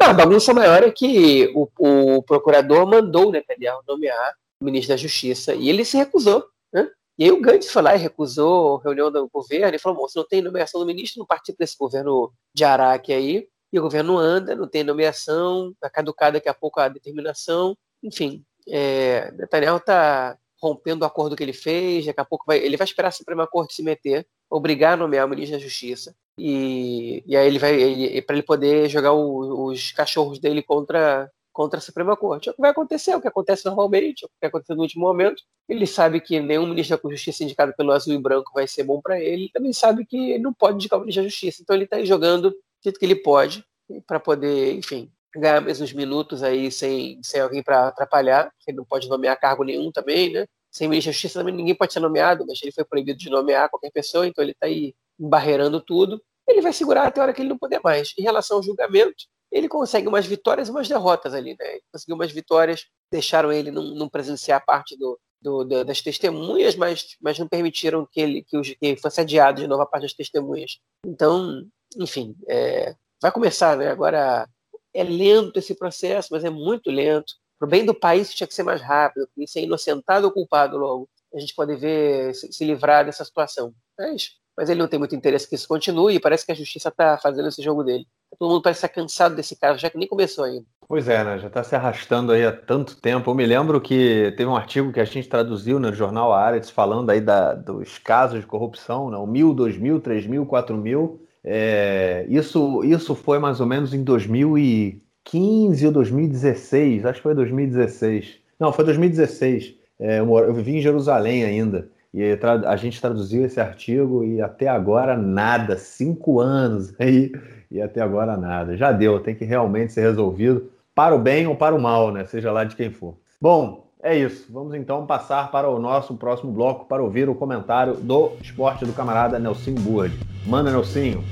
A 0.00 0.12
bagunça 0.12 0.54
maior 0.54 0.82
é 0.82 0.90
que 0.90 1.52
o, 1.54 1.68
o 1.78 2.22
procurador 2.22 2.86
mandou 2.86 3.28
o 3.28 3.32
Netanyahu 3.32 3.82
nomear 3.86 4.34
o 4.60 4.64
ministro 4.64 4.94
da 4.94 4.96
Justiça 4.96 5.54
e 5.54 5.68
ele 5.68 5.84
se 5.84 5.96
recusou. 5.98 6.46
Né? 6.72 6.88
E 7.18 7.24
aí 7.24 7.30
o 7.30 7.40
Gantz 7.40 7.70
foi 7.70 7.82
lá 7.82 7.94
e 7.94 7.98
recusou 7.98 8.78
a 8.78 8.82
reunião 8.82 9.10
do 9.12 9.28
governo 9.28 9.74
e 9.74 9.78
falou: 9.78 9.98
Bom, 9.98 10.08
se 10.08 10.16
não 10.16 10.26
tem 10.26 10.40
nomeação 10.40 10.80
do 10.80 10.86
ministro, 10.86 11.18
não 11.18 11.26
participa 11.26 11.58
desse 11.58 11.76
governo 11.76 12.32
de 12.54 12.64
Araque 12.64 13.12
aí 13.12 13.48
e 13.72 13.78
o 13.78 13.82
governo 13.82 14.16
anda, 14.18 14.54
não 14.54 14.68
tem 14.68 14.82
nomeação, 14.82 15.74
vai 15.80 15.90
caducar 15.90 16.32
daqui 16.32 16.48
a 16.48 16.54
pouco 16.54 16.80
a 16.80 16.88
determinação. 16.88 17.76
Enfim, 18.02 18.44
é, 18.68 19.30
Netanyahu 19.32 19.78
está 19.78 20.36
rompendo 20.60 21.04
o 21.04 21.06
acordo 21.06 21.36
que 21.36 21.42
ele 21.42 21.52
fez, 21.52 22.06
daqui 22.06 22.20
a 22.20 22.24
pouco 22.24 22.44
vai, 22.46 22.58
ele 22.58 22.76
vai 22.76 22.84
esperar 22.84 23.08
a 23.08 23.12
Suprema 23.12 23.46
Corte 23.46 23.74
se 23.74 23.82
meter, 23.82 24.26
obrigar 24.50 24.94
a 24.94 24.96
nomear 24.96 25.26
o 25.26 25.28
ministro 25.28 25.56
da 25.56 25.62
Justiça, 25.62 26.14
e, 26.38 27.22
e 27.26 27.36
aí 27.36 27.46
ele 27.46 27.58
vai, 27.58 28.22
para 28.22 28.36
ele 28.36 28.42
poder 28.42 28.88
jogar 28.88 29.12
o, 29.12 29.66
os 29.66 29.92
cachorros 29.92 30.38
dele 30.38 30.62
contra, 30.62 31.30
contra 31.52 31.78
a 31.78 31.82
Suprema 31.82 32.16
Corte. 32.16 32.48
É 32.48 32.52
o 32.52 32.54
que 32.54 32.60
vai 32.60 32.70
acontecer, 32.70 33.10
é 33.10 33.16
o 33.16 33.20
que 33.20 33.26
acontece 33.26 33.66
normalmente, 33.66 34.24
é 34.24 34.26
o 34.26 34.30
que 34.40 34.46
acontece 34.46 34.74
no 34.74 34.82
último 34.82 35.04
momento. 35.04 35.42
Ele 35.68 35.86
sabe 35.86 36.20
que 36.20 36.38
nenhum 36.38 36.66
ministro 36.66 36.96
da 37.02 37.10
Justiça 37.10 37.42
indicado 37.42 37.74
pelo 37.76 37.90
azul 37.90 38.14
e 38.14 38.18
branco 38.18 38.52
vai 38.54 38.68
ser 38.68 38.84
bom 38.84 39.00
para 39.00 39.20
ele, 39.20 39.42
ele 39.42 39.50
também 39.52 39.72
sabe 39.72 40.06
que 40.06 40.30
ele 40.30 40.42
não 40.42 40.52
pode 40.52 40.76
indicar 40.76 40.98
o 40.98 41.02
ministro 41.02 41.24
da 41.24 41.28
Justiça, 41.28 41.60
então 41.62 41.74
ele 41.74 41.84
está 41.84 42.02
jogando 42.04 42.54
jeito 42.82 42.98
que 42.98 43.04
ele 43.04 43.16
pode, 43.16 43.64
para 44.06 44.20
poder, 44.20 44.74
enfim, 44.74 45.10
ganhar 45.34 45.60
mais 45.60 45.80
uns 45.80 45.92
minutos 45.92 46.42
aí 46.42 46.70
sem, 46.70 47.20
sem 47.22 47.40
alguém 47.40 47.62
para 47.62 47.88
atrapalhar, 47.88 48.52
ele 48.66 48.76
não 48.76 48.84
pode 48.84 49.08
nomear 49.08 49.38
cargo 49.38 49.64
nenhum 49.64 49.90
também, 49.90 50.32
né? 50.32 50.46
Sem 50.70 50.88
ministro 50.88 51.10
da 51.10 51.12
Justiça 51.12 51.40
também 51.40 51.54
ninguém 51.54 51.74
pode 51.74 51.92
ser 51.92 52.00
nomeado, 52.00 52.44
mas 52.46 52.58
ele 52.62 52.72
foi 52.72 52.84
proibido 52.84 53.18
de 53.18 53.30
nomear 53.30 53.70
qualquer 53.70 53.90
pessoa, 53.90 54.26
então 54.26 54.42
ele 54.42 54.52
está 54.52 54.66
aí 54.66 54.94
embarreirando 55.18 55.80
tudo. 55.80 56.22
Ele 56.46 56.60
vai 56.60 56.72
segurar 56.72 57.06
até 57.06 57.20
a 57.20 57.24
hora 57.24 57.32
que 57.32 57.42
ele 57.42 57.48
não 57.48 57.58
puder 57.58 57.80
mais. 57.82 58.12
Em 58.18 58.22
relação 58.22 58.58
ao 58.58 58.62
julgamento, 58.62 59.24
ele 59.50 59.68
consegue 59.68 60.06
umas 60.06 60.26
vitórias 60.26 60.68
e 60.68 60.70
umas 60.70 60.88
derrotas 60.88 61.34
ali, 61.34 61.56
né? 61.58 61.72
Ele 61.72 61.82
conseguiu 61.92 62.14
umas 62.14 62.30
vitórias, 62.30 62.86
deixaram 63.10 63.52
ele 63.52 63.70
não, 63.70 63.94
não 63.94 64.08
presenciar 64.08 64.64
parte 64.64 64.96
do, 64.96 65.18
do, 65.40 65.64
do, 65.64 65.84
das 65.84 66.02
testemunhas, 66.02 66.76
mas, 66.76 67.16
mas 67.20 67.38
não 67.38 67.48
permitiram 67.48 68.06
que 68.10 68.20
ele 68.20 68.44
que, 68.44 68.56
os, 68.56 68.68
que 68.74 68.96
fosse 68.96 69.20
adiado 69.20 69.60
de 69.60 69.66
novo 69.66 69.82
a 69.82 69.86
parte 69.86 70.02
das 70.02 70.14
testemunhas. 70.14 70.78
Então, 71.04 71.66
enfim, 71.96 72.36
é, 72.48 72.94
vai 73.20 73.32
começar, 73.32 73.76
né? 73.76 73.88
Agora 73.90 74.48
é 74.94 75.04
lento 75.04 75.58
esse 75.58 75.74
processo, 75.74 76.28
mas 76.30 76.44
é 76.44 76.50
muito 76.50 76.90
lento. 76.90 77.34
Para 77.58 77.66
o 77.66 77.70
bem 77.70 77.84
do 77.84 77.94
país 77.94 78.32
tinha 78.32 78.46
que 78.46 78.54
ser 78.54 78.62
mais 78.62 78.80
rápido, 78.80 79.28
e 79.36 79.46
ser 79.46 79.62
inocentado 79.62 80.26
ou 80.26 80.32
culpado 80.32 80.76
logo. 80.76 81.08
A 81.34 81.38
gente 81.38 81.54
pode 81.54 81.76
ver 81.76 82.34
se, 82.34 82.52
se 82.52 82.64
livrar 82.64 83.04
dessa 83.04 83.24
situação. 83.24 83.72
Mas, 83.98 84.30
mas 84.56 84.70
ele 84.70 84.80
não 84.80 84.88
tem 84.88 84.98
muito 84.98 85.14
interesse 85.14 85.48
que 85.48 85.54
isso 85.54 85.68
continue 85.68 86.14
e 86.14 86.20
parece 86.20 86.46
que 86.46 86.52
a 86.52 86.54
justiça 86.54 86.88
está 86.88 87.18
fazendo 87.18 87.48
esse 87.48 87.62
jogo 87.62 87.82
dele. 87.82 88.06
Todo 88.38 88.50
mundo 88.50 88.62
parece 88.62 88.78
estar 88.78 88.88
cansado 88.88 89.34
desse 89.34 89.56
caso, 89.56 89.78
já 89.78 89.90
que 89.90 89.98
nem 89.98 90.08
começou 90.08 90.44
ainda. 90.44 90.64
Pois 90.86 91.08
é, 91.08 91.22
né? 91.22 91.38
Já 91.38 91.48
está 91.48 91.62
se 91.62 91.74
arrastando 91.76 92.32
aí 92.32 92.46
há 92.46 92.52
tanto 92.52 92.96
tempo. 93.00 93.30
Eu 93.30 93.34
me 93.34 93.44
lembro 93.44 93.80
que 93.80 94.32
teve 94.36 94.46
um 94.46 94.56
artigo 94.56 94.92
que 94.92 95.00
a 95.00 95.04
gente 95.04 95.28
traduziu 95.28 95.78
no 95.78 95.92
jornal 95.92 96.32
Aretz 96.32 96.70
falando 96.70 97.10
aí 97.10 97.20
da, 97.20 97.54
dos 97.54 97.98
casos 97.98 98.40
de 98.40 98.46
corrupção, 98.46 99.10
né? 99.10 99.16
o 99.18 99.26
mil, 99.26 99.52
dois 99.52 99.76
mil, 99.76 100.00
três 100.00 100.26
mil, 100.26 100.46
quatro 100.46 100.76
mil. 100.76 101.27
É, 101.44 102.26
isso, 102.28 102.82
isso 102.84 103.14
foi 103.14 103.38
mais 103.38 103.60
ou 103.60 103.66
menos 103.66 103.94
em 103.94 104.02
2015 104.02 105.86
ou 105.86 105.92
2016, 105.92 107.04
acho 107.04 107.18
que 107.18 107.22
foi 107.22 107.34
2016. 107.34 108.38
Não, 108.58 108.72
foi 108.72 108.84
2016. 108.84 109.74
É, 109.98 110.20
eu, 110.20 110.38
eu 110.38 110.54
vivi 110.54 110.76
em 110.76 110.80
Jerusalém 110.80 111.44
ainda. 111.44 111.88
E 112.12 112.22
a 112.66 112.76
gente 112.76 113.00
traduziu 113.00 113.44
esse 113.44 113.60
artigo 113.60 114.24
e 114.24 114.40
até 114.40 114.66
agora 114.66 115.16
nada, 115.16 115.76
cinco 115.76 116.40
anos 116.40 116.94
aí, 116.98 117.32
e 117.70 117.80
até 117.80 118.00
agora 118.00 118.36
nada. 118.36 118.76
Já 118.76 118.92
deu, 118.92 119.20
tem 119.20 119.34
que 119.34 119.44
realmente 119.44 119.92
ser 119.92 120.00
resolvido 120.00 120.70
para 120.94 121.14
o 121.14 121.18
bem 121.18 121.46
ou 121.46 121.54
para 121.54 121.74
o 121.74 121.80
mal, 121.80 122.10
né? 122.10 122.24
Seja 122.24 122.50
lá 122.50 122.64
de 122.64 122.74
quem 122.74 122.90
for. 122.90 123.16
Bom, 123.40 123.87
é 124.02 124.16
isso. 124.16 124.46
Vamos 124.50 124.74
então 124.74 125.06
passar 125.06 125.50
para 125.50 125.68
o 125.68 125.78
nosso 125.78 126.14
próximo 126.14 126.52
bloco 126.52 126.84
para 126.86 127.02
ouvir 127.02 127.28
o 127.28 127.34
comentário 127.34 127.94
do 127.94 128.32
esporte 128.40 128.84
do 128.84 128.92
camarada 128.92 129.38
Nelsinho 129.38 129.80
Burd. 129.80 130.14
Manda, 130.46 130.70
Nelsinho. 130.70 131.24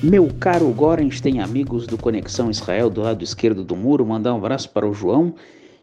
Meu 0.00 0.28
caro 0.38 0.68
Gorenstein, 0.68 1.40
amigos 1.40 1.84
do 1.84 1.98
Conexão 1.98 2.48
Israel 2.48 2.88
do 2.88 3.00
lado 3.00 3.24
esquerdo 3.24 3.64
do 3.64 3.74
muro, 3.74 4.06
mandar 4.06 4.32
um 4.32 4.36
abraço 4.36 4.70
para 4.70 4.88
o 4.88 4.94
João, 4.94 5.34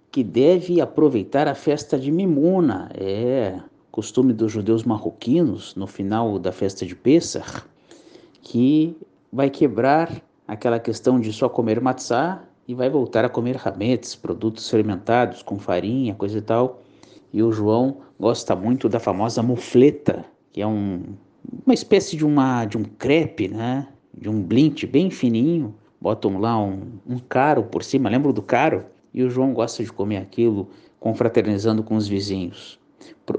que 0.10 0.24
deve 0.24 0.80
aproveitar 0.80 1.50
a 1.50 1.54
festa 1.54 2.00
de 2.00 2.10
Mimuna. 2.14 2.90
É 2.96 3.60
costume 3.92 4.32
dos 4.32 4.54
judeus 4.54 4.84
marroquinos 4.84 5.76
no 5.76 5.86
final 5.86 6.40
da 6.40 6.54
festa 6.54 6.86
de 6.86 6.96
Pesach, 6.96 7.64
que 8.42 8.96
vai 9.32 9.50
quebrar 9.50 10.10
aquela 10.48 10.80
questão 10.80 11.20
de 11.20 11.32
só 11.34 11.50
comer 11.50 11.82
matzá 11.82 12.44
e 12.68 12.74
vai 12.74 12.90
voltar 12.90 13.26
a 13.26 13.30
comer 13.30 13.60
hametz, 13.64 14.16
produtos 14.16 14.70
fermentados 14.70 15.44
com 15.44 15.60
farinha, 15.60 16.16
coisa 16.16 16.38
e 16.38 16.42
tal. 16.42 16.82
E 17.32 17.44
o 17.44 17.52
João 17.52 17.98
gosta 18.20 18.56
muito 18.56 18.88
da 18.88 19.00
famosa 19.00 19.44
mufleta, 19.44 20.26
que 20.52 20.62
é 20.62 20.68
um, 20.68 21.04
uma 21.66 21.74
espécie 21.74 22.16
de 22.16 22.26
uma 22.26 22.66
de 22.66 22.78
um 22.78 22.84
crepe, 22.84 23.48
né? 23.48 23.88
De 24.14 24.30
um 24.30 24.42
blint 24.42 24.86
bem 24.86 25.10
fininho. 25.10 25.76
Botam 26.00 26.40
lá 26.40 26.58
um, 26.58 27.00
um 27.06 27.20
caro 27.20 27.64
por 27.64 27.84
cima, 27.84 28.10
lembro 28.10 28.32
do 28.32 28.42
caro? 28.42 28.86
E 29.14 29.24
o 29.24 29.30
João 29.30 29.54
gosta 29.54 29.84
de 29.84 29.92
comer 29.92 30.18
aquilo 30.18 30.70
confraternizando 31.00 31.84
com 31.84 31.96
os 31.96 32.08
vizinhos. 32.08 32.80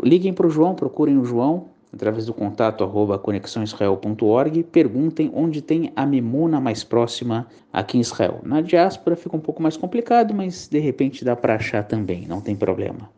Liguem 0.03 0.33
para 0.33 0.47
o 0.47 0.51
João, 0.51 0.75
procurem 0.75 1.19
o 1.19 1.25
João 1.25 1.69
através 1.93 2.27
do 2.27 2.35
contato 2.35 2.85
arroba 2.85 3.19
conexãoisrael.org 3.19 4.63
perguntem 4.65 5.31
onde 5.35 5.63
tem 5.63 5.93
a 5.97 6.05
Mimuna 6.05 6.61
mais 6.61 6.85
próxima 6.85 7.47
aqui 7.73 7.99
em 7.99 8.01
Israel. 8.01 8.41
Na 8.43 8.61
diáspora 8.61 9.17
fica 9.17 9.37
um 9.37 9.41
pouco 9.41 9.63
mais 9.63 9.77
complicado, 9.77 10.35
mas 10.35 10.69
de 10.69 10.79
repente 10.79 11.25
dá 11.25 11.35
para 11.35 11.55
achar 11.55 11.85
também, 11.85 12.27
não 12.27 12.41
tem 12.41 12.55
problema. 12.55 13.11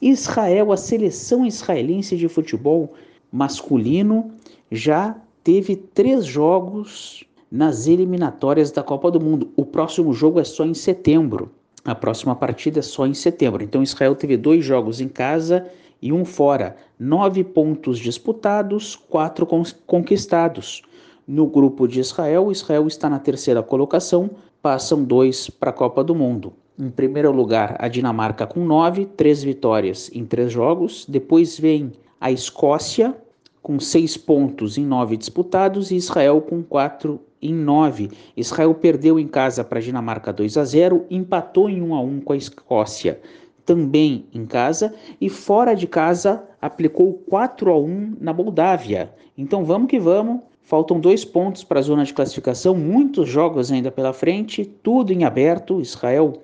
Israel, 0.00 0.72
a 0.72 0.76
seleção 0.76 1.46
israelense 1.46 2.16
de 2.16 2.28
futebol 2.28 2.92
masculino 3.32 4.30
já 4.70 5.16
teve 5.42 5.76
três 5.76 6.24
jogos 6.24 7.24
nas 7.50 7.86
eliminatórias 7.86 8.70
da 8.70 8.82
Copa 8.82 9.10
do 9.10 9.20
Mundo. 9.20 9.50
O 9.56 9.64
próximo 9.64 10.12
jogo 10.12 10.40
é 10.40 10.44
só 10.44 10.64
em 10.64 10.74
setembro. 10.74 11.50
A 11.84 11.94
próxima 11.94 12.34
partida 12.34 12.80
é 12.80 12.82
só 12.82 13.06
em 13.06 13.14
setembro. 13.14 13.62
Então 13.62 13.82
Israel 13.82 14.14
teve 14.14 14.36
dois 14.36 14.64
jogos 14.64 15.00
em 15.00 15.08
casa 15.08 15.66
e 16.00 16.12
um 16.12 16.24
fora. 16.24 16.76
Nove 16.98 17.42
pontos 17.42 17.98
disputados, 17.98 18.96
quatro 18.96 19.46
conquistados. 19.86 20.82
No 21.26 21.46
grupo 21.46 21.88
de 21.88 22.00
Israel, 22.00 22.52
Israel 22.52 22.86
está 22.86 23.08
na 23.08 23.18
terceira 23.18 23.62
colocação, 23.62 24.30
passam 24.60 25.02
dois 25.02 25.48
para 25.48 25.70
a 25.70 25.72
Copa 25.72 26.04
do 26.04 26.14
Mundo. 26.14 26.52
Em 26.78 26.90
primeiro 26.90 27.30
lugar, 27.30 27.76
a 27.78 27.88
Dinamarca 27.88 28.46
com 28.46 28.64
nove, 28.64 29.06
três 29.06 29.42
vitórias 29.42 30.10
em 30.12 30.24
três 30.26 30.52
jogos. 30.52 31.06
Depois 31.08 31.58
vem 31.58 31.92
a 32.20 32.30
Escócia 32.30 33.16
com 33.62 33.80
seis 33.80 34.16
pontos 34.16 34.76
em 34.76 34.84
nove 34.84 35.16
disputados 35.16 35.90
e 35.90 35.96
Israel 35.96 36.42
com 36.42 36.62
quatro 36.62 37.20
em 37.40 37.54
nove. 37.54 38.10
Israel 38.36 38.74
perdeu 38.74 39.18
em 39.18 39.26
casa 39.26 39.64
para 39.64 39.78
a 39.78 39.82
Dinamarca 39.82 40.32
2 40.32 40.58
a 40.58 40.64
0, 40.64 41.06
empatou 41.08 41.70
em 41.70 41.80
1 41.80 41.94
a 41.94 42.00
1 42.00 42.20
com 42.20 42.32
a 42.32 42.36
Escócia 42.36 43.20
também 43.64 44.26
em 44.32 44.46
casa 44.46 44.94
e 45.20 45.28
fora 45.28 45.74
de 45.74 45.86
casa 45.86 46.44
aplicou 46.60 47.14
4 47.28 47.70
a 47.70 47.78
1 47.78 48.16
na 48.20 48.32
Moldávia. 48.32 49.12
Então 49.36 49.64
vamos 49.64 49.88
que 49.88 49.98
vamos. 49.98 50.40
Faltam 50.62 50.98
dois 50.98 51.24
pontos 51.24 51.62
para 51.62 51.80
a 51.80 51.82
zona 51.82 52.04
de 52.04 52.14
classificação, 52.14 52.74
muitos 52.74 53.28
jogos 53.28 53.70
ainda 53.70 53.90
pela 53.90 54.14
frente, 54.14 54.64
tudo 54.64 55.12
em 55.12 55.24
aberto. 55.24 55.80
Israel 55.80 56.42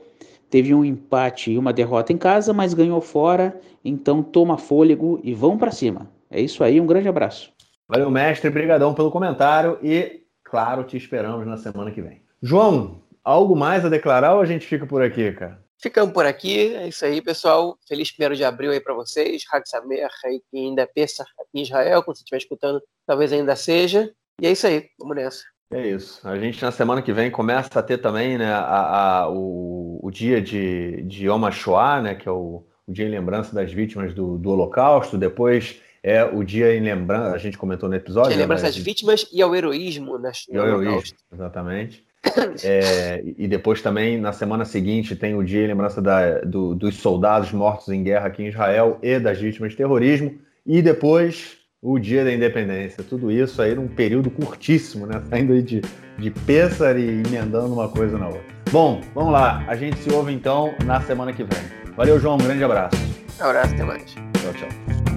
teve 0.51 0.75
um 0.75 0.85
empate 0.85 1.53
e 1.53 1.59
uma 1.59 1.73
derrota 1.73 2.13
em 2.13 2.19
casa, 2.19 2.53
mas 2.53 2.75
ganhou 2.75 3.01
fora. 3.01 3.59
Então 3.83 4.23
toma 4.23 4.59
fôlego 4.59 5.19
e 5.25 5.33
vão 5.33 5.57
para 5.57 5.71
cima. 5.71 6.11
É 6.31 6.41
isso 6.41 6.63
aí, 6.63 6.79
um 6.81 6.87
grande 6.87 7.09
abraço. 7.09 7.51
Valeu, 7.89 8.11
mestre, 8.11 8.51
brigadão 8.51 8.95
pelo 8.95 9.11
comentário 9.11 9.79
e, 9.83 10.21
claro, 10.45 10.85
te 10.85 10.97
esperamos 10.97 11.47
na 11.47 11.57
semana 11.57 11.91
que 11.91 12.03
vem. 12.03 12.23
João, 12.43 13.01
algo 13.25 13.57
mais 13.57 13.85
a 13.85 13.89
declarar 13.89 14.35
ou 14.35 14.41
a 14.41 14.47
gente 14.47 14.67
fica 14.67 14.87
por 14.87 15.03
aqui, 15.03 15.33
cara? 15.33 15.61
Ficamos 15.83 16.13
por 16.13 16.27
aqui, 16.27 16.75
é 16.75 16.89
isso 16.89 17.03
aí, 17.07 17.23
pessoal. 17.23 17.79
Feliz 17.89 18.13
1 18.13 18.35
de 18.35 18.45
abril 18.45 18.71
aí 18.71 18.81
para 18.81 18.93
vocês. 18.93 19.45
Hag 19.51 19.67
Samer 19.67 20.07
aí, 20.27 20.43
que 20.51 20.59
ainda 20.59 20.83
é 20.83 20.87
peça 20.87 21.23
aqui 21.23 21.49
em 21.55 21.63
Israel, 21.63 22.03
quando 22.03 22.19
você 22.19 22.23
estiver 22.23 22.37
escutando, 22.37 22.83
talvez 23.07 23.33
ainda 23.33 23.57
seja. 23.57 24.13
E 24.39 24.47
é 24.47 24.53
isso 24.53 24.67
aí, 24.67 24.91
vamos 24.99 25.17
nessa. 25.17 25.43
É 25.73 25.89
isso. 25.89 26.21
A 26.29 26.39
gente 26.39 26.61
na 26.61 26.71
semana 26.71 27.01
que 27.01 27.15
vem 27.15 27.31
começa 27.31 27.79
a 27.79 27.83
ter 27.83 27.97
também 27.97 28.37
né, 28.37 28.53
a, 28.53 29.21
a 29.21 29.31
o, 29.31 30.01
o, 30.03 30.11
dia 30.11 30.43
de, 30.43 31.03
de 31.05 31.27
Yom 31.29 31.47
HaShoah, 31.47 32.03
né, 32.03 32.15
que 32.15 32.29
é 32.29 32.33
o, 32.33 32.67
o, 32.87 32.93
dia 32.93 33.07
em 33.07 33.11
lembrança 33.11 33.55
das 33.55 33.73
vítimas 33.73 34.13
do, 34.13 34.37
do 34.37 34.51
Holocausto. 34.51 35.17
Depois 35.17 35.81
é 36.03 36.23
o 36.25 36.45
dia 36.45 36.75
em 36.75 36.81
lembrança, 36.81 37.35
a 37.35 37.39
gente 37.39 37.57
comentou 37.57 37.89
no 37.89 37.95
episódio. 37.95 38.31
Dia 38.33 38.37
em 38.37 38.41
lembrança 38.41 38.65
né, 38.65 38.69
das 38.69 38.77
vítimas 38.77 39.27
e 39.33 39.41
ao 39.41 39.57
heroísmo. 39.57 40.19
Né, 40.19 40.31
e 40.51 40.59
ao 40.59 40.67
heroísmo, 40.67 41.17
exatamente. 41.33 42.05
É, 42.63 43.23
e 43.39 43.49
depois 43.49 43.81
também, 43.81 44.19
na 44.19 44.33
semana 44.33 44.65
seguinte, 44.65 45.17
tem 45.17 45.35
o 45.35 45.43
dia 45.43 45.65
em 45.65 45.69
lembrança 45.69 46.03
da, 46.03 46.41
do, 46.41 46.75
dos 46.75 46.97
soldados 46.97 47.53
mortos 47.53 47.89
em 47.89 48.03
guerra 48.03 48.27
aqui 48.27 48.43
em 48.43 48.49
Israel 48.49 48.99
e 49.03 49.19
das 49.19 49.41
vítimas 49.41 49.71
de 49.71 49.79
terrorismo. 49.79 50.39
E 50.67 50.83
depois, 50.83 51.57
o 51.83 51.99
dia 51.99 52.25
da 52.25 52.33
independência. 52.33 53.03
Tudo 53.03 53.31
isso 53.31 53.61
aí 53.63 53.75
num 53.75 53.89
período 53.89 54.31
curtíssimo, 54.31 55.07
né? 55.07 55.23
Saindo 55.29 55.53
aí 55.53 55.63
de, 55.63 55.81
de 56.19 56.31
pêssaro 56.31 56.99
e 56.99 57.23
emendando 57.27 57.73
uma 57.73 57.89
coisa 57.89 58.19
na 58.19 58.27
outra. 58.27 58.43
Bom, 58.71 59.01
vamos 59.15 59.33
lá. 59.33 59.65
A 59.67 59.75
gente 59.75 59.99
se 59.99 60.13
ouve 60.13 60.33
então 60.33 60.75
na 60.85 61.01
semana 61.01 61.33
que 61.33 61.43
vem. 61.43 61.63
Valeu, 61.97 62.21
João. 62.21 62.35
Um 62.35 62.39
grande 62.39 62.63
abraço. 62.63 62.97
Um 63.41 63.45
abraço, 63.45 63.75
até 63.75 63.85
mais. 63.85 64.05
Tchau, 64.13 64.53
tchau. 64.55 65.10